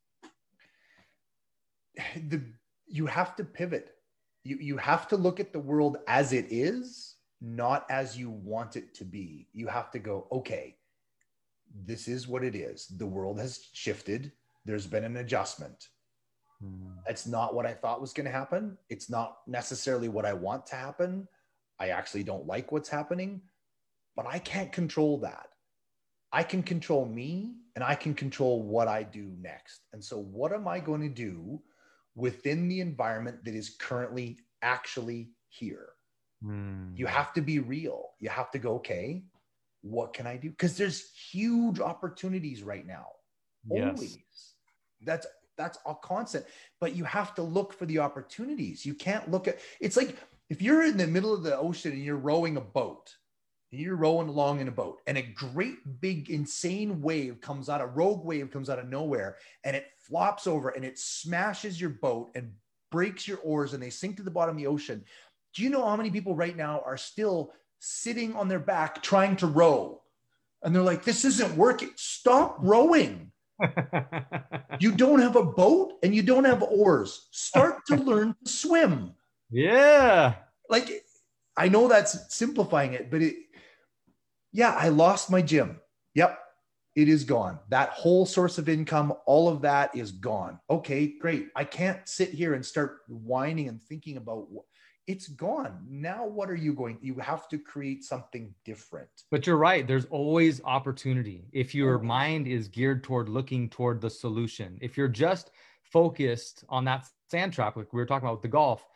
the 2.15 2.41
you 2.87 3.05
have 3.05 3.35
to 3.37 3.43
pivot. 3.43 3.95
You 4.43 4.57
you 4.57 4.77
have 4.77 5.07
to 5.09 5.17
look 5.17 5.39
at 5.39 5.53
the 5.53 5.59
world 5.59 5.97
as 6.07 6.33
it 6.33 6.47
is, 6.49 7.15
not 7.41 7.85
as 7.89 8.17
you 8.17 8.29
want 8.29 8.75
it 8.75 8.93
to 8.95 9.05
be. 9.05 9.47
You 9.53 9.67
have 9.67 9.91
to 9.91 9.99
go, 9.99 10.27
okay, 10.31 10.77
this 11.85 12.07
is 12.07 12.27
what 12.27 12.43
it 12.43 12.55
is. 12.55 12.87
The 12.87 13.05
world 13.05 13.39
has 13.39 13.69
shifted. 13.73 14.31
There's 14.65 14.87
been 14.87 15.03
an 15.03 15.17
adjustment. 15.17 15.87
Hmm. 16.61 16.91
It's 17.07 17.25
not 17.25 17.55
what 17.55 17.65
I 17.65 17.73
thought 17.73 18.01
was 18.01 18.13
going 18.13 18.25
to 18.25 18.31
happen. 18.31 18.77
It's 18.89 19.09
not 19.09 19.37
necessarily 19.47 20.09
what 20.09 20.25
I 20.25 20.33
want 20.33 20.65
to 20.67 20.75
happen. 20.75 21.27
I 21.79 21.89
actually 21.89 22.23
don't 22.23 22.45
like 22.45 22.71
what's 22.71 22.89
happening, 22.89 23.41
but 24.15 24.27
I 24.27 24.37
can't 24.37 24.71
control 24.71 25.17
that. 25.19 25.47
I 26.31 26.43
can 26.43 26.63
control 26.63 27.05
me 27.05 27.55
and 27.75 27.83
I 27.83 27.95
can 27.95 28.13
control 28.13 28.61
what 28.61 28.87
I 28.87 29.03
do 29.03 29.31
next. 29.41 29.81
And 29.93 30.03
so, 30.03 30.17
what 30.17 30.53
am 30.53 30.67
I 30.67 30.79
going 30.79 31.01
to 31.01 31.09
do 31.09 31.61
within 32.15 32.67
the 32.67 32.81
environment 32.81 33.43
that 33.45 33.55
is 33.55 33.75
currently 33.79 34.37
actually 34.61 35.29
here. 35.49 35.89
Mm. 36.43 36.97
You 36.97 37.05
have 37.05 37.33
to 37.33 37.41
be 37.41 37.59
real. 37.59 38.09
You 38.19 38.29
have 38.29 38.51
to 38.51 38.59
go, 38.59 38.75
okay, 38.75 39.23
what 39.81 40.13
can 40.13 40.27
I 40.27 40.37
do? 40.37 40.49
Because 40.49 40.77
there's 40.77 41.11
huge 41.11 41.79
opportunities 41.79 42.63
right 42.63 42.85
now. 42.85 43.07
Always. 43.69 44.17
Yes. 44.17 44.53
That's 45.03 45.27
that's 45.57 45.77
a 45.85 45.93
constant. 45.95 46.45
But 46.79 46.95
you 46.95 47.03
have 47.03 47.35
to 47.35 47.43
look 47.43 47.73
for 47.73 47.85
the 47.85 47.99
opportunities. 47.99 48.85
You 48.85 48.93
can't 48.93 49.29
look 49.29 49.47
at 49.47 49.59
it's 49.79 49.97
like 49.97 50.17
if 50.49 50.61
you're 50.61 50.83
in 50.83 50.97
the 50.97 51.07
middle 51.07 51.33
of 51.33 51.43
the 51.43 51.57
ocean 51.57 51.91
and 51.91 52.03
you're 52.03 52.17
rowing 52.17 52.57
a 52.57 52.61
boat 52.61 53.15
you're 53.71 53.95
rowing 53.95 54.27
along 54.27 54.59
in 54.59 54.67
a 54.67 54.71
boat 54.71 54.99
and 55.07 55.17
a 55.17 55.21
great 55.21 56.01
big 56.01 56.29
insane 56.29 57.01
wave 57.01 57.39
comes 57.39 57.69
out 57.69 57.79
a 57.79 57.85
rogue 57.85 58.25
wave 58.25 58.51
comes 58.51 58.69
out 58.69 58.79
of 58.79 58.89
nowhere 58.89 59.37
and 59.63 59.75
it 59.75 59.87
flops 59.97 60.45
over 60.45 60.69
and 60.69 60.83
it 60.83 60.99
smashes 60.99 61.79
your 61.79 61.89
boat 61.89 62.31
and 62.35 62.51
breaks 62.91 63.27
your 63.27 63.37
oars 63.39 63.73
and 63.73 63.81
they 63.81 63.89
sink 63.89 64.17
to 64.17 64.23
the 64.23 64.31
bottom 64.31 64.55
of 64.55 64.61
the 64.61 64.67
ocean. 64.67 65.03
Do 65.55 65.63
you 65.63 65.69
know 65.69 65.85
how 65.85 65.95
many 65.95 66.11
people 66.11 66.35
right 66.35 66.55
now 66.55 66.81
are 66.85 66.97
still 66.97 67.53
sitting 67.79 68.35
on 68.35 68.49
their 68.49 68.59
back 68.59 69.01
trying 69.01 69.37
to 69.37 69.47
row? 69.47 70.01
And 70.63 70.75
they're 70.75 70.83
like 70.83 71.05
this 71.05 71.23
isn't 71.23 71.55
working. 71.55 71.91
Stop 71.95 72.57
rowing. 72.59 73.31
You 74.79 74.91
don't 74.93 75.19
have 75.19 75.35
a 75.35 75.43
boat 75.43 75.99
and 76.01 76.15
you 76.15 76.23
don't 76.23 76.45
have 76.45 76.63
oars. 76.63 77.27
Start 77.29 77.85
to 77.87 77.95
learn 78.09 78.33
to 78.43 78.51
swim. 78.51 79.11
Yeah. 79.51 80.35
Like 80.69 81.03
i 81.57 81.67
know 81.67 81.87
that's 81.87 82.33
simplifying 82.33 82.93
it 82.93 83.11
but 83.11 83.21
it 83.21 83.35
yeah, 84.51 84.75
I 84.77 84.89
lost 84.89 85.29
my 85.29 85.41
gym. 85.41 85.79
Yep, 86.15 86.39
it 86.95 87.07
is 87.07 87.23
gone. 87.23 87.59
That 87.69 87.89
whole 87.89 88.25
source 88.25 88.57
of 88.57 88.67
income, 88.67 89.13
all 89.25 89.47
of 89.47 89.61
that 89.61 89.95
is 89.95 90.11
gone. 90.11 90.59
Okay, 90.69 91.13
great. 91.19 91.47
I 91.55 91.63
can't 91.63 92.07
sit 92.07 92.29
here 92.29 92.53
and 92.53 92.65
start 92.65 92.99
whining 93.07 93.69
and 93.69 93.81
thinking 93.81 94.17
about 94.17 94.47
it's 95.07 95.27
gone. 95.27 95.85
Now, 95.89 96.25
what 96.25 96.49
are 96.49 96.55
you 96.55 96.73
going? 96.73 96.97
You 97.01 97.15
have 97.15 97.49
to 97.49 97.57
create 97.57 98.03
something 98.03 98.53
different. 98.65 99.09
But 99.31 99.47
you're 99.47 99.57
right. 99.57 99.85
There's 99.87 100.05
always 100.05 100.61
opportunity. 100.63 101.47
If 101.51 101.73
your 101.73 101.97
mind 101.99 102.47
is 102.47 102.67
geared 102.67 103.03
toward 103.03 103.27
looking 103.27 103.69
toward 103.69 103.99
the 103.99 104.09
solution, 104.09 104.77
if 104.81 104.97
you're 104.97 105.07
just 105.07 105.51
focused 105.83 106.63
on 106.69 106.85
that 106.85 107.07
sand 107.29 107.53
trap, 107.53 107.75
like 107.75 107.91
we 107.93 107.99
were 107.99 108.05
talking 108.05 108.27
about 108.27 108.37
with 108.37 108.43
the 108.43 108.47
golf, 108.47 108.87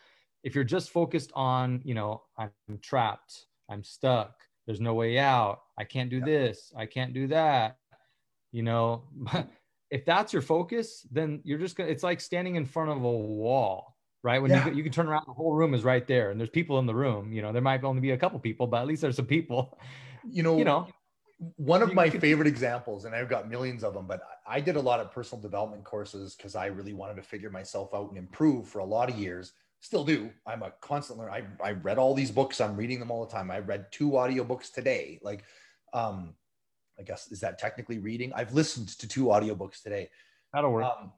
if 0.44 0.54
you're 0.54 0.63
just 0.63 0.91
focused 0.91 1.32
on, 1.34 1.82
you 1.84 1.96
know, 1.96 2.22
I'm 2.38 2.52
trapped, 2.82 3.48
I'm 3.68 3.84
stuck, 3.84 4.36
there's 4.65 4.82
no 4.82 4.93
way 4.93 5.17
out. 5.17 5.62
I 5.78 5.84
can't 5.84 6.10
do 6.10 6.21
this. 6.21 6.73
I 6.75 6.86
can't 6.86 7.13
do 7.13 7.28
that. 7.28 7.78
You 8.51 8.63
know 8.63 9.04
if 9.91 10.06
that's 10.06 10.34
your 10.34 10.41
focus 10.41 11.06
then 11.12 11.41
you're 11.43 11.60
just 11.60 11.75
gonna 11.75 11.89
it's 11.89 12.04
like 12.04 12.19
standing 12.19 12.56
in 12.56 12.65
front 12.65 12.90
of 12.90 12.98
a 12.98 13.02
wall 13.02 13.96
right? 14.23 14.42
When 14.42 14.50
yeah. 14.50 14.67
you, 14.67 14.73
you 14.73 14.83
can 14.83 14.92
turn 14.92 15.08
around 15.08 15.25
the 15.27 15.33
whole 15.33 15.54
room 15.54 15.75
is 15.75 15.83
right 15.83 16.08
there 16.08 16.31
and 16.31 16.40
there's 16.40 16.50
people 16.50 16.79
in 16.79 16.87
the 16.87 16.96
room. 16.96 17.31
You 17.31 17.42
know 17.42 17.52
there 17.52 17.62
might 17.62 17.83
only 17.83 18.02
be 18.02 18.12
a 18.12 18.17
couple 18.17 18.40
people 18.40 18.65
but 18.65 18.81
at 18.81 18.87
least 18.87 19.02
there's 19.02 19.15
some 19.17 19.25
people. 19.25 19.77
You 20.29 20.44
know 20.44 20.58
you 20.58 20.65
know? 20.65 20.87
one 21.58 21.81
of 21.81 21.94
my 21.94 22.10
favorite 22.10 22.48
examples 22.48 23.04
and 23.04 23.13
i've 23.13 23.27
got 23.29 23.50
millions 23.50 23.83
of 23.83 23.94
them 23.94 24.08
but 24.08 24.21
i 24.48 24.60
did 24.60 24.77
a 24.77 24.81
lot 24.81 25.02
of 25.02 25.12
personal 25.12 25.42
development 25.42 25.83
courses 25.83 26.33
because 26.33 26.56
i 26.56 26.65
really 26.67 26.94
wanted 26.94 27.15
to 27.15 27.21
figure 27.21 27.50
myself 27.50 27.94
out 27.94 28.10
and 28.10 28.17
improve 28.17 28.67
for 28.67 28.79
a 28.79 28.85
lot 28.85 29.10
of 29.10 29.17
years 29.17 29.52
still 29.86 30.04
do. 30.04 30.31
I'm 30.48 30.63
a 30.63 30.73
constant 30.81 31.19
learner. 31.19 31.31
I, 31.31 31.44
I 31.63 31.71
read 31.73 31.98
all 31.98 32.15
these 32.15 32.31
books. 32.31 32.60
I'm 32.60 32.75
reading 32.75 33.00
them 33.00 33.12
all 33.12 33.25
the 33.25 33.31
time. 33.31 33.52
I 33.52 33.60
read 33.60 33.92
two 33.92 34.12
audiobooks 34.12 34.73
today. 34.73 35.19
Like, 35.21 35.44
um, 35.94 36.33
I 37.00 37.04
guess, 37.04 37.31
is 37.31 37.40
that 37.42 37.60
technically 37.60 38.00
reading? 38.00 38.33
I've 38.33 38.54
listened 38.54 38.88
to 39.00 39.08
two 39.08 39.25
audiobooks 39.25 39.83
today. 39.83 40.10
That'll 40.54 40.71
work. 40.71 40.86
Um, 40.86 41.12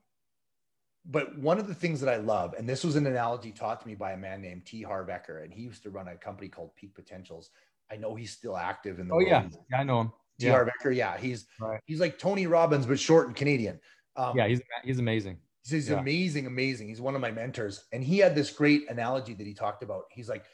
but 1.06 1.38
one 1.38 1.58
of 1.58 1.66
the 1.66 1.74
things 1.74 2.00
that 2.00 2.12
I 2.12 2.18
love, 2.18 2.54
and 2.58 2.68
this 2.68 2.84
was 2.84 2.96
an 2.96 3.06
analogy 3.06 3.52
taught 3.52 3.80
to 3.80 3.88
me 3.88 3.94
by 3.94 4.12
a 4.12 4.16
man 4.16 4.42
named 4.42 4.66
T. 4.66 4.82
Harv 4.82 5.08
Eker, 5.08 5.42
and 5.42 5.52
he 5.52 5.62
used 5.62 5.82
to 5.84 5.90
run 5.90 6.08
a 6.08 6.16
company 6.16 6.48
called 6.48 6.76
Peak 6.76 6.94
Potentials. 6.94 7.50
I 7.90 7.96
know 7.96 8.14
he's 8.14 8.32
still 8.32 8.56
active 8.56 8.98
in 8.98 9.08
the. 9.08 9.14
Oh 9.14 9.16
world. 9.16 9.28
yeah, 9.28 9.48
yeah, 9.70 9.78
I 9.78 9.84
know 9.84 10.02
him. 10.02 10.12
T. 10.38 10.46
Yeah. 10.46 10.52
Harv 10.52 10.68
Eker, 10.68 10.94
yeah, 10.94 11.16
he's 11.16 11.46
right. 11.58 11.80
he's 11.86 12.00
like 12.00 12.18
Tony 12.18 12.46
Robbins 12.46 12.84
but 12.84 13.00
short 13.00 13.28
and 13.28 13.34
Canadian. 13.34 13.80
Um, 14.16 14.36
yeah, 14.36 14.46
he's 14.46 14.60
he's 14.84 14.98
amazing. 14.98 15.38
He's 15.70 15.88
yeah. 15.88 16.00
amazing, 16.00 16.46
amazing. 16.46 16.88
He's 16.88 17.00
one 17.00 17.14
of 17.14 17.20
my 17.20 17.30
mentors, 17.30 17.84
and 17.92 18.02
he 18.02 18.18
had 18.18 18.34
this 18.34 18.50
great 18.50 18.90
analogy 18.90 19.34
that 19.34 19.46
he 19.46 19.54
talked 19.54 19.82
about. 19.82 20.04
He's 20.10 20.28
like, 20.28 20.44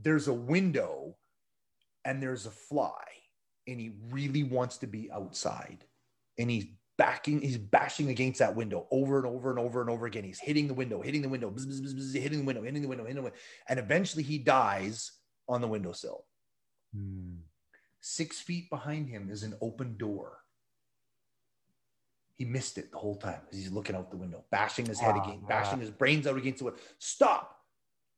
"There's 0.00 0.28
a 0.28 0.34
window, 0.34 1.16
and 2.04 2.22
there's 2.22 2.46
a 2.46 2.50
fly, 2.50 3.04
and 3.66 3.80
he 3.80 3.92
really 4.10 4.42
wants 4.42 4.78
to 4.78 4.86
be 4.86 5.10
outside, 5.10 5.84
and 6.38 6.50
he's 6.50 6.66
backing, 6.98 7.40
he's 7.40 7.56
bashing 7.56 8.10
against 8.10 8.40
that 8.40 8.56
window 8.56 8.86
over 8.90 9.18
and 9.18 9.26
over 9.26 9.50
and 9.50 9.58
over 9.58 9.80
and 9.80 9.88
over 9.88 10.06
again. 10.06 10.24
He's 10.24 10.40
hitting 10.40 10.66
the 10.66 10.74
window, 10.74 11.00
hitting 11.00 11.22
the 11.22 11.28
window, 11.28 11.50
bzz, 11.50 11.66
bzz, 11.66 11.94
bzz, 11.94 12.20
hitting 12.20 12.40
the 12.40 12.44
window, 12.44 12.62
hitting 12.62 12.82
the 12.82 12.88
window, 12.88 13.04
hitting 13.04 13.16
the 13.16 13.22
window, 13.22 13.38
and 13.68 13.78
eventually 13.78 14.24
he 14.24 14.38
dies 14.38 15.12
on 15.48 15.60
the 15.60 15.68
windowsill. 15.68 16.24
Hmm. 16.94 17.36
Six 18.00 18.40
feet 18.40 18.68
behind 18.70 19.08
him 19.08 19.30
is 19.30 19.42
an 19.42 19.54
open 19.60 19.96
door. 19.96 20.38
He 22.38 22.44
missed 22.44 22.78
it 22.78 22.92
the 22.92 22.98
whole 22.98 23.16
time 23.16 23.40
as 23.50 23.58
he's 23.58 23.72
looking 23.72 23.96
out 23.96 24.10
the 24.10 24.16
window, 24.16 24.44
bashing 24.50 24.86
his 24.86 25.00
head 25.00 25.16
oh, 25.18 25.22
again, 25.22 25.42
bashing 25.48 25.80
his 25.80 25.90
brains 25.90 26.24
out 26.26 26.36
against 26.36 26.60
the 26.60 26.66
window. 26.66 26.80
Stop, 26.98 27.56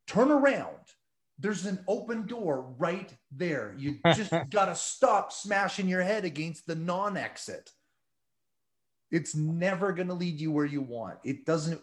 turn 0.05 0.29
around. 0.31 0.77
There's 1.39 1.65
an 1.65 1.79
open 1.87 2.27
door 2.27 2.75
right 2.77 3.11
there. 3.31 3.73
You 3.79 3.97
just 4.13 4.31
got 4.51 4.65
to 4.65 4.75
stop 4.75 5.33
smashing 5.33 5.87
your 5.87 6.03
head 6.03 6.23
against 6.23 6.67
the 6.67 6.75
non 6.75 7.17
exit. 7.17 7.71
It's 9.09 9.35
never 9.35 9.91
going 9.91 10.07
to 10.07 10.13
lead 10.13 10.39
you 10.39 10.51
where 10.51 10.65
you 10.65 10.81
want. 10.81 11.17
It 11.23 11.45
doesn't. 11.45 11.81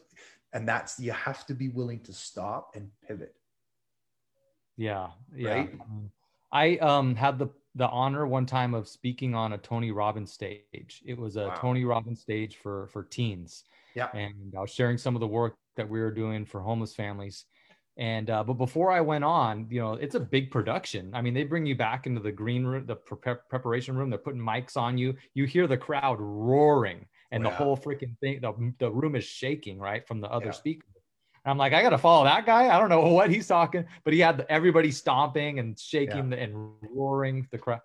And 0.53 0.67
that's, 0.67 0.99
you 1.01 1.11
have 1.11 1.45
to 1.47 1.55
be 1.55 1.69
willing 1.69 2.01
to 2.05 2.13
stop 2.13 2.71
and 2.77 2.89
pivot. 3.07 3.35
Yeah. 4.77 5.09
Yeah. 5.35 5.51
Right? 5.51 5.79
I 6.53 6.77
um, 6.77 7.17
had 7.17 7.39
the, 7.39 7.49
the 7.79 7.89
honor 7.89 8.27
one 8.27 8.45
time 8.45 8.75
of 8.75 8.89
speaking 8.89 9.35
on 9.35 9.53
a 9.53 9.59
Tony 9.59 9.93
Robbins 9.93 10.33
stage. 10.33 11.03
It 11.07 11.17
was 11.17 11.37
a 11.37 11.47
wow. 11.47 11.55
Tony 11.55 11.85
Robbins 11.85 12.21
stage 12.21 12.57
for, 12.57 12.89
for 12.89 13.05
teens. 13.05 13.65
Yeah. 13.95 14.09
And 14.15 14.53
I 14.57 14.61
was 14.61 14.71
sharing 14.71 14.99
some 14.99 15.15
of 15.17 15.21
the 15.21 15.27
work 15.27 15.55
that 15.77 15.89
we 15.89 16.01
were 16.01 16.11
doing 16.11 16.45
for 16.45 16.61
homeless 16.61 16.95
families. 16.95 17.47
And 17.97 18.31
uh, 18.31 18.45
but 18.45 18.55
before 18.55 18.93
I 18.93 19.01
went 19.01 19.25
on, 19.25 19.67
you 19.71 19.81
know, 19.81 19.95
it's 19.95 20.15
a 20.15 20.21
big 20.21 20.51
production. 20.51 21.13
I 21.15 21.23
mean, 21.23 21.35
they 21.35 21.45
bring 21.45 21.67
you 21.67 21.77
back 21.77 22.07
into 22.07 22.21
the 22.21 22.31
green 22.31 22.65
room, 22.65 22.87
the 22.87 22.97
pre- 22.97 23.35
preparation 23.49 23.97
room. 23.97 24.11
They're 24.11 24.19
putting 24.19 24.41
mics 24.41 24.77
on 24.77 24.99
you. 24.99 25.15
You 25.35 25.47
hear 25.47 25.67
the 25.67 25.77
crowd 25.77 26.19
roaring 26.21 27.07
and 27.31 27.45
the 27.45 27.51
whole 27.51 27.77
freaking 27.77 28.17
thing, 28.19 28.41
the, 28.41 28.73
the 28.79 28.91
room 28.91 29.15
is 29.15 29.25
shaking, 29.25 29.79
right, 29.79 30.07
from 30.07 30.21
the 30.21 30.29
other 30.29 30.47
yeah. 30.47 30.53
speaker. 30.53 30.87
And 31.49 31.53
I'm 31.53 31.57
like, 31.57 31.73
I 31.73 31.81
got 31.81 31.91
to 31.91 31.99
follow 31.99 32.25
that 32.25 32.45
guy. 32.45 32.69
I 32.69 32.79
don't 32.79 32.91
know 32.91 33.01
what 33.15 33.31
he's 33.31 33.47
talking, 33.47 33.87
but 34.05 34.13
he 34.13 34.21
had 34.21 34.45
everybody 34.51 34.91
stomping 34.91 35.61
and 35.61 35.79
shaking 35.79 36.31
yeah. 36.31 36.41
and 36.41 36.73
roaring 36.95 37.49
the 37.51 37.57
crowd. 37.57 37.81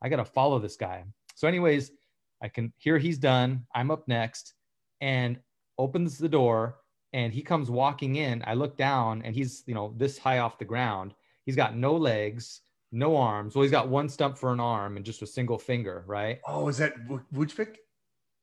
I 0.00 0.08
got 0.08 0.18
to 0.18 0.24
follow 0.24 0.60
this 0.60 0.76
guy. 0.76 1.02
So, 1.34 1.48
anyways, 1.48 1.90
I 2.40 2.46
can 2.46 2.72
hear 2.78 2.98
he's 2.98 3.18
done. 3.18 3.66
I'm 3.74 3.90
up 3.90 4.06
next 4.06 4.54
and 5.00 5.40
opens 5.76 6.18
the 6.18 6.28
door 6.28 6.76
and 7.12 7.32
he 7.32 7.42
comes 7.42 7.68
walking 7.68 8.14
in. 8.14 8.44
I 8.46 8.54
look 8.54 8.76
down 8.76 9.22
and 9.24 9.34
he's, 9.34 9.64
you 9.66 9.74
know, 9.74 9.92
this 9.96 10.16
high 10.16 10.38
off 10.38 10.60
the 10.60 10.64
ground. 10.64 11.12
He's 11.46 11.56
got 11.56 11.76
no 11.76 11.96
legs, 11.96 12.60
no 12.92 13.16
arms. 13.16 13.56
Well, 13.56 13.64
he's 13.64 13.72
got 13.72 13.88
one 13.88 14.08
stump 14.08 14.38
for 14.38 14.52
an 14.52 14.60
arm 14.60 14.96
and 14.96 15.04
just 15.04 15.22
a 15.22 15.26
single 15.26 15.58
finger, 15.58 16.04
right? 16.06 16.38
Oh, 16.46 16.68
is 16.68 16.78
that 16.78 16.94
Vujicic? 17.34 17.74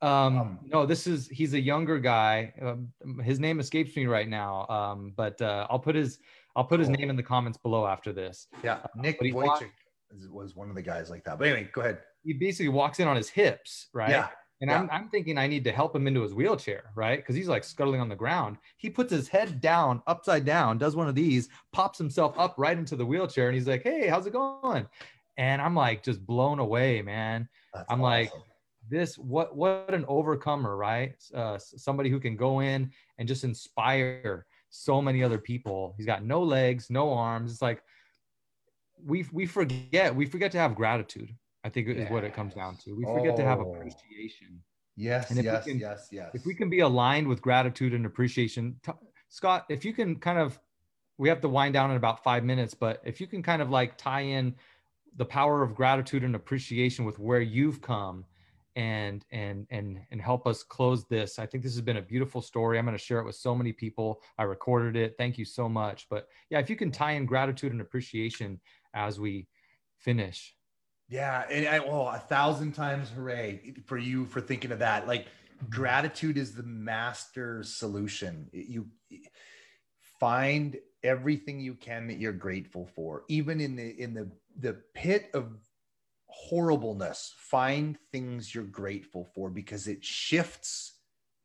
Um, 0.02 0.38
um, 0.38 0.60
no, 0.64 0.86
this 0.86 1.08
is 1.08 1.28
he's 1.28 1.54
a 1.54 1.60
younger 1.60 2.00
guy. 2.00 2.54
Um, 2.62 2.90
his 3.24 3.40
name 3.40 3.60
escapes 3.60 3.96
me 3.96 4.06
right 4.06 4.30
now. 4.30 4.68
Um, 4.68 5.14
but 5.16 5.42
uh, 5.42 5.68
I'll 5.70 5.80
put 5.80 5.96
his 5.96 6.20
I'll 6.56 6.66
put 6.66 6.80
his 6.80 6.90
name 6.90 7.10
in 7.10 7.16
the 7.16 7.24
comments 7.24 7.58
below 7.58 7.86
after 7.88 8.14
this. 8.14 8.48
Yeah, 8.64 8.76
uh, 8.84 8.88
Nick 8.96 9.20
Vujicic 9.22 9.70
was 10.32 10.56
one 10.56 10.70
of 10.70 10.76
the 10.76 10.82
guys 10.82 11.10
like 11.10 11.24
that. 11.26 11.38
But 11.38 11.48
anyway, 11.48 11.70
go 11.74 11.82
ahead. 11.82 12.00
He 12.24 12.34
basically 12.34 12.70
walks 12.70 13.00
in 13.00 13.08
on 13.08 13.16
his 13.16 13.30
hips, 13.30 13.88
right? 13.94 14.10
Yeah. 14.10 14.30
And 14.60 14.72
yeah. 14.72 14.80
I'm, 14.80 14.90
I'm 14.92 15.10
thinking 15.10 15.38
I 15.38 15.46
need 15.46 15.64
to 15.66 15.72
help 15.72 15.96
him 15.96 16.08
into 16.08 16.22
his 16.24 16.34
wheelchair, 16.34 16.86
right? 16.96 17.20
Because 17.20 17.36
he's 17.36 17.48
like 17.48 17.64
scuttling 17.64 18.02
on 18.02 18.10
the 18.10 18.16
ground. 18.16 18.58
He 18.78 18.90
puts 18.90 19.12
his 19.12 19.28
head 19.28 19.62
down, 19.62 20.02
upside 20.08 20.46
down, 20.46 20.80
does 20.80 20.96
one 20.96 21.08
of 21.08 21.14
these, 21.14 21.50
pops 21.72 22.00
himself 22.00 22.34
up 22.40 22.56
right 22.58 22.78
into 22.78 22.96
the 22.96 23.06
wheelchair, 23.06 23.48
and 23.48 23.56
he's 23.56 23.68
like, 23.68 23.84
"Hey, 23.84 24.08
how's 24.08 24.26
it 24.26 24.34
going?" 24.34 24.88
And 25.38 25.62
I'm 25.62 25.76
like 25.76 26.02
just 26.02 26.26
blown 26.26 26.58
away, 26.58 27.04
man. 27.04 27.48
That's 27.74 27.86
I'm 27.90 28.02
awesome. 28.02 28.02
like, 28.02 28.32
this 28.90 29.18
what 29.18 29.56
what 29.56 29.94
an 29.94 30.06
overcomer 30.08 30.76
right? 30.76 31.16
Uh, 31.34 31.58
somebody 31.58 32.10
who 32.10 32.20
can 32.20 32.36
go 32.36 32.60
in 32.60 32.92
and 33.18 33.28
just 33.28 33.44
inspire 33.44 34.46
so 34.70 35.02
many 35.02 35.24
other 35.24 35.38
people. 35.38 35.94
He's 35.98 36.06
got 36.06 36.24
no 36.24 36.42
legs 36.42 36.90
no 36.90 37.14
arms. 37.14 37.52
It's 37.52 37.62
like 37.62 37.82
we 39.06 39.26
we 39.32 39.46
forget 39.46 40.16
we 40.16 40.26
forget 40.26 40.52
to 40.52 40.58
have 40.58 40.76
gratitude 40.76 41.34
i 41.64 41.70
think 41.70 41.88
is 41.88 42.10
what 42.10 42.24
it 42.24 42.34
comes 42.34 42.54
down 42.54 42.78
to. 42.78 42.96
We 42.96 43.04
forget 43.06 43.34
oh. 43.34 43.38
to 43.38 43.44
have 43.44 43.60
oh. 43.60 43.74
appreciation. 43.74 44.62
Yes 44.96 45.32
yes 45.32 45.66
can, 45.66 45.78
yes 45.78 46.08
yes. 46.12 46.32
if 46.34 46.46
we 46.46 46.56
can 46.56 46.70
be 46.70 46.80
aligned 46.80 47.28
with 47.28 47.42
gratitude 47.42 47.94
and 47.94 48.06
appreciation 48.06 48.80
t- 48.84 48.92
scott 49.30 49.66
if 49.70 49.86
you 49.86 49.94
can 49.94 50.16
kind 50.16 50.40
of 50.40 50.60
we 51.20 51.30
have 51.30 51.42
to 51.42 51.50
wind 51.50 51.74
down 51.74 51.92
in 51.92 51.98
about 51.98 52.24
five 52.24 52.44
minutes 52.44 52.74
but 52.74 53.02
if 53.04 53.22
you 53.22 53.28
can 53.28 53.44
kind 53.44 53.62
of 53.62 53.70
like 53.70 53.96
tie 53.98 54.22
in 54.22 54.56
the 55.18 55.26
power 55.26 55.62
of 55.62 55.76
gratitude 55.76 56.24
and 56.24 56.36
appreciation 56.36 57.06
with 57.06 57.20
where 57.20 57.42
you've 57.42 57.80
come 57.82 58.26
and 58.78 59.26
and 59.32 59.66
and 59.72 60.00
and 60.12 60.22
help 60.22 60.46
us 60.46 60.62
close 60.62 61.04
this. 61.06 61.40
I 61.40 61.48
think 61.48 61.64
this 61.64 61.74
has 61.74 61.82
been 61.82 61.98
a 61.98 62.02
beautiful 62.02 62.42
story. 62.42 62.78
I'm 62.78 62.86
going 62.86 62.96
to 62.96 63.04
share 63.04 63.20
it 63.20 63.26
with 63.26 63.36
so 63.36 63.56
many 63.56 63.74
people. 63.74 64.22
I 64.38 64.44
recorded 64.44 64.96
it. 64.96 65.16
Thank 65.18 65.40
you 65.40 65.46
so 65.46 65.68
much. 65.68 66.06
But 66.10 66.28
yeah, 66.52 66.60
if 66.60 66.70
you 66.70 66.76
can 66.76 66.92
tie 66.92 67.14
in 67.14 67.26
gratitude 67.26 67.72
and 67.72 67.82
appreciation 67.82 68.62
as 68.94 69.20
we 69.20 69.48
finish. 69.98 70.54
Yeah, 71.10 71.44
and 71.50 71.68
I, 71.68 71.80
well, 71.80 72.10
a 72.10 72.20
thousand 72.20 72.74
times 72.74 73.10
hooray 73.10 73.74
for 73.86 73.98
you 73.98 74.26
for 74.26 74.42
thinking 74.42 74.72
of 74.72 74.80
that. 74.80 75.08
Like 75.08 75.26
mm-hmm. 75.26 75.70
gratitude 75.72 76.38
is 76.38 76.54
the 76.54 76.64
master 76.64 77.64
solution. 77.64 78.48
You 78.52 78.88
find 80.20 80.78
everything 81.04 81.60
you 81.60 81.74
can 81.74 82.08
that 82.08 82.20
you're 82.20 82.32
grateful 82.32 82.86
for, 82.96 83.24
even 83.28 83.60
in 83.60 83.76
the 83.76 84.00
in 84.00 84.14
the 84.14 84.30
the 84.60 84.74
pit 84.94 85.32
of 85.34 85.58
horribleness, 86.28 87.34
find 87.38 87.98
things 88.12 88.54
you're 88.54 88.64
grateful 88.64 89.26
for 89.34 89.50
because 89.50 89.88
it 89.88 90.04
shifts 90.04 90.94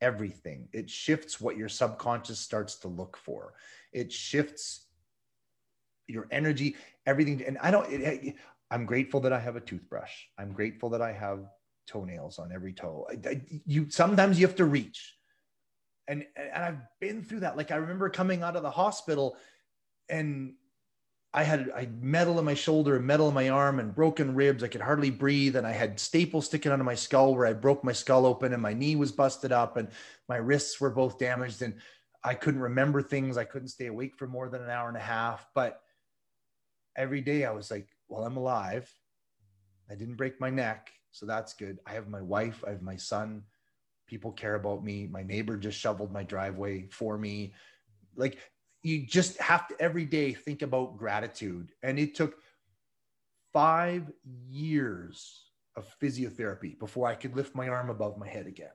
everything. 0.01 0.68
It 0.72 0.91
shifts 0.91 1.41
what 1.41 1.57
your 1.57 1.68
subconscious 1.68 2.39
starts 2.39 2.76
to 2.80 2.89
look 2.89 3.16
for. 3.16 3.55
It 3.93 4.12
shifts 4.12 4.87
your 6.09 6.26
energy, 6.30 6.76
everything. 7.07 7.43
And 7.47 7.59
I 7.59 7.70
don't, 7.70 7.91
it, 7.91 8.35
I'm 8.70 8.85
grateful 8.85 9.20
that 9.20 9.33
I 9.33 9.39
have 9.39 9.57
a 9.57 9.61
toothbrush. 9.61 10.12
I'm 10.39 10.53
grateful 10.53 10.91
that 10.91 11.03
I 11.03 11.12
have 11.12 11.47
toenails 11.87 12.39
on 12.39 12.53
every 12.53 12.72
toe. 12.72 13.07
I, 13.11 13.28
I, 13.28 13.43
you 13.66 13.89
sometimes 13.91 14.39
you 14.41 14.47
have 14.47 14.57
to 14.57 14.64
reach. 14.64 15.14
And, 16.09 16.26
and 16.37 16.64
I've 16.64 16.80
been 17.01 17.22
through 17.22 17.41
that. 17.41 17.57
Like 17.57 17.70
I 17.70 17.76
remember 17.76 18.09
coming 18.09 18.43
out 18.43 18.57
of 18.57 18.62
the 18.62 18.70
hospital 18.70 19.37
and 20.09 20.55
I 21.35 21.45
had 21.45 21.70
I 21.74 21.89
metal 22.01 22.39
in 22.39 22.45
my 22.45 22.55
shoulder, 22.55 22.97
and 22.97 23.07
metal 23.07 23.28
in 23.28 23.35
my 23.35 23.49
arm, 23.49 23.78
and 23.80 23.95
broken 23.95 24.35
ribs. 24.35 24.62
I 24.62 24.68
could 24.68 24.83
hardly 24.83 25.11
breathe, 25.11 25.57
and 25.57 25.66
I 25.66 25.72
had 25.72 25.99
staples 25.99 26.47
sticking 26.47 26.72
out 26.72 26.80
of 26.80 26.87
my 26.87 26.95
skull 26.95 27.35
where 27.35 27.47
I 27.47 27.55
broke 27.55 27.83
my 27.83 27.93
skull 27.93 28.26
open, 28.26 28.53
and 28.53 28.61
my 28.61 28.74
knee 28.74 28.97
was 28.97 29.12
busted 29.12 29.51
up, 29.51 29.76
and 29.76 29.89
my 30.28 30.37
wrists 30.37 30.80
were 30.80 30.91
both 30.91 31.18
damaged, 31.18 31.62
and 31.62 31.74
I 32.22 32.35
couldn't 32.35 32.61
remember 32.61 33.03
things. 33.03 33.37
I 33.37 33.45
couldn't 33.45 33.68
stay 33.68 33.87
awake 33.87 34.16
for 34.16 34.26
more 34.26 34.49
than 34.51 34.62
an 34.62 34.70
hour 34.70 34.89
and 34.89 34.97
a 34.97 35.01
half. 35.01 35.49
But 35.55 35.80
every 36.97 37.22
day 37.22 37.47
I 37.47 37.53
was 37.53 37.70
like, 37.70 37.89
"Well, 38.09 38.24
I'm 38.24 38.37
alive. 38.37 38.93
I 39.91 39.95
didn't 39.95 40.16
break 40.16 40.39
my 40.39 40.51
neck, 40.51 40.93
so 41.12 41.24
that's 41.24 41.55
good. 41.55 41.78
I 41.87 41.93
have 41.95 42.09
my 42.09 42.20
wife. 42.20 42.62
I 42.66 42.70
have 42.70 42.83
my 42.83 42.97
son. 42.97 43.45
People 44.07 44.33
care 44.33 44.57
about 44.57 44.85
me. 44.85 45.07
My 45.07 45.22
neighbor 45.22 45.57
just 45.57 45.78
shoveled 45.78 46.12
my 46.12 46.24
driveway 46.24 46.89
for 46.89 47.16
me." 47.16 47.55
Like 48.16 48.39
you 48.83 49.07
just 49.07 49.41
have 49.41 49.68
to 49.68 49.80
every 49.80 50.05
day 50.05 50.33
think 50.33 50.62
about 50.62 50.97
gratitude. 50.97 51.72
And 51.83 51.99
it 51.99 52.14
took 52.14 52.37
five 53.53 54.11
years 54.49 55.45
of 55.76 55.87
physiotherapy 56.01 56.78
before 56.78 57.07
I 57.07 57.14
could 57.14 57.37
lift 57.37 57.55
my 57.55 57.68
arm 57.68 57.91
above 57.91 58.18
my 58.18 58.28
head 58.28 58.47
again. 58.47 58.68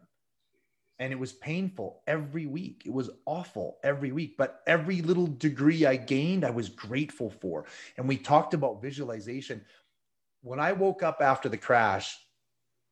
And 0.99 1.14
it 1.14 1.20
was 1.20 1.34
painful 1.34 2.01
every 2.08 2.47
week. 2.47 2.84
It 2.86 2.93
was 2.93 3.12
awful 3.26 3.78
every 3.84 4.12
week. 4.12 4.36
But 4.38 4.62
every 4.66 5.01
little 5.01 5.28
degree 5.28 5.86
I 5.86 5.95
gained, 5.95 6.43
I 6.43 6.49
was 6.49 6.70
grateful 6.70 7.30
for. 7.30 7.66
And 7.97 8.08
we 8.08 8.18
talked 8.18 8.55
about 8.55 8.82
visualization. 8.82 9.64
When 10.41 10.60
I 10.60 10.72
woke 10.72 11.03
up 11.03 11.22
after 11.22 11.49
the 11.49 11.58
crash, 11.58 12.18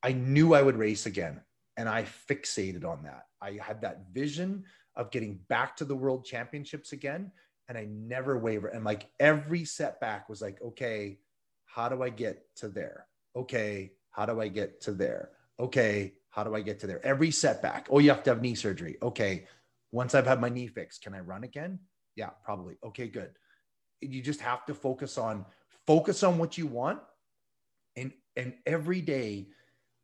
I 0.03 0.11
knew 0.11 0.53
I 0.53 0.61
would 0.61 0.78
race 0.78 1.07
again. 1.07 1.41
And 1.78 1.89
I 1.89 2.03
fixated 2.03 2.86
on 2.86 3.03
that. 3.03 3.26
I 3.41 3.59
had 3.61 3.82
that 3.82 4.05
vision 4.13 4.66
of 4.95 5.11
getting 5.11 5.39
back 5.47 5.75
to 5.77 5.85
the 5.85 5.95
world 5.95 6.25
championships 6.25 6.91
again. 6.91 7.31
And 7.67 7.77
I 7.77 7.85
never 7.85 8.37
waver. 8.37 8.67
And 8.67 8.83
like 8.83 9.09
every 9.19 9.65
setback 9.65 10.29
was 10.29 10.41
like, 10.41 10.61
okay, 10.61 11.19
how 11.65 11.89
do 11.89 12.03
I 12.03 12.09
get 12.09 12.43
to 12.57 12.67
there? 12.67 13.07
Okay, 13.35 13.93
how 14.11 14.25
do 14.25 14.39
I 14.39 14.47
get 14.47 14.81
to 14.81 14.91
there? 14.91 15.31
Okay, 15.59 16.13
how 16.29 16.43
do 16.43 16.55
I 16.55 16.61
get 16.61 16.79
to 16.81 16.87
there? 16.87 17.05
Every 17.05 17.31
setback. 17.31 17.87
Oh, 17.89 17.99
you 17.99 18.09
have 18.09 18.23
to 18.23 18.29
have 18.29 18.41
knee 18.41 18.55
surgery. 18.55 18.97
Okay, 19.01 19.47
once 19.91 20.13
I've 20.13 20.27
had 20.27 20.39
my 20.39 20.49
knee 20.49 20.67
fixed, 20.67 21.01
can 21.01 21.13
I 21.13 21.19
run 21.19 21.43
again? 21.43 21.79
Yeah, 22.15 22.29
probably. 22.43 22.77
Okay, 22.83 23.07
good. 23.07 23.31
You 24.01 24.21
just 24.21 24.41
have 24.41 24.65
to 24.65 24.73
focus 24.73 25.17
on 25.17 25.45
focus 25.87 26.23
on 26.23 26.37
what 26.37 26.57
you 26.57 26.67
want 26.67 26.99
and 27.95 28.11
and 28.35 28.53
every 28.65 29.01
day 29.01 29.47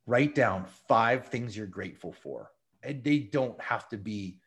write 0.05 0.35
down 0.35 0.65
five 0.87 1.27
things 1.27 1.55
you're 1.55 1.67
grateful 1.67 2.11
for 2.11 2.51
and 2.83 3.03
they 3.03 3.19
don't 3.19 3.59
have 3.61 3.87
to 3.89 3.97
be 3.97 4.39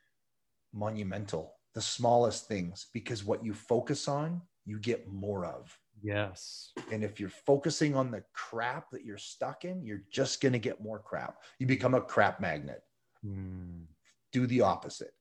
monumental 0.75 1.55
the 1.75 1.81
smallest 1.81 2.47
things 2.47 2.87
because 2.93 3.25
what 3.25 3.45
you 3.45 3.53
focus 3.53 4.09
on 4.09 4.41
you 4.65 4.79
get 4.79 5.13
more 5.13 5.45
of. 5.45 5.77
Yes. 6.03 6.73
And 6.93 7.03
if 7.03 7.19
you're 7.19 7.29
focusing 7.29 7.95
on 7.95 8.11
the 8.11 8.23
crap 8.33 8.91
that 8.91 9.05
you're 9.05 9.19
stuck 9.19 9.65
in 9.65 9.85
you're 9.85 10.05
just 10.11 10.41
going 10.41 10.53
to 10.53 10.59
get 10.59 10.83
more 10.83 10.99
crap. 10.99 11.37
You 11.59 11.67
become 11.67 11.95
a 11.95 12.01
crap 12.01 12.41
magnet. 12.41 12.83
Mm. 13.27 13.87
do 14.33 14.47
the 14.47 14.61
opposite. 14.61 15.15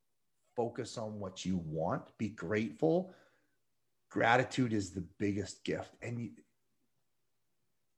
Focus 0.58 0.97
on 0.97 1.20
what 1.20 1.45
you 1.45 1.58
want 1.66 2.04
be 2.18 2.30
grateful. 2.30 3.14
Gratitude 4.12 4.74
is 4.74 4.91
the 4.91 5.06
biggest 5.20 5.64
gift 5.64 5.91
and 6.01 6.20
you, 6.20 6.30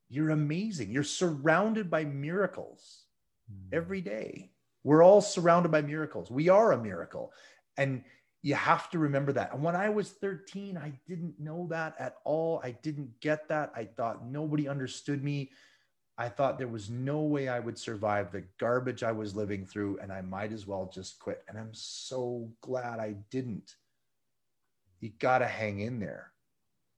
you're 0.07 0.29
amazing. 0.29 0.91
You're 0.91 1.03
surrounded 1.03 1.89
by 1.89 2.05
miracles 2.05 3.05
mm. 3.51 3.73
every 3.73 4.01
day 4.01 4.51
we're 4.85 5.03
all 5.03 5.19
surrounded 5.19 5.69
by 5.69 5.81
miracles 5.81 6.31
we 6.31 6.47
are 6.47 6.71
a 6.71 6.81
miracle 6.81 7.33
and 7.75 8.01
you 8.45 8.53
have 8.53 8.91
to 8.91 8.99
remember 8.99 9.33
that. 9.33 9.53
And 9.53 9.63
when 9.63 9.75
I 9.75 9.89
was 9.89 10.11
13, 10.11 10.77
I 10.77 10.93
didn't 11.07 11.39
know 11.39 11.65
that 11.71 11.95
at 11.97 12.17
all. 12.25 12.61
I 12.63 12.73
didn't 12.83 13.19
get 13.19 13.49
that. 13.49 13.71
I 13.75 13.85
thought 13.85 14.23
nobody 14.23 14.67
understood 14.67 15.23
me. 15.23 15.49
I 16.15 16.29
thought 16.29 16.59
there 16.59 16.67
was 16.67 16.87
no 16.87 17.23
way 17.23 17.47
I 17.47 17.59
would 17.59 17.79
survive 17.79 18.31
the 18.31 18.43
garbage 18.59 19.01
I 19.01 19.13
was 19.13 19.35
living 19.35 19.65
through, 19.65 19.97
and 19.99 20.13
I 20.13 20.21
might 20.21 20.51
as 20.51 20.67
well 20.67 20.91
just 20.93 21.17
quit. 21.17 21.43
And 21.47 21.57
I'm 21.57 21.73
so 21.73 22.51
glad 22.61 22.99
I 22.99 23.15
didn't. 23.31 23.77
You 24.99 25.09
got 25.17 25.39
to 25.39 25.47
hang 25.47 25.79
in 25.79 25.99
there. 25.99 26.31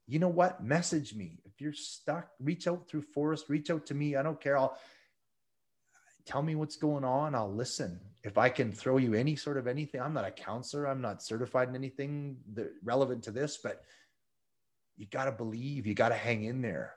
You 0.06 0.18
know 0.18 0.28
what? 0.28 0.62
Message 0.62 1.14
me. 1.14 1.40
If 1.46 1.62
you're 1.62 1.72
stuck, 1.72 2.28
reach 2.40 2.68
out 2.68 2.90
through 2.90 3.02
Forrest, 3.14 3.48
reach 3.48 3.70
out 3.70 3.86
to 3.86 3.94
me. 3.94 4.16
I 4.16 4.22
don't 4.22 4.38
care. 4.38 4.58
I'll 4.58 4.76
tell 6.28 6.42
me 6.42 6.54
what's 6.54 6.76
going 6.76 7.04
on. 7.04 7.34
I'll 7.34 7.52
listen 7.52 7.98
if 8.24 8.36
I 8.36 8.48
can 8.48 8.72
throw 8.72 8.96
you 8.96 9.14
any 9.14 9.36
sort 9.36 9.56
of 9.56 9.66
anything, 9.66 10.00
I'm 10.00 10.14
not 10.14 10.26
a 10.26 10.30
counselor, 10.30 10.86
I'm 10.86 11.00
not 11.00 11.22
certified 11.22 11.68
in 11.68 11.74
anything 11.74 12.36
that 12.54 12.70
relevant 12.82 13.24
to 13.24 13.30
this, 13.30 13.58
but 13.62 13.82
you 14.96 15.06
got 15.06 15.26
to 15.26 15.32
believe, 15.32 15.86
you 15.86 15.94
got 15.94 16.08
to 16.08 16.14
hang 16.14 16.44
in 16.44 16.60
there. 16.60 16.94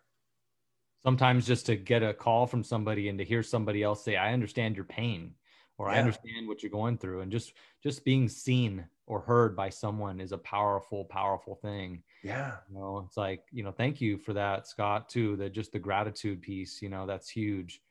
Sometimes 1.03 1.45
just 1.47 1.67
to 1.67 1.75
get 1.75 2.03
a 2.03 2.13
call 2.13 2.47
from 2.47 2.63
somebody 2.63 3.07
and 3.09 3.17
to 3.19 3.25
hear 3.25 3.43
somebody 3.43 3.83
else 3.83 4.03
say, 4.03 4.15
I 4.15 4.33
understand 4.33 4.75
your 4.75 4.85
pain 4.85 5.33
or 5.77 5.87
yeah. 5.87 5.95
I 5.95 5.99
understand 5.99 6.47
what 6.47 6.61
you're 6.61 6.71
going 6.71 6.97
through. 6.97 7.21
And 7.21 7.31
just, 7.31 7.53
just 7.81 8.03
being 8.03 8.27
seen 8.27 8.85
or 9.07 9.21
heard 9.21 9.55
by 9.55 9.69
someone 9.69 10.19
is 10.19 10.31
a 10.31 10.37
powerful, 10.37 11.05
powerful 11.05 11.55
thing. 11.55 12.03
Yeah. 12.23 12.55
You 12.69 12.75
know, 12.77 13.03
it's 13.05 13.17
like, 13.17 13.43
you 13.51 13.63
know, 13.63 13.71
thank 13.71 14.01
you 14.01 14.17
for 14.17 14.33
that, 14.33 14.67
Scott, 14.67 15.09
too. 15.09 15.35
That 15.37 15.53
just 15.53 15.71
the 15.71 15.79
gratitude 15.79 16.41
piece, 16.41 16.81
you 16.81 16.89
know, 16.89 17.05
that's 17.07 17.29
huge 17.29 17.81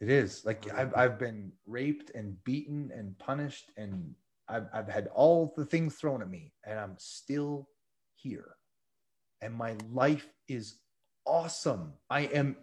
it 0.00 0.10
is 0.10 0.44
like 0.44 0.72
I've, 0.74 0.94
I've 0.96 1.18
been 1.18 1.52
raped 1.66 2.10
and 2.14 2.42
beaten 2.44 2.90
and 2.94 3.18
punished, 3.18 3.70
and 3.76 4.14
I've, 4.48 4.66
I've 4.72 4.88
had 4.88 5.08
all 5.14 5.54
the 5.56 5.64
things 5.64 5.94
thrown 5.94 6.22
at 6.22 6.30
me, 6.30 6.52
and 6.64 6.78
I'm 6.78 6.96
still 6.98 7.68
here. 8.16 8.56
And 9.40 9.54
my 9.54 9.76
life 9.90 10.28
is 10.48 10.76
awesome. 11.26 11.92
I 12.10 12.22
am 12.22 12.56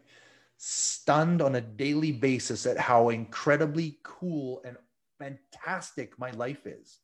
stunned 0.57 1.41
on 1.41 1.55
a 1.55 1.61
daily 1.61 2.11
basis 2.11 2.65
at 2.65 2.77
how 2.77 3.09
incredibly 3.09 3.99
cool 4.03 4.61
and 4.65 4.77
fantastic 5.19 6.17
my 6.19 6.31
life 6.31 6.65
is. 6.65 6.99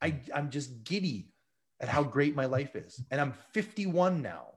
I, 0.00 0.10
hmm. 0.10 0.32
I'm 0.34 0.50
just 0.50 0.84
giddy 0.84 1.32
at 1.80 1.88
how 1.88 2.02
great 2.02 2.34
my 2.34 2.46
life 2.46 2.74
is. 2.74 3.04
And 3.10 3.20
I'm 3.20 3.34
51 3.52 4.22
now. 4.22 4.54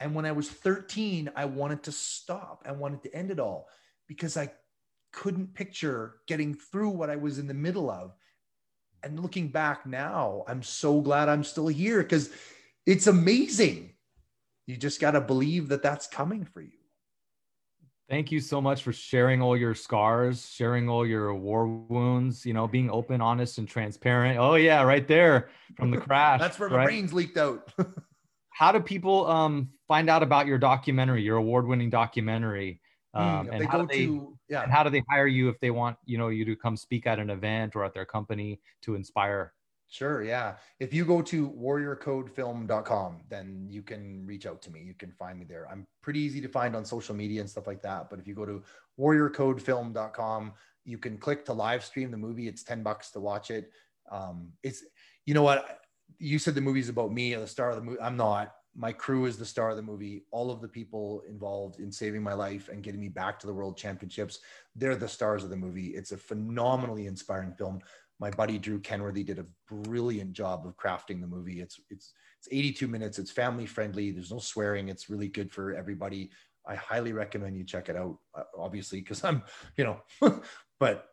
And 0.00 0.14
when 0.14 0.26
I 0.26 0.32
was 0.32 0.50
13, 0.50 1.30
I 1.36 1.44
wanted 1.44 1.84
to 1.84 1.92
stop. 1.92 2.64
I 2.66 2.72
wanted 2.72 3.04
to 3.04 3.14
end 3.14 3.30
it 3.30 3.38
all 3.38 3.68
because 4.08 4.36
I 4.36 4.52
couldn't 5.12 5.54
picture 5.54 6.16
getting 6.26 6.54
through 6.54 6.90
what 6.90 7.10
I 7.10 7.16
was 7.16 7.38
in 7.38 7.46
the 7.46 7.54
middle 7.54 7.90
of. 7.90 8.14
And 9.02 9.18
looking 9.18 9.48
back 9.48 9.86
now, 9.86 10.44
I'm 10.46 10.62
so 10.62 11.00
glad 11.00 11.28
I'm 11.28 11.44
still 11.44 11.68
here 11.68 12.02
because 12.02 12.30
it's 12.86 13.06
amazing. 13.06 13.94
You 14.66 14.76
just 14.76 15.00
got 15.00 15.12
to 15.12 15.20
believe 15.20 15.68
that 15.68 15.82
that's 15.82 16.06
coming 16.06 16.44
for 16.44 16.60
you. 16.60 16.70
Thank 18.08 18.30
you 18.30 18.40
so 18.40 18.60
much 18.60 18.82
for 18.82 18.92
sharing 18.92 19.40
all 19.40 19.56
your 19.56 19.74
scars, 19.74 20.50
sharing 20.50 20.86
all 20.86 21.06
your 21.06 21.34
war 21.34 21.66
wounds, 21.66 22.44
you 22.44 22.52
know, 22.52 22.68
being 22.68 22.90
open, 22.90 23.22
honest, 23.22 23.56
and 23.56 23.66
transparent. 23.66 24.38
Oh, 24.38 24.54
yeah, 24.54 24.82
right 24.82 25.08
there 25.08 25.48
from 25.76 25.90
the 25.90 25.96
crash. 25.96 26.38
that's 26.38 26.58
where 26.58 26.68
my 26.68 26.76
right? 26.76 26.84
brains 26.84 27.14
leaked 27.14 27.38
out. 27.38 27.72
How 28.50 28.70
do 28.70 28.80
people 28.80 29.26
um, 29.26 29.70
find 29.88 30.10
out 30.10 30.22
about 30.22 30.46
your 30.46 30.58
documentary, 30.58 31.22
your 31.22 31.38
award 31.38 31.66
winning 31.66 31.88
documentary? 31.88 32.81
Hmm, 33.14 33.20
um, 33.20 33.50
and 33.52 33.66
how 33.66 33.82
do 33.82 33.86
they, 33.86 34.06
to, 34.06 34.38
yeah. 34.48 34.62
and 34.62 34.72
how 34.72 34.82
do 34.82 34.88
they 34.90 35.02
hire 35.10 35.26
you 35.26 35.50
if 35.50 35.60
they 35.60 35.70
want 35.70 35.98
you 36.06 36.16
know 36.16 36.28
you 36.28 36.46
to 36.46 36.56
come 36.56 36.76
speak 36.76 37.06
at 37.06 37.18
an 37.18 37.28
event 37.28 37.76
or 37.76 37.84
at 37.84 37.92
their 37.92 38.06
company 38.06 38.60
to 38.82 38.94
inspire 38.94 39.52
Sure, 39.92 40.22
yeah. 40.22 40.54
If 40.80 40.94
you 40.94 41.04
go 41.04 41.20
to 41.20 41.50
warriorcodefilm.com, 41.50 43.20
then 43.28 43.66
you 43.68 43.82
can 43.82 44.24
reach 44.24 44.46
out 44.46 44.62
to 44.62 44.70
me. 44.70 44.80
You 44.80 44.94
can 44.94 45.12
find 45.12 45.38
me 45.38 45.44
there. 45.44 45.68
I'm 45.70 45.86
pretty 46.00 46.20
easy 46.20 46.40
to 46.40 46.48
find 46.48 46.74
on 46.74 46.86
social 46.86 47.14
media 47.14 47.42
and 47.42 47.50
stuff 47.50 47.66
like 47.66 47.82
that. 47.82 48.08
But 48.08 48.18
if 48.18 48.26
you 48.26 48.34
go 48.34 48.46
to 48.46 48.62
warriorcodefilm.com, 48.98 50.52
you 50.86 50.96
can 50.96 51.18
click 51.18 51.44
to 51.44 51.52
live 51.52 51.84
stream 51.84 52.10
the 52.10 52.16
movie. 52.16 52.48
It's 52.48 52.62
10 52.62 52.82
bucks 52.82 53.10
to 53.10 53.20
watch 53.20 53.50
it. 53.50 53.70
Um, 54.10 54.52
it's, 54.62 54.82
you 55.26 55.34
know 55.34 55.42
what? 55.42 55.80
You 56.18 56.38
said 56.38 56.54
the 56.54 56.62
movie's 56.62 56.88
about 56.88 57.12
me, 57.12 57.34
the 57.34 57.46
star 57.46 57.68
of 57.68 57.76
the 57.76 57.82
movie. 57.82 58.00
I'm 58.00 58.16
not 58.16 58.50
my 58.74 58.92
crew 58.92 59.26
is 59.26 59.36
the 59.36 59.44
star 59.44 59.70
of 59.70 59.76
the 59.76 59.82
movie. 59.82 60.24
All 60.30 60.50
of 60.50 60.60
the 60.60 60.68
people 60.68 61.22
involved 61.28 61.78
in 61.78 61.92
saving 61.92 62.22
my 62.22 62.32
life 62.32 62.68
and 62.68 62.82
getting 62.82 63.00
me 63.00 63.08
back 63.08 63.38
to 63.40 63.46
the 63.46 63.52
world 63.52 63.76
championships, 63.76 64.40
they're 64.74 64.96
the 64.96 65.08
stars 65.08 65.44
of 65.44 65.50
the 65.50 65.56
movie. 65.56 65.88
It's 65.88 66.12
a 66.12 66.16
phenomenally 66.16 67.06
inspiring 67.06 67.52
film. 67.52 67.80
My 68.18 68.30
buddy 68.30 68.58
Drew 68.58 68.78
Kenworthy 68.78 69.24
did 69.24 69.38
a 69.38 69.46
brilliant 69.68 70.32
job 70.32 70.66
of 70.66 70.76
crafting 70.76 71.20
the 71.20 71.26
movie. 71.26 71.60
It's 71.60 71.80
it's 71.90 72.12
it's 72.38 72.48
82 72.50 72.88
minutes. 72.88 73.18
It's 73.18 73.30
family 73.30 73.66
friendly. 73.66 74.10
There's 74.10 74.32
no 74.32 74.38
swearing. 74.38 74.88
It's 74.88 75.10
really 75.10 75.28
good 75.28 75.52
for 75.52 75.74
everybody. 75.74 76.30
I 76.66 76.74
highly 76.76 77.12
recommend 77.12 77.56
you 77.56 77.64
check 77.64 77.88
it 77.88 77.96
out. 77.96 78.18
Uh, 78.34 78.44
obviously, 78.56 79.00
because 79.00 79.22
I'm, 79.24 79.42
you 79.76 79.84
know, 79.84 80.40
but 80.80 81.11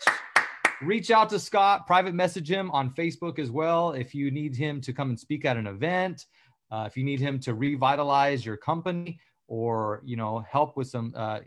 reach 0.82 1.12
out 1.12 1.30
to 1.30 1.40
Scott, 1.40 1.88
private 1.88 2.14
message 2.14 2.50
him 2.50 2.72
on 2.72 2.92
Facebook 2.92 3.40
as 3.40 3.52
well. 3.52 3.92
If 3.92 4.14
you 4.14 4.32
need 4.32 4.56
him 4.56 4.82
to 4.82 4.94
come 4.94 5.10
and 5.10 5.20
speak 5.20 5.46
at 5.46 5.58
an 5.58 5.68
event, 5.68 6.26
uh, 6.72 6.86
if 6.88 6.98
you 6.98 7.04
need 7.04 7.20
him 7.20 7.40
to 7.42 7.54
revitalize 7.54 8.46
your 8.46 8.58
company 8.58 9.20
or, 9.48 10.02
you 10.06 10.18
know, 10.18 10.40
help 10.50 10.76
with 10.76 10.88
some 10.88 11.14
uh, 11.16 11.40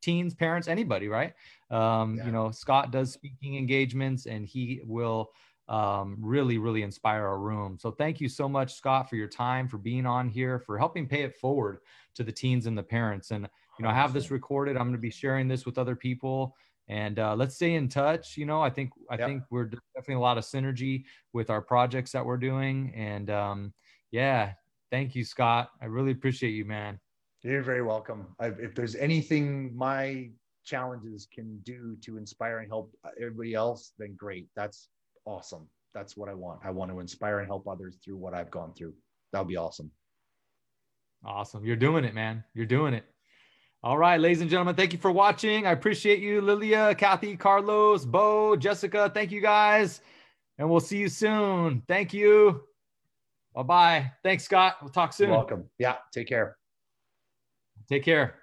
teens, 0.00 0.34
parents, 0.34 0.68
anybody, 0.68 1.08
right? 1.08 1.34
Um, 1.70 2.16
yeah. 2.16 2.26
You 2.26 2.32
know, 2.32 2.50
Scott 2.50 2.90
does 2.90 3.12
speaking 3.12 3.56
engagements 3.56 4.26
and 4.26 4.46
he 4.46 4.80
will 4.84 5.30
um, 5.68 6.16
really, 6.20 6.58
really 6.58 6.82
inspire 6.82 7.26
our 7.26 7.38
room. 7.38 7.78
So 7.78 7.90
thank 7.90 8.20
you 8.20 8.28
so 8.28 8.48
much, 8.48 8.74
Scott, 8.74 9.08
for 9.08 9.16
your 9.16 9.28
time, 9.28 9.68
for 9.68 9.78
being 9.78 10.06
on 10.06 10.28
here, 10.28 10.58
for 10.58 10.78
helping 10.78 11.06
pay 11.06 11.22
it 11.22 11.36
forward 11.36 11.78
to 12.14 12.24
the 12.24 12.32
teens 12.32 12.66
and 12.66 12.76
the 12.76 12.82
parents. 12.82 13.30
And, 13.30 13.48
you 13.78 13.84
know, 13.84 13.90
I 13.90 13.94
have 13.94 14.12
this 14.12 14.30
recorded. 14.30 14.76
I'm 14.76 14.84
going 14.84 14.92
to 14.92 14.98
be 14.98 15.10
sharing 15.10 15.48
this 15.48 15.64
with 15.64 15.78
other 15.78 15.94
people 15.94 16.56
and 16.90 17.20
uh, 17.20 17.34
let's 17.36 17.54
stay 17.54 17.74
in 17.74 17.88
touch 17.88 18.36
you 18.36 18.44
know 18.44 18.60
i 18.60 18.68
think 18.68 18.90
i 19.10 19.16
yep. 19.16 19.28
think 19.28 19.42
we're 19.50 19.70
definitely 19.94 20.16
a 20.16 20.20
lot 20.20 20.36
of 20.36 20.44
synergy 20.44 21.04
with 21.32 21.48
our 21.48 21.62
projects 21.62 22.12
that 22.12 22.26
we're 22.26 22.36
doing. 22.36 22.92
And 22.94 23.30
um, 23.30 23.72
yeah 24.10 24.52
thank 24.90 25.14
you 25.14 25.24
scott. 25.24 25.70
I 25.80 25.86
really 25.86 26.10
appreciate 26.10 26.50
you 26.50 26.64
man. 26.64 26.98
You're 27.42 27.62
very 27.62 27.82
welcome. 27.82 28.26
I've, 28.38 28.58
if 28.60 28.74
there's 28.74 28.96
anything 28.96 29.74
my 29.74 30.28
challenges 30.64 31.26
can 31.32 31.58
do 31.62 31.96
to 32.02 32.18
inspire 32.18 32.58
and 32.58 32.68
help 32.68 32.92
everybody 33.18 33.54
else 33.54 33.92
then 33.98 34.14
great. 34.18 34.48
That's 34.56 34.88
awesome. 35.24 35.68
That's 35.94 36.16
what 36.16 36.28
i 36.28 36.34
want. 36.34 36.60
I 36.64 36.70
want 36.70 36.90
to 36.90 37.00
inspire 37.00 37.38
and 37.38 37.46
help 37.46 37.66
others 37.68 37.98
through 38.04 38.16
what 38.16 38.34
i've 38.34 38.50
gone 38.50 38.74
through. 38.74 38.94
That'll 39.32 39.46
be 39.46 39.56
awesome. 39.56 39.90
Awesome. 41.24 41.64
You're 41.64 41.76
doing 41.76 42.04
it 42.04 42.14
man. 42.14 42.42
You're 42.52 42.66
doing 42.66 42.94
it 42.94 43.04
all 43.82 43.96
right, 43.96 44.20
ladies 44.20 44.42
and 44.42 44.50
gentlemen, 44.50 44.74
thank 44.74 44.92
you 44.92 44.98
for 44.98 45.10
watching. 45.10 45.66
I 45.66 45.72
appreciate 45.72 46.18
you, 46.18 46.42
Lilia, 46.42 46.94
Kathy, 46.94 47.34
Carlos, 47.36 48.04
Bo, 48.04 48.54
Jessica. 48.54 49.10
Thank 49.14 49.30
you 49.30 49.40
guys. 49.40 50.02
And 50.58 50.68
we'll 50.68 50.80
see 50.80 50.98
you 50.98 51.08
soon. 51.08 51.82
Thank 51.88 52.12
you. 52.12 52.62
Bye 53.54 53.62
bye. 53.62 54.12
Thanks, 54.22 54.44
Scott. 54.44 54.76
We'll 54.82 54.90
talk 54.90 55.14
soon. 55.14 55.28
You're 55.28 55.38
welcome. 55.38 55.64
Yeah. 55.78 55.96
Take 56.12 56.28
care. 56.28 56.58
Take 57.88 58.04
care. 58.04 58.39